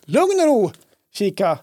lugn 0.06 0.40
och 0.40 0.46
ro 0.46 0.72
kika. 1.14 1.60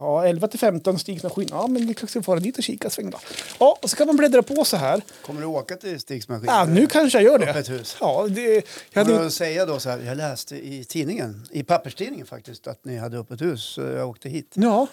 Ja. 0.00 0.06
Ja, 0.22 0.26
11 0.28 0.48
till 0.48 0.58
15 0.58 0.98
Stigs 0.98 1.22
maskin. 1.22 1.48
Ja, 1.50 1.66
men 1.66 1.86
vi 1.86 1.94
kanske 1.94 2.06
ska 2.06 2.22
fara 2.22 2.40
dit 2.40 2.58
och 2.58 2.64
kika 2.64 2.90
sväng 2.90 3.10
då. 3.10 3.18
Ja, 3.60 3.78
och 3.82 3.90
så 3.90 3.96
kan 3.96 4.06
man 4.06 4.16
bläddra 4.16 4.42
på 4.42 4.64
så 4.64 4.76
här. 4.76 5.00
Kommer 5.22 5.40
du 5.40 5.46
åka 5.46 5.76
till 5.76 6.00
Stigs 6.00 6.28
maskin? 6.28 6.46
Ja, 6.48 6.64
nu 6.64 6.86
kanske 6.86 7.18
jag 7.18 7.24
gör 7.24 7.38
det. 7.38 7.50
Öppet 7.50 7.70
hus. 7.70 7.96
Ja, 8.00 8.26
det, 8.30 8.66
jag 8.92 9.04
hade, 9.04 9.24
du 9.24 9.30
säga 9.30 9.66
då 9.66 9.80
så 9.80 9.90
här, 9.90 9.98
jag 10.06 10.16
läste 10.16 10.56
i 10.56 10.84
tidningen, 10.84 11.46
i 11.50 11.62
papperstidningen 11.62 12.26
faktiskt, 12.26 12.66
att 12.66 12.84
ni 12.84 12.96
hade 12.96 13.18
öppet 13.18 13.40
hus. 13.40 13.62
Så 13.62 13.80
jag 13.80 14.08
åkte 14.08 14.28
hit. 14.28 14.52
ja. 14.54 14.86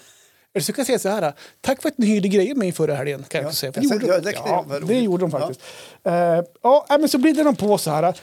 Eller 0.56 0.64
så 0.64 0.72
kan 0.72 0.82
jag 0.82 0.86
säga 0.86 0.98
så 0.98 1.08
här. 1.08 1.32
Tack 1.60 1.82
för 1.82 1.88
att 1.88 1.98
ni 1.98 2.06
hyrde 2.06 2.28
grejer 2.28 2.48
med 2.48 2.56
mig 2.58 2.72
förra 2.72 2.94
helgen. 2.94 3.24
Kan 3.28 3.38
jag 3.38 3.44
Ja, 3.44 3.48
också 3.48 3.58
säga. 3.58 3.72
För 3.72 3.80
jag 3.82 3.90
det, 4.00 4.06
gjorde, 4.06 4.32
ja, 4.32 4.64
de. 4.68 4.68
det 4.68 4.78
ja, 4.80 4.86
det 4.86 5.00
gjorde 5.00 5.24
de 5.24 5.30
faktiskt. 5.30 5.60
Ja, 6.02 6.44
ja 6.62 6.86
nej, 6.88 6.98
men 6.98 7.08
så 7.08 7.18
blir 7.18 7.44
de 7.44 7.56
på 7.56 7.78
så 7.78 7.90
här. 7.90 8.14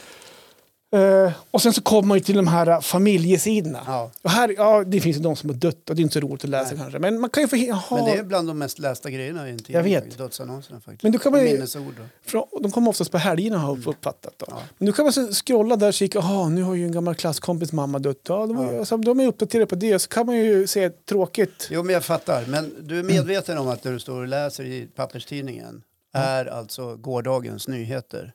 Eh, 0.94 1.32
och 1.52 1.62
sen 1.62 1.74
så 1.74 1.82
kommer 1.82 2.08
man 2.08 2.18
ju 2.18 2.24
till 2.24 2.36
de 2.36 2.48
här 2.48 2.82
familjesidorna. 2.82 3.80
Ja. 3.88 4.12
Och 4.22 4.30
här, 4.32 4.54
ja, 4.58 4.84
det 4.84 5.02
finns 5.02 5.18
ju 5.18 5.22
de 5.22 5.36
som 5.36 5.50
har 5.50 5.58
dött 5.58 5.90
och 5.90 5.96
det 5.96 6.02
är 6.02 6.04
inte 6.04 6.14
så 6.14 6.20
roligt 6.20 6.44
att 6.44 6.50
läsa 6.50 6.76
kanske. 6.76 7.00
Men 7.00 7.20
man 7.20 7.30
kan 7.30 7.44
ju 7.44 7.48
få... 7.48 7.56
Jaha, 7.58 7.82
Men 7.90 8.06
det 8.06 8.12
är 8.12 8.24
bland 8.24 8.48
de 8.48 8.58
mest 8.60 8.80
lästa 8.80 9.10
grejerna 9.10 9.48
i 9.48 9.52
en 9.52 9.58
tidning. 9.58 9.76
Jag 9.76 9.84
vet. 9.84 10.18
Dödsannonserna 10.18 10.80
faktiskt. 10.80 11.04
Men 11.04 11.12
då 11.12 11.20
kan 11.20 11.32
man 11.32 11.44
Minnesord. 11.44 11.94
Från- 12.26 12.48
De 12.62 12.72
kommer 12.72 12.90
oftast 12.90 13.12
på 13.12 13.18
helgerna 13.18 13.58
har 13.58 13.70
jag 13.78 13.88
uppfattat. 13.88 14.34
Då. 14.38 14.46
Ja. 14.50 14.62
Men 14.78 14.86
nu 14.86 14.92
kan 14.92 15.06
man 15.06 15.14
så 15.14 15.28
scrolla 15.28 15.76
där 15.76 15.88
och 15.88 15.94
kika, 15.94 16.20
jaha 16.20 16.50
nu 16.50 16.64
har 16.64 16.76
ju 16.76 16.86
en 16.86 16.92
gammal 16.92 17.16
klasskompis 17.16 17.72
mamma 17.72 18.00
dött. 18.00 18.22
Ja, 18.28 18.46
de, 18.48 18.58
Ja. 18.74 18.80
Alltså, 18.80 18.98
de 18.98 19.20
är 19.20 19.28
uppdaterade 19.28 19.66
på 19.66 19.76
det. 19.76 20.00
Så 20.00 20.10
kan 20.10 20.26
man 20.26 20.36
ju 20.38 20.68
se 20.68 20.90
tråkigt. 20.90 21.68
Jo, 21.72 21.84
men 21.84 21.94
jag 21.94 22.06
fattar. 22.06 22.46
Men 22.48 22.74
du 22.82 23.00
är 23.00 23.04
medveten 23.04 23.58
om 23.58 23.68
att 23.68 23.84
det 23.84 23.92
du 23.92 24.00
står 24.00 24.22
och 24.22 24.28
läser 24.28 24.64
i 24.64 24.88
papperstidningen 24.96 25.82
är 26.14 26.46
alltså 26.46 26.96
gårdagens 26.96 27.68
nyheter. 27.68 28.34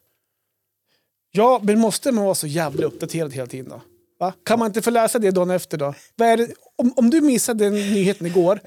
Ja, 1.37 1.61
men 1.62 1.79
måste 1.79 2.12
man 2.12 2.25
vara 2.25 2.35
så 2.35 2.46
jävla 2.46 2.87
uppdaterad 2.87 3.33
hela 3.33 3.46
tiden 3.46 3.68
då? 3.70 3.81
Va? 4.20 4.33
Kan 4.44 4.59
man 4.59 4.66
inte 4.66 4.83
få 4.83 4.90
läsa 4.90 5.18
det 5.18 5.31
dagen 5.31 5.51
efter 5.51 5.79
då? 5.79 5.94
Är 6.20 6.37
det? 6.37 6.49
Om, 6.77 6.92
om 6.96 7.11
du 7.11 7.20
missade 7.20 7.64
den 7.64 7.72
nyheten 7.75 8.27
igår, 8.27 8.61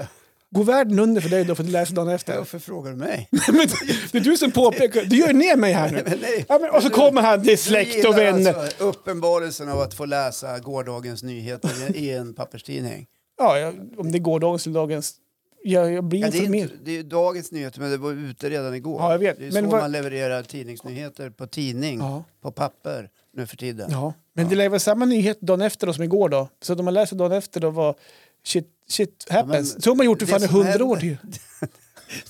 går 0.52 0.64
världen 0.64 1.00
under 1.00 1.22
för 1.22 1.30
dig 1.30 1.46
då 1.46 1.56
för 1.56 1.64
att 1.64 1.68
du 1.68 1.74
läser 1.74 1.96
dagen 1.96 2.10
efter? 2.10 2.38
Varför 2.38 2.60
frågar 2.60 2.92
du 2.92 2.98
mig? 2.98 3.28
Men 3.48 3.68
det 4.12 4.18
är 4.18 4.22
du 4.22 4.38
som 4.38 4.52
påpekar, 4.52 5.06
du 5.06 5.18
gör 5.18 5.34
ner 5.34 5.56
mig 5.56 5.74
här 5.74 5.92
nu. 5.92 6.18
Nej. 6.22 6.46
Ja, 6.50 6.60
men, 6.60 6.70
och 6.70 6.84
så 6.84 6.90
kommer 6.90 7.22
han, 7.22 7.40
är 7.40 7.44
Du 7.44 7.58
släkt 7.58 8.06
och 8.06 8.18
vänner. 8.18 8.54
Alltså 8.54 8.84
uppenbarelsen 8.84 9.70
av 9.70 9.80
att 9.80 9.94
få 9.94 10.06
läsa 10.06 10.60
gårdagens 10.60 11.24
nyheter 11.24 11.96
i 11.96 12.10
en 12.10 12.34
papperstidning. 12.34 13.06
Ja, 13.38 13.74
om 13.98 14.12
det 14.12 14.20
går 14.20 14.40
dagens 14.40 14.66
eller 14.66 14.74
dagens. 14.80 15.16
Jag, 15.64 15.94
jag 15.94 16.04
blir 16.04 16.20
Ja, 16.20 16.30
det, 16.32 16.38
är 16.38 16.56
inte, 16.56 16.74
det 16.84 16.98
är 16.98 17.04
dagens 17.04 17.52
nyheter, 17.52 17.80
men 17.80 17.92
det 17.92 17.98
var 17.98 18.12
ute 18.12 18.50
redan 18.50 18.76
igår. 18.76 19.02
Ja, 19.02 19.12
jag 19.12 19.20
vet. 19.20 19.38
Det 19.40 19.48
är 19.48 19.52
Men 19.52 19.64
så 19.64 19.70
vad- 19.70 19.82
man 19.82 19.92
levererar 19.92 20.44
tidningsnyheter 20.44 21.30
på 21.30 21.48
tidning, 21.48 22.00
Ja. 22.00 22.24
på 22.42 22.52
papper 22.52 23.10
nu 23.34 23.48
för 23.48 23.58
tiden. 23.58 23.90
Ja, 23.92 24.14
men 24.34 24.50
det 24.50 24.56
lär 24.56 24.70
vara 24.70 24.80
samma 24.80 25.06
nyhet 25.06 25.42
dagen 25.42 25.62
efter 25.62 25.88
då 25.88 25.94
som 25.94 26.04
igår 26.04 26.30
då. 26.30 26.50
Så 26.62 26.74
om 26.76 26.86
man 26.86 26.94
läser 26.94 27.16
dagen 27.16 27.32
efter 27.38 27.60
då 27.62 27.70
var 27.70 27.96
shit, 28.44 28.68
shit 28.88 29.28
happens. 29.30 29.74
men 29.74 29.82
så 29.82 29.90
har 29.90 29.96
man 29.96 30.06
gjort 30.06 30.20
det 30.20 30.26
fan 30.28 30.44
i 30.44 30.48
hundra 30.48 30.86
år 30.86 30.96
till. 30.98 31.18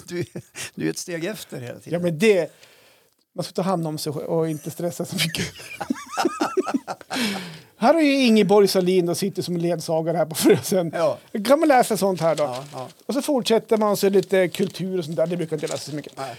Du, 0.07 0.23
du 0.75 0.85
är 0.85 0.89
ett 0.89 0.97
steg 0.97 1.25
efter 1.25 1.59
hela 1.61 1.73
Ja, 1.73 1.79
tiden. 1.79 2.01
men 2.01 2.19
det... 2.19 2.51
Man 3.35 3.43
ska 3.43 3.53
ta 3.53 3.61
hand 3.61 3.87
om 3.87 3.97
sig 3.97 4.11
och 4.11 4.49
inte 4.49 4.71
stressa 4.71 5.05
så 5.05 5.15
mycket. 5.15 5.45
här 7.77 7.93
har 7.93 8.01
ju 8.01 8.13
Ingeborg 8.13 8.67
Salin 8.67 9.05
då 9.05 9.15
sitter 9.15 9.41
som 9.41 9.57
ledsagare 9.57 10.17
här 10.17 10.25
på 10.25 10.35
Frösön. 10.35 10.91
Ja. 10.95 11.17
kan 11.45 11.59
man 11.59 11.69
läsa 11.69 11.97
sånt 11.97 12.21
här 12.21 12.35
då. 12.35 12.43
Ja, 12.43 12.63
ja. 12.73 12.87
Och 13.05 13.13
så 13.13 13.21
fortsätter 13.21 13.77
man 13.77 13.97
så 13.97 14.09
lite 14.09 14.47
kultur 14.47 14.97
och 14.97 15.05
sånt 15.05 15.17
där. 15.17 15.27
Det 15.27 15.37
brukar 15.37 15.55
inte 15.55 15.67
läsa 15.67 15.91
så 15.91 15.95
mycket. 15.95 16.17
Nej. 16.17 16.35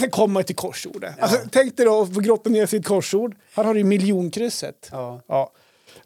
Sen 0.00 0.10
kommer 0.10 0.32
man 0.32 0.44
till 0.44 0.56
korsordet. 0.56 1.14
Alltså, 1.20 1.38
tänk 1.50 1.76
dig 1.76 1.86
då 1.86 2.02
att 2.02 2.14
få 2.14 2.20
grotta 2.20 2.50
ner 2.50 2.74
ett 2.74 2.86
korsord. 2.86 3.36
Här 3.54 3.64
har 3.64 3.74
du 3.74 3.80
ju 3.80 3.84
miljonkrysset. 3.84 4.88
Ja. 4.92 5.20
Ja. 5.26 5.52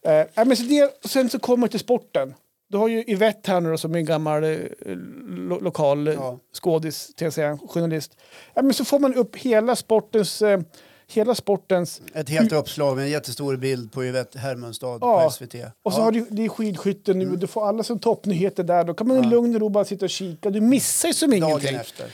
Eh, 0.03 0.27
ja, 0.35 0.45
men 0.45 0.57
så 0.57 0.62
det, 0.62 1.09
sen 1.09 1.31
så 1.31 1.38
kommer 1.38 1.57
man 1.61 1.68
till 1.68 1.81
sporten. 1.81 2.35
Du 2.73 2.79
har 2.79 2.89
ju 2.89 3.05
Yvette 3.07 3.51
här 3.51 3.61
nu 3.61 3.71
då, 3.71 3.79
som 3.79 3.95
är 3.95 3.99
en 3.99 4.05
gammal 4.05 4.45
eh, 4.45 4.51
lo 5.27 5.61
lokal 5.61 6.09
eh, 6.09 6.15
Ja. 6.15 6.39
skådis, 6.53 7.11
jag 7.43 7.61
journalist. 7.71 8.17
Ja, 8.55 8.63
men 8.63 8.75
så 8.75 8.85
får 8.85 8.99
man 8.99 9.15
upp 9.15 9.37
hela 9.37 9.77
sportens... 9.77 10.43
Eh, 10.43 10.61
hela 11.07 11.35
sportens 11.35 12.01
Ett 12.15 12.29
helt 12.29 12.53
uppslag 12.53 12.97
med 12.97 13.05
en 13.05 13.11
jättestor 13.11 13.57
bild 13.57 13.93
på 13.93 14.05
Yvette 14.05 14.39
Hermunstad 14.39 14.99
Ja. 15.01 15.25
på 15.25 15.31
SVT. 15.31 15.55
och 15.83 15.93
så 15.93 16.01
Ja. 16.01 16.05
har 16.05 16.13
du, 16.13 16.27
det 16.31 16.45
är 16.45 16.49
skidskytte 16.49 17.15
nu, 17.15 17.37
du 17.37 17.47
får 17.47 17.69
alla 17.69 17.83
som 17.83 17.99
toppnyheter 17.99 18.63
där. 18.65 18.85
Då 18.85 18.95
kan 18.95 19.09
man 19.09 19.17
i 19.17 19.21
Ja. 19.23 19.29
lugn 19.31 19.55
och 19.55 19.61
ro 19.61 19.69
bara 19.69 19.85
sitta 19.85 20.05
och 20.05 20.11
kika. 20.11 20.51
Du 20.51 20.61
missar 20.61 21.09
ju 21.09 21.15
som 21.15 21.31
Dagen 21.31 21.45
ingenting. 21.45 21.75
efter. 21.77 22.07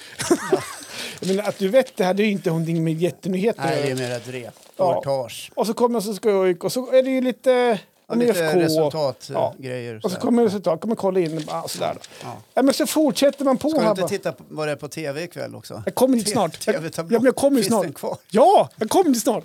Jag 1.21 1.29
menar, 1.29 1.49
att 1.49 1.59
du 1.59 1.69
vet 1.69 1.97
det 1.97 2.05
är 2.05 2.27
ju 2.27 2.31
inte 2.33 2.49
någonting 2.51 2.85
med 2.85 2.95
jättenyheter 2.95 3.63
Nej, 3.65 3.83
det 3.83 3.91
är 3.91 3.95
mer 4.09 4.17
ett 4.17 4.29
rep. 4.29 4.55
Ja. 4.77 5.29
Och 5.55 5.67
så 5.67 5.75
kommer 5.75 6.01
så 6.01 6.15
ska 6.15 6.31
jag 6.31 6.49
och 6.65 6.73
så 6.73 6.93
är 6.93 7.03
det 7.03 7.11
ju 7.11 7.21
lite... 7.21 7.81
Ja, 8.09 8.15
lite 8.15 8.39
IFK. 8.45 8.59
resultatgrejer. 8.59 10.01
Och 10.05 10.11
så 10.11 10.17
kommer 10.21 10.45
resultat, 10.45 10.81
kommer 10.81 10.95
kolla 10.95 11.21
in 11.21 11.45
ah, 11.49 11.69
sådär 11.69 11.93
då. 11.95 12.01
Ja. 12.23 12.37
Ja, 12.55 12.63
men 12.63 12.75
så 12.75 12.87
fortsätter 12.87 13.45
man 13.45 13.57
på 13.59 13.71
Ska 13.71 13.81
du 13.81 13.89
inte 13.89 14.01
bara. 14.03 14.09
titta 14.09 14.33
på 14.33 14.45
vad 14.49 14.69
det 14.69 14.73
är 14.73 14.77
på 14.77 14.89
tv 14.89 15.23
ikväll 15.23 15.55
också? 15.55 15.83
Jag 15.87 15.95
kommer 15.95 16.17
dit 16.17 16.29
snart. 16.29 16.59
Jag, 16.67 16.75
ja, 16.75 16.79
TV-tablå. 16.81 17.19
men 17.19 17.25
jag 17.25 17.37
kommer 17.37 17.57
Finns 17.57 17.67
snart. 17.67 17.83
den 17.83 17.93
kvar? 17.93 18.17
Ja, 18.31 18.69
jag 18.77 18.89
kommer 18.91 19.11
dit 19.11 19.23
snart. 19.23 19.45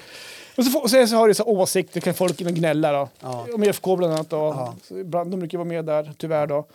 Och 0.58 0.65
så, 0.65 0.80
och 0.80 0.89
sen 0.89 1.08
så 1.08 1.15
har 1.15 1.28
du 1.28 1.34
så 1.34 1.43
åsikter, 1.43 2.02
kan 2.02 2.13
folk 2.13 2.41
in 2.41 2.47
och 2.47 2.54
gnälla 2.54 2.91
då. 2.91 3.10
Ja. 3.19 3.47
Om 3.54 3.63
IFK 3.63 3.95
bland 3.95 4.13
annat 4.13 4.30
då. 4.30 4.38
Ja. 4.38 4.76
Så 4.88 4.97
ibland, 4.99 5.32
de 5.32 5.39
brukar 5.39 5.58
vara 5.58 5.67
med 5.67 5.86
där, 5.86 6.13
tyvärr 6.17 6.47
då. 6.47 6.65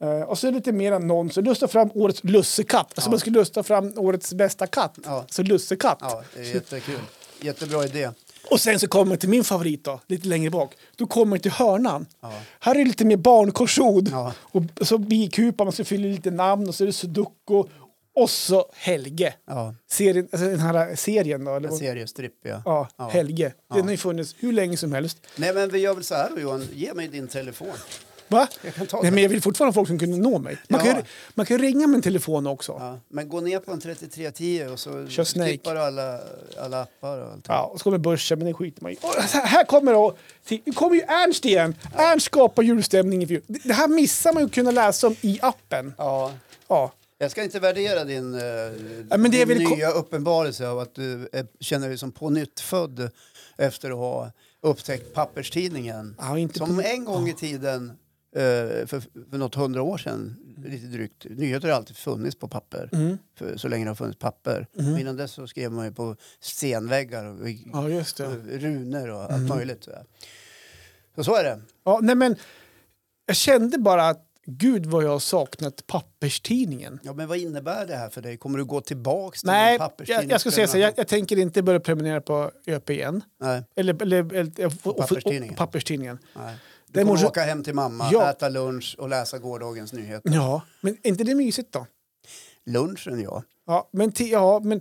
Eh, 0.00 0.20
och 0.20 0.38
så 0.38 0.46
är 0.46 0.50
det 0.52 0.56
lite 0.58 0.72
mer 0.72 0.92
annonser. 0.92 1.42
Lusta 1.42 1.68
fram 1.68 1.90
årets 1.94 2.24
lussekatt. 2.24 2.86
Alltså 2.94 3.08
Ja. 3.08 3.10
man 3.10 3.20
skulle 3.20 3.38
lusta 3.38 3.62
fram 3.62 3.92
årets 3.96 4.34
bästa 4.34 4.66
katt. 4.66 4.98
Ja. 5.04 5.24
Så 5.30 5.42
lussekatt. 5.42 5.98
Ja, 6.00 6.22
det 6.34 6.40
är 6.40 6.54
jättekul. 6.54 6.98
Jättebra 7.40 7.84
idé. 7.84 8.10
Och 8.50 8.60
sen 8.60 8.80
så 8.80 8.88
kommer 8.88 9.16
till 9.16 9.28
min 9.28 9.44
favorit 9.44 9.84
då, 9.84 10.00
lite 10.06 10.28
längre 10.28 10.50
bak. 10.50 10.74
Då 10.96 11.06
kommer 11.06 11.38
till 11.38 11.50
hörnan. 11.50 12.06
Ja. 12.20 12.32
Här 12.60 12.74
är 12.74 12.78
det 12.78 12.84
lite 12.84 13.04
mer 13.04 13.16
barnkorsord. 13.16 14.08
Ja. 14.08 14.32
Och 14.40 14.62
så 14.80 14.98
bikupa, 14.98 15.64
man 15.64 15.72
ska 15.72 15.84
fylla 15.84 16.08
lite 16.08 16.30
namn 16.30 16.68
och 16.68 16.74
så 16.74 16.84
är 16.84 16.86
det 16.86 16.92
sudoku. 16.92 17.64
Och 18.14 18.30
så 18.30 18.70
Helge. 18.74 19.34
Ja, 19.46 19.74
Serien, 19.90 20.28
alltså 20.32 20.48
den 20.48 20.60
här 20.60 20.96
serien 20.96 21.44
då. 21.44 21.54
Eller? 21.54 21.68
en 21.68 21.76
seriestripp 21.76 22.34
ja. 22.42 22.62
Ja, 22.64 22.88
Ja. 22.96 23.08
Helge. 23.08 23.52
Den 23.74 23.82
har 23.84 23.90
ju 23.90 23.96
funnits 23.96 24.34
hur 24.38 24.52
länge 24.52 24.76
som 24.76 24.92
helst. 24.92 25.18
Nej 25.36 25.54
men 25.54 25.70
vi 25.70 25.78
gör 25.78 25.94
väl 25.94 26.04
så 26.04 26.14
här 26.14 26.30
då 26.34 26.40
Johan, 26.40 26.68
ge 26.74 26.94
mig 26.94 27.08
din 27.08 27.28
telefon. 27.28 27.74
Va? 28.28 28.48
Jag 28.62 28.74
kan 28.74 28.86
ta 28.86 28.96
Nej, 28.96 29.04
den. 29.04 29.14
men 29.14 29.22
jag 29.22 29.30
vill 29.30 29.42
fortfarande 29.42 29.68
ha 29.70 29.74
folk 29.74 29.88
som 29.88 29.98
kunde 29.98 30.16
nå 30.16 30.38
mig. 30.38 30.58
Man, 30.68 30.80
kan, 30.80 30.88
Ja. 30.88 30.96
ju, 30.96 31.02
man 31.34 31.46
kan 31.46 31.56
ju 31.58 31.62
ringa 31.62 31.86
med 31.86 31.96
en 31.96 32.02
telefon 32.02 32.46
också. 32.46 32.72
Ja. 32.78 32.86
Ja, 32.86 33.00
men 33.08 33.28
gå 33.28 33.40
ner 33.40 33.58
på 33.58 33.72
en 33.72 33.80
3310 33.80 34.64
och 34.72 34.80
så 34.80 35.08
Kör 35.08 35.24
Snake. 35.24 35.58
du 35.62 35.70
alla, 35.70 36.20
alla 36.60 36.80
appar 36.82 37.18
och 37.18 37.30
allt. 37.48 37.72
och 37.72 37.78
så 37.80 37.84
kommer 37.84 37.98
börsen, 37.98 38.38
men 38.38 38.46
det 38.48 38.54
skiter 38.54 38.82
man 38.82 38.92
i. 38.92 38.96
Och 39.00 39.22
här- 39.32 39.64
kommer 39.64 39.92
då, 39.92 40.16
nu 40.64 40.72
kommer 40.72 40.94
ju 40.96 41.02
Ernst 41.02 41.44
igen. 41.44 41.74
Ernst 41.96 42.26
skapar 42.26 42.62
julstämning. 42.62 43.40
Det 43.46 43.72
här 43.72 43.88
missar 43.88 44.32
man 44.32 44.42
ju 44.42 44.46
att 44.46 44.52
kunna 44.54 44.70
läsa 44.70 45.06
om 45.06 45.16
i 45.20 45.38
appen. 45.42 45.94
Ja. 45.98 46.32
Ja. 46.68 46.92
Jag 47.18 47.30
ska 47.30 47.42
inte 47.42 47.60
värdera 47.60 48.04
din, 48.04 48.34
uh, 48.34 48.40
Ja, 49.10 49.16
men 49.16 49.30
det 49.30 49.42
är 49.42 49.46
din 49.46 49.70
nya 49.70 49.90
uppenbarelse 49.90 50.68
av 50.68 50.78
att 50.78 50.94
du 50.94 51.28
är, 51.32 51.46
känner 51.60 51.88
dig 51.88 51.98
som 51.98 52.12
på 52.12 52.30
nytt 52.30 52.60
född 52.60 53.10
efter 53.58 53.90
att 53.90 53.96
ha 53.96 54.30
upptäckt 54.62 55.14
papperstidningen. 55.14 56.14
Ja, 56.18 56.48
Som 56.54 56.76
på- 56.76 56.82
en 56.82 57.04
gång 57.04 57.28
i 57.28 57.32
tiden, 57.34 57.86
eh, 57.88 57.94
för, 58.86 59.00
för 59.30 59.38
något 59.38 59.54
hundra 59.54 59.82
år 59.82 59.98
sedan, 59.98 60.36
lite 60.64 60.86
drygt, 60.86 61.26
nyheter 61.30 61.68
har 61.68 61.74
alltid 61.76 61.96
funnits 61.96 62.36
på 62.38 62.48
papper. 62.48 62.88
Mm. 62.92 63.18
För, 63.38 63.56
så 63.56 63.68
länge 63.68 63.84
det 63.84 63.90
har 63.90 63.94
funnits 63.94 64.18
papper. 64.18 64.66
Och 64.74 64.82
Innan 65.00 65.16
dess 65.16 65.32
så 65.32 65.46
skrev 65.46 65.72
man 65.72 65.84
ju 65.86 65.92
på 65.92 66.16
stenväggar 66.40 67.24
och 67.24 67.48
ja, 67.72 67.88
just 67.88 68.16
det. 68.16 68.24
runor 68.46 69.10
och 69.10 69.20
allt 69.22 69.30
Mm. 69.32 69.48
möjligt. 69.48 69.84
Så, 69.84 69.90
så 71.16 71.24
så 71.24 71.34
är 71.34 71.44
det. 71.44 71.60
Ja, 71.84 71.98
nej 72.02 72.14
men, 72.16 72.36
jag 73.26 73.36
kände 73.36 73.78
bara 73.78 74.08
att 74.08 74.22
gud 74.48 74.86
vad 74.86 75.04
jag 75.04 75.10
har 75.10 75.18
saknat 75.18 75.86
papperstidningen. 75.86 77.00
Ja, 77.02 77.12
men 77.12 77.28
vad 77.28 77.38
innebär 77.38 77.86
det 77.86 77.96
här 77.96 78.10
för 78.10 78.22
dig? 78.22 78.36
Kommer 78.36 78.58
du 78.58 78.64
gå 78.64 78.80
tillbaks 78.80 79.40
till 79.40 79.46
Nej, 79.46 79.78
papperstidning? 79.78 80.28
jag, 80.28 80.34
jag 80.34 80.40
ska 80.40 80.50
säga 80.50 80.66
så 80.68 80.78
jag, 80.78 80.92
jag 80.96 81.08
tänker 81.08 81.36
inte 81.38 81.62
börja 81.62 81.80
prenumerera 81.80 82.20
på 82.20 82.50
ÖP 82.66 82.90
igen. 82.90 83.22
Nej, 83.40 83.62
Eller, 83.76 84.02
eller, 84.02 84.34
eller 84.34 84.66
och- 84.66 84.86
och- 84.86 84.96
papperstidningen. 84.96 85.50
och- 85.50 85.56
papperstidningen. 85.58 86.18
nej. 86.36 86.54
Du 86.92 87.00
kommer 87.04 87.16
så- 87.16 87.26
åka 87.26 87.42
hem 87.42 87.62
till 87.64 87.74
mamma, 87.74 88.08
Ja. 88.12 88.30
äta 88.30 88.48
lunch 88.48 88.96
och 88.98 89.08
läsa 89.08 89.38
gårdagens 89.38 89.92
nyheter. 89.92 90.30
Ja, 90.34 90.62
men 90.80 90.96
är 91.02 91.08
inte 91.08 91.24
det 91.24 91.34
mysigt 91.34 91.72
då? 91.72 91.86
Lunchen, 92.66 93.20
ja. 93.22 93.42
Ja, 93.66 93.88
men, 93.92 94.12
ja, 94.16 94.60
men 94.64 94.80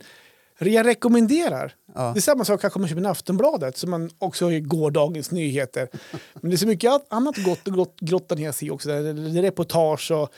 jag 0.60 0.86
rekommenderar. 0.86 1.74
ja. 1.96 2.12
Det 2.14 2.20
är 2.20 2.22
samma 2.22 2.46
sak 2.46 2.62
kanske 2.62 2.80
man 2.80 2.90
köper 2.90 3.00
en 3.02 3.06
Aftonbladet 3.06 3.78
som 3.78 3.90
man 3.90 4.10
också 4.18 4.46
har 4.46 4.52
i 4.52 4.60
gårdagens 4.60 5.32
nyheter. 5.32 5.88
Men 6.34 6.50
det 6.50 6.56
är 6.56 6.58
så 6.58 6.68
mycket 6.68 6.92
an- 6.92 7.02
annat 7.10 7.38
gott 7.38 7.68
och 7.68 7.74
grott, 7.74 7.96
grotta 8.00 8.36
ner 8.36 8.52
sig 8.52 8.72
också. 8.72 8.90
Det 8.90 8.96
är 8.96 9.42
reportage 9.42 10.12
och 10.12 10.30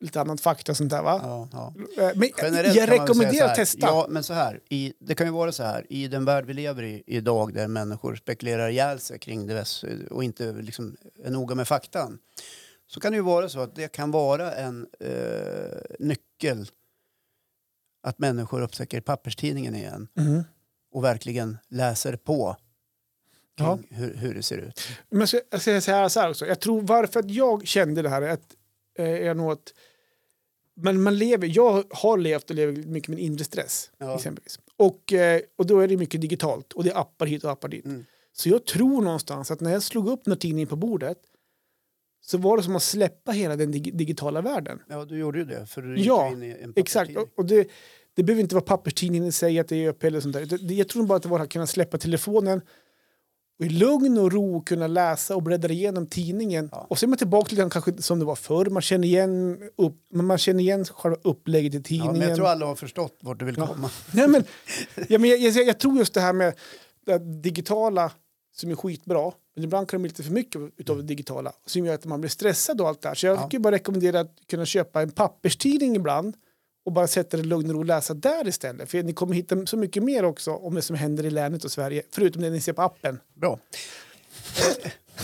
lite 0.00 0.20
annat 0.20 0.40
fakta 0.40 0.72
och 0.72 0.76
sånt 0.76 0.90
där. 0.90 1.02
Va? 1.02 1.20
ja, 1.22 1.48
ja. 1.52 1.74
Eh, 2.02 2.10
Men 2.16 2.30
Generellt 2.42 2.74
jag 2.76 2.90
rekommenderar 2.90 3.48
att 3.48 3.54
testa. 3.54 3.86
Ja, 3.86 4.06
men 4.08 4.22
så 4.22 4.34
här. 4.34 4.60
I, 4.68 4.92
det 5.00 5.14
kan 5.14 5.26
ju 5.26 5.32
vara 5.32 5.52
så 5.52 5.62
här. 5.62 5.86
I 5.92 6.08
den 6.08 6.24
värld 6.24 6.44
vi 6.46 6.54
lever 6.54 6.82
i 6.82 7.02
idag 7.06 7.54
där 7.54 7.68
människor 7.68 8.16
spekulerar 8.16 8.68
ihjäl 8.68 9.00
sig 9.00 9.18
kring 9.18 9.46
det 9.46 9.64
och 10.10 10.24
inte 10.24 10.52
liksom 10.52 10.96
är 11.24 11.30
noga 11.30 11.54
med 11.54 11.68
faktan. 11.68 12.18
Så 12.86 13.00
kan 13.00 13.12
det 13.12 13.16
ju 13.16 13.22
vara 13.22 13.48
så 13.48 13.60
att 13.60 13.74
det 13.74 13.92
kan 13.92 14.10
vara 14.10 14.54
en 14.54 14.86
eh, 15.00 15.78
nyckel 15.98 16.66
att 18.02 18.18
människor 18.18 18.60
upptäcker 18.62 19.00
papperstidningen 19.00 19.74
igen 19.74 20.08
Mhm. 20.16 20.44
och 20.92 21.04
verkligen 21.04 21.58
läser 21.68 22.16
på 22.16 22.56
Ja. 23.56 23.78
hur, 23.90 24.14
hur 24.14 24.34
det 24.34 24.42
ser 24.42 24.58
ut. 24.58 24.80
Men 25.10 25.20
jag 25.20 25.28
ska, 25.28 25.40
jag 25.50 25.60
ska 25.60 25.80
säga 25.80 26.08
så 26.08 26.20
här 26.20 26.30
också. 26.30 26.46
Jag 26.46 26.60
tror 26.60 26.82
varför 26.82 27.24
jag 27.26 27.66
kände 27.66 28.02
det 28.02 28.08
här 28.08 28.22
är, 28.22 28.28
att, 28.30 28.54
är 29.02 29.34
nog 29.34 29.52
att 29.52 29.72
men 30.76 31.02
man 31.02 31.18
lever, 31.18 31.50
jag 31.56 31.84
har 31.90 32.18
levt 32.18 32.50
och 32.50 32.56
lever 32.56 32.72
mycket 32.72 33.08
med 33.08 33.18
inre 33.18 33.44
stress. 33.44 33.90
Ja. 33.98 34.14
Exempelvis. 34.14 34.58
Och, 34.76 35.12
eh, 35.12 35.40
och 35.56 35.66
då 35.66 35.80
är 35.80 35.88
det 35.88 35.96
mycket 35.96 36.20
digitalt 36.20 36.72
och 36.72 36.84
det 36.84 36.90
är 36.90 36.98
appar 37.00 37.26
hit 37.26 37.44
och 37.44 37.50
appar 37.50 37.68
dit. 37.68 37.84
Mm. 37.84 38.04
Så 38.32 38.48
jag 38.48 38.64
tror 38.66 39.02
någonstans 39.02 39.50
att 39.50 39.60
när 39.60 39.72
jag 39.72 39.82
slog 39.82 40.08
upp 40.08 40.24
den 40.24 40.32
här 40.32 40.38
tidningen 40.38 40.68
på 40.68 40.76
bordet 40.76 41.18
så 42.20 42.38
var 42.38 42.56
det 42.56 42.62
som 42.62 42.76
att 42.76 42.82
släppa 42.82 43.32
hela 43.32 43.56
den 43.56 43.72
dig- 43.72 43.80
digitala 43.94 44.40
världen. 44.42 44.78
Ja, 44.88 45.04
du 45.04 45.18
gjorde 45.18 45.38
ju 45.38 45.44
det. 45.44 45.66
För 45.66 45.82
du 45.82 45.96
gick 45.96 46.06
Ja, 46.06 46.28
in 46.32 46.42
i 46.42 46.56
en 46.62 46.72
Exakt. 46.76 47.16
Och, 47.16 47.28
och 47.36 47.44
det, 47.44 47.68
det 48.14 48.22
behöver 48.22 48.42
inte 48.42 48.54
vara 48.54 48.64
papperstidningen 48.64 49.28
i 49.28 49.32
sig, 49.32 49.58
att 49.58 49.68
det 49.68 49.76
är 49.84 49.88
ÖP 49.88 50.04
eller 50.04 50.20
sånt 50.20 50.34
där. 50.34 50.46
Det, 50.46 50.74
jag 50.74 50.88
tror 50.88 51.06
bara 51.06 51.16
att 51.16 51.22
det 51.22 51.28
var 51.28 51.40
att 51.40 51.52
kunna 51.52 51.66
släppa 51.66 51.98
telefonen 51.98 52.60
och 53.58 53.66
i 53.66 53.68
lugn 53.68 54.18
och 54.18 54.32
ro 54.32 54.62
kunna 54.62 54.86
läsa 54.86 55.36
och 55.36 55.42
bläddra 55.42 55.72
igenom 55.72 56.06
tidningen. 56.06 56.68
Ja. 56.72 56.86
Och 56.90 56.98
så 56.98 57.06
är 57.06 57.08
man 57.08 57.18
tillbaka 57.18 57.56
lite 57.56 57.68
kanske 57.70 58.02
som 58.02 58.18
det 58.18 58.24
var 58.24 58.34
förr. 58.36 58.66
Man 58.66 58.82
känner 58.82 59.08
igen, 59.08 59.58
upp, 59.76 59.96
man 60.12 60.38
känner 60.38 60.60
igen 60.60 60.84
själva 60.84 61.18
upplägget 61.22 61.74
i 61.74 61.76
Ja, 61.78 61.82
tidningen. 61.82 62.18
men 62.18 62.28
jag 62.28 62.36
tror 62.36 62.46
alla 62.46 62.66
har 62.66 62.74
förstått 62.74 63.18
vart 63.20 63.38
du 63.38 63.44
vill 63.44 63.54
Ja. 63.58 63.66
komma. 63.66 63.90
Nej, 64.12 64.28
men, 64.28 64.44
ja, 65.08 65.18
men 65.18 65.30
jag, 65.30 65.38
jag, 65.38 65.66
jag 65.66 65.78
tror 65.80 65.98
just 65.98 66.14
det 66.14 66.20
här 66.20 66.32
med 66.32 66.54
det 67.06 67.18
digitala 67.18 68.12
som 68.56 68.70
är 68.70 68.74
skitbra, 68.74 69.32
men 69.54 69.64
ibland 69.64 69.88
kan 69.88 69.98
det 69.98 70.02
bli 70.02 70.08
lite 70.08 70.22
för 70.22 70.32
mycket 70.32 70.60
utav 70.76 70.96
det 70.96 71.02
digitala 71.02 71.52
som 71.66 71.86
gör 71.86 71.94
att 71.94 72.04
man 72.04 72.20
blir 72.20 72.30
stressad 72.30 72.80
och 72.80 72.88
allt 72.88 73.02
det 73.02 73.08
här. 73.08 73.14
Så 73.14 73.26
jag 73.26 73.36
Ja. 73.38 73.46
skulle 73.46 73.60
bara 73.60 73.74
rekommendera 73.74 74.20
att 74.20 74.36
kunna 74.50 74.64
köpa 74.66 75.02
en 75.02 75.10
papperstidning 75.10 75.96
ibland 75.96 76.34
och 76.84 76.92
bara 76.92 77.06
sätta 77.06 77.36
det 77.36 77.42
lugn 77.42 77.66
och 77.70 77.74
ro 77.74 77.78
och 77.78 77.84
läsa 77.84 78.14
där 78.14 78.48
istället. 78.48 78.90
För 78.90 79.02
ni 79.02 79.12
kommer 79.12 79.34
hitta 79.34 79.66
så 79.66 79.76
mycket 79.76 80.02
mer 80.02 80.24
också 80.24 80.50
om 80.50 80.74
det 80.74 80.82
som 80.82 80.96
händer 80.96 81.26
i 81.26 81.30
länet 81.30 81.64
och 81.64 81.72
Sverige, 81.72 82.02
förutom 82.10 82.42
det 82.42 82.50
ni 82.50 82.60
ser 82.60 82.72
på 82.72 82.82
appen. 82.82 83.20
Bra. 83.34 83.58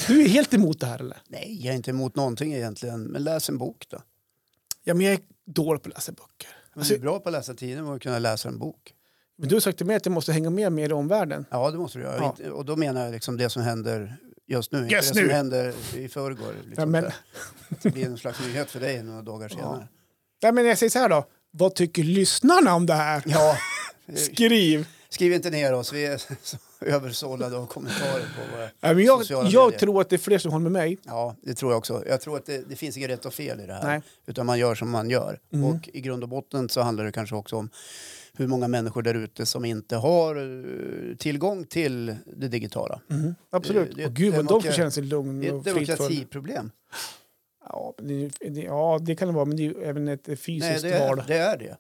Du 0.06 0.22
är 0.24 0.28
helt 0.28 0.54
emot 0.54 0.80
det 0.80 0.86
här 0.86 0.98
eller? 0.98 1.16
Nej, 1.28 1.58
jag 1.64 1.72
är 1.72 1.76
inte 1.76 1.90
emot 1.90 2.14
någonting 2.16 2.54
egentligen. 2.54 3.02
Men 3.02 3.24
läs 3.24 3.48
en 3.48 3.58
bok 3.58 3.86
då. 3.90 4.02
Ja, 4.84 4.94
men 4.94 5.06
jag 5.06 5.14
är 5.14 5.20
dålig 5.46 5.82
på 5.82 5.88
att 5.88 5.94
läsa 5.94 6.12
böcker. 6.12 6.48
Men 6.74 6.84
du 6.84 6.94
är 6.94 6.98
bra 6.98 7.18
på 7.20 7.28
att 7.28 7.32
läsa 7.32 7.54
tidningen 7.54 7.86
och 7.92 8.02
kunna 8.02 8.18
läsa 8.18 8.48
en 8.48 8.58
bok. 8.58 8.94
men 9.38 9.48
du 9.48 9.54
har 9.54 9.60
sagt 9.60 9.76
till 9.78 9.86
mig 9.86 9.96
att 9.96 10.06
jag 10.06 10.12
måste 10.12 10.32
hänga 10.32 10.50
med 10.50 10.72
mer 10.72 10.90
i 10.90 10.92
omvärlden. 10.92 11.44
Ja, 11.50 11.70
det 11.70 11.78
måste 11.78 11.98
du 11.98 12.04
göra. 12.04 12.34
Ja. 12.44 12.52
Och 12.52 12.64
då 12.64 12.76
menar 12.76 13.04
jag 13.04 13.12
liksom 13.12 13.36
det 13.36 13.50
som 13.50 13.62
händer 13.62 14.16
just 14.46 14.72
nu. 14.72 14.88
Just 14.88 15.14
det 15.14 15.20
nu. 15.20 15.26
som 15.26 15.34
händer 15.36 15.74
i 15.96 16.08
förrgår. 16.08 16.52
Liksom 16.66 16.74
Ja, 16.82 16.86
men- 16.86 17.10
Det 17.82 17.90
blir 17.90 18.06
en 18.06 18.18
slags 18.18 18.40
nyhet 18.40 18.70
för 18.70 18.80
dig 18.80 19.02
några 19.02 19.22
dagar 19.22 19.48
senare. 19.48 19.88
Nej, 20.42 20.52
men 20.52 20.66
jag 20.66 20.78
säger 20.78 20.90
så 20.90 20.98
här 20.98 21.08
då. 21.08 21.24
Vad 21.50 21.74
tycker 21.74 22.02
lyssnarna 22.04 22.74
om 22.74 22.86
det 22.86 22.94
här? 22.94 23.22
Ja. 23.26 23.56
Skriv! 24.16 24.86
Skriv 25.08 25.32
inte 25.32 25.50
ner 25.50 25.72
oss. 25.74 25.92
Vi 25.92 26.06
är 26.06 26.16
så 26.42 26.56
översållade 26.80 27.56
av 27.56 27.66
kommentarer 27.66 28.20
på 28.36 28.56
våra 28.56 28.94
men 28.94 29.04
jag, 29.04 29.18
sociala 29.20 29.50
jag 29.50 29.64
medier. 29.66 29.78
tror 29.78 30.00
att 30.00 30.08
det 30.08 30.16
är 30.16 30.18
fler 30.18 30.38
som 30.38 30.52
håller 30.52 30.62
med 30.62 30.72
mig. 30.72 30.98
Ja, 31.06 31.36
det 31.42 31.54
tror 31.54 31.72
jag 31.72 31.78
också. 31.78 32.04
Jag 32.08 32.20
tror 32.20 32.36
att 32.36 32.46
det, 32.46 32.68
det 32.68 32.76
finns 32.76 32.96
inget 32.96 33.10
rätt 33.10 33.24
och 33.26 33.34
fel 33.34 33.60
i 33.60 33.66
det 33.66 33.72
här. 33.74 33.82
Nej. 33.84 34.02
Utan 34.26 34.46
man 34.46 34.58
gör 34.58 34.74
som 34.74 34.90
man 34.90 35.10
gör. 35.10 35.38
Mm. 35.52 35.64
Och 35.64 35.88
i 35.92 36.00
grund 36.00 36.22
och 36.22 36.28
botten 36.28 36.68
så 36.68 36.80
handlar 36.80 37.04
det 37.04 37.12
kanske 37.12 37.34
också 37.36 37.56
om 37.56 37.70
hur 38.36 38.46
många 38.46 38.68
människor 38.68 39.02
där 39.02 39.14
ute 39.14 39.46
som 39.46 39.64
inte 39.64 39.96
har 39.96 40.36
eh, 40.36 41.16
tillgång 41.16 41.64
till 41.64 42.16
det 42.36 42.48
digitala. 42.48 43.00
Absolut. 43.50 43.88
Det- 43.96 44.02
det 44.02 44.06
och 44.06 44.12
gud 44.14 44.34
vad 44.34 44.46
de 44.46 44.62
får 44.62 44.72
känna 44.72 44.90
sig 44.90 45.02
lugn 45.02 45.40
Det 45.40 45.46
är 45.48 45.52
och 45.52 45.58
ett 45.58 45.64
demokratiproblem. 45.74 46.70
Ja, 47.72 47.94
det, 47.98 48.30
det, 48.40 48.60
ja, 48.60 48.98
det 49.02 49.16
kan 49.16 49.28
det 49.28 49.34
vara, 49.34 49.44
men 49.44 49.56
det 49.56 49.62
är 49.62 49.64
ju 49.64 49.82
även 49.82 50.08
ett 50.08 50.26
fysiskt 50.26 50.82
Nej, 50.82 50.92
det 50.92 51.08
val. 51.08 51.18
är, 51.18 51.24
det 51.26 51.38
är 51.38 51.56
det. 51.56 51.76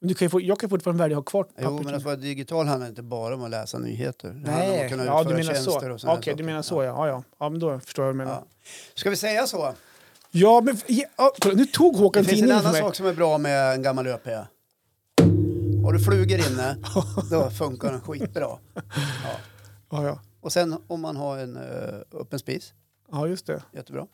Men 0.00 0.08
du 0.08 0.14
kan 0.14 0.30
få, 0.30 0.40
jag 0.40 0.60
kan 0.60 0.70
fortfarande 0.70 1.02
välja 1.02 1.18
att 1.18 1.24
ha 1.24 1.30
kvar 1.30 1.46
Jo, 1.58 1.80
men 1.84 1.94
att 1.94 2.02
vara 2.02 2.16
digital 2.16 2.66
handlar 2.66 2.88
inte 2.88 3.02
bara 3.02 3.34
om 3.34 3.42
att 3.42 3.50
läsa 3.50 3.78
nyheter. 3.78 4.28
Det 4.28 4.34
om 4.34 4.42
Nej, 4.42 4.84
att 4.84 5.06
ja, 5.06 5.24
du 5.24 5.34
menar 5.34 5.54
så. 5.54 5.78
Okej, 5.78 5.98
sådana 5.98 6.36
du 6.36 6.42
menar 6.42 6.62
så 6.62 6.82
ja. 6.82 6.88
Ja, 6.88 7.08
ja. 7.08 7.22
ja 7.38 7.48
men 7.48 7.60
då 7.60 7.80
förstår 7.80 8.04
jag 8.04 8.06
vad 8.06 8.14
du 8.14 8.18
menar. 8.18 8.32
Ja. 8.32 8.46
Ska 8.94 9.10
vi 9.10 9.16
säga 9.16 9.46
så? 9.46 9.74
Ja, 10.30 10.60
men 10.64 10.76
ja, 10.86 11.32
nu 11.54 11.66
tog 11.66 11.94
Det 11.94 11.98
Håkan 11.98 12.24
finns 12.24 12.32
en 12.32 12.36
tidningen 12.38 12.62
för 12.62 12.68
annan 12.68 12.80
sak 12.80 12.94
som 12.94 13.06
är 13.06 13.12
bra 13.12 13.38
med 13.38 13.74
en 13.74 13.82
gammal 13.82 14.06
ÖP. 14.06 14.26
Har 15.84 15.92
du 15.92 16.00
flugor 16.00 16.38
inne, 16.38 16.76
då 17.30 17.50
funkar 17.50 17.92
den 17.92 18.00
skitbra. 18.00 18.58
Ja. 18.74 18.82
Ja, 19.90 20.04
ja. 20.04 20.20
Och 20.40 20.52
sen 20.52 20.76
om 20.86 21.00
man 21.00 21.16
har 21.16 21.38
en 21.38 21.56
uh, 21.56 22.20
öppen 22.20 22.38
spis, 22.38 22.74
ja, 23.12 23.28
just 23.28 23.46
det. 23.46 23.62
jättebra. 23.72 24.06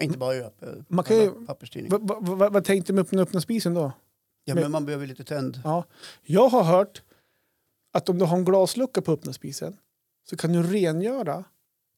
Inte 0.00 0.18
bara 0.18 0.34
ÖP, 0.34 0.64
Man 0.88 1.04
kan 1.04 1.16
ju- 1.16 1.46
papperstidning. 1.46 1.90
Vad 1.90 2.08
va, 2.08 2.34
va, 2.34 2.48
vad 2.50 2.64
tänkte 2.64 2.92
du 2.92 2.94
med 2.94 3.02
öppna, 3.02 3.22
öppna 3.22 3.40
spisen 3.40 3.74
då? 3.74 3.92
Ja, 4.44 4.54
men 4.54 4.70
man 4.70 4.84
behöver 4.86 5.06
lite 5.06 5.24
tänd. 5.24 5.60
Ja. 5.64 5.84
Jag 6.22 6.48
har 6.48 6.62
hört 6.62 7.02
att 7.92 8.08
om 8.08 8.18
du 8.18 8.24
har 8.24 8.36
en 8.36 8.44
glaslucka 8.44 9.02
på 9.02 9.12
öppna 9.12 9.32
spisen 9.32 9.76
så 10.30 10.36
kan 10.36 10.52
du 10.52 10.62
rengöra, 10.62 11.44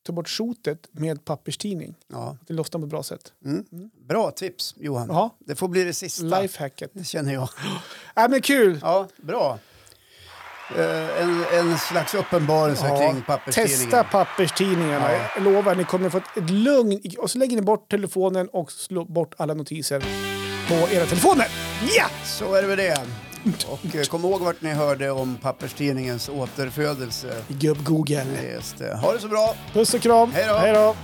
ta 0.07 0.13
bort 0.13 0.29
sotet 0.29 0.89
med 0.93 1.25
papperstidning. 1.25 1.95
Ja. 2.09 2.37
Det 2.47 2.55
lossnar 2.55 2.81
på 2.81 2.85
ett 2.87 2.91
bra 2.91 3.03
sätt. 3.03 3.33
Mm. 3.45 3.65
Bra 4.09 4.31
tips 4.31 4.75
Johan. 4.79 5.09
Ja, 5.09 5.37
Det 5.39 5.55
får 5.55 5.69
bli 5.69 5.85
det 5.85 5.93
sista. 5.93 6.41
lifehacket. 6.41 6.91
Det 6.95 7.05
känner 7.05 7.33
jag. 7.33 7.49
Äh, 8.17 8.29
men 8.31 8.43
kul! 8.43 8.79
Ja, 8.83 9.09
bra. 9.17 9.59
Eh, 10.77 11.23
en, 11.23 11.45
en 11.59 11.79
slags 11.79 12.15
uppenbarelse 12.15 12.87
Ja, 12.89 12.97
kring 12.99 13.23
papperstidningen. 13.23 13.79
Testa 13.91 14.05
papperstidningarna. 14.05 15.13
Ja. 15.13 15.19
Jag 15.35 15.45
lovar, 15.45 15.75
ni 15.75 15.85
kommer 15.85 16.11
få 16.11 16.19
ett, 16.19 16.37
ett 16.37 16.51
lugn. 16.51 16.93
i- 16.93 17.17
Och 17.19 17.31
så 17.31 17.39
lägger 17.39 17.57
ni 17.57 17.63
bort 17.63 17.91
telefonen 17.91 18.49
och 18.53 18.73
slår 18.73 19.05
bort 19.05 19.35
alla 19.39 19.55
notiser 19.55 20.01
på 20.69 20.75
era 20.75 21.07
telefoner. 21.07 21.47
Ja! 21.97 22.05
Så 22.25 22.55
är 22.55 22.63
det 22.63 22.69
med 22.69 22.79
det. 22.79 22.97
Och 23.67 23.97
eh, 23.97 24.03
kom 24.05 24.25
ihåg 24.25 24.41
vart 24.41 24.61
ni 24.63 24.71
hörde 24.71 25.11
om 25.11 25.37
papperstidningens 25.43 26.29
återfödelse. 26.29 27.33
Gubb 27.49 27.85
Google. 27.85 28.27
Just 28.55 28.79
det. 28.79 28.97
Ha 28.97 29.13
det 29.13 29.19
så 29.21 29.29
bra. 29.29 29.55
Puss 29.73 29.95
och 29.95 30.01
kram. 30.01 30.33
Hej 30.33 30.73
då. 30.75 30.97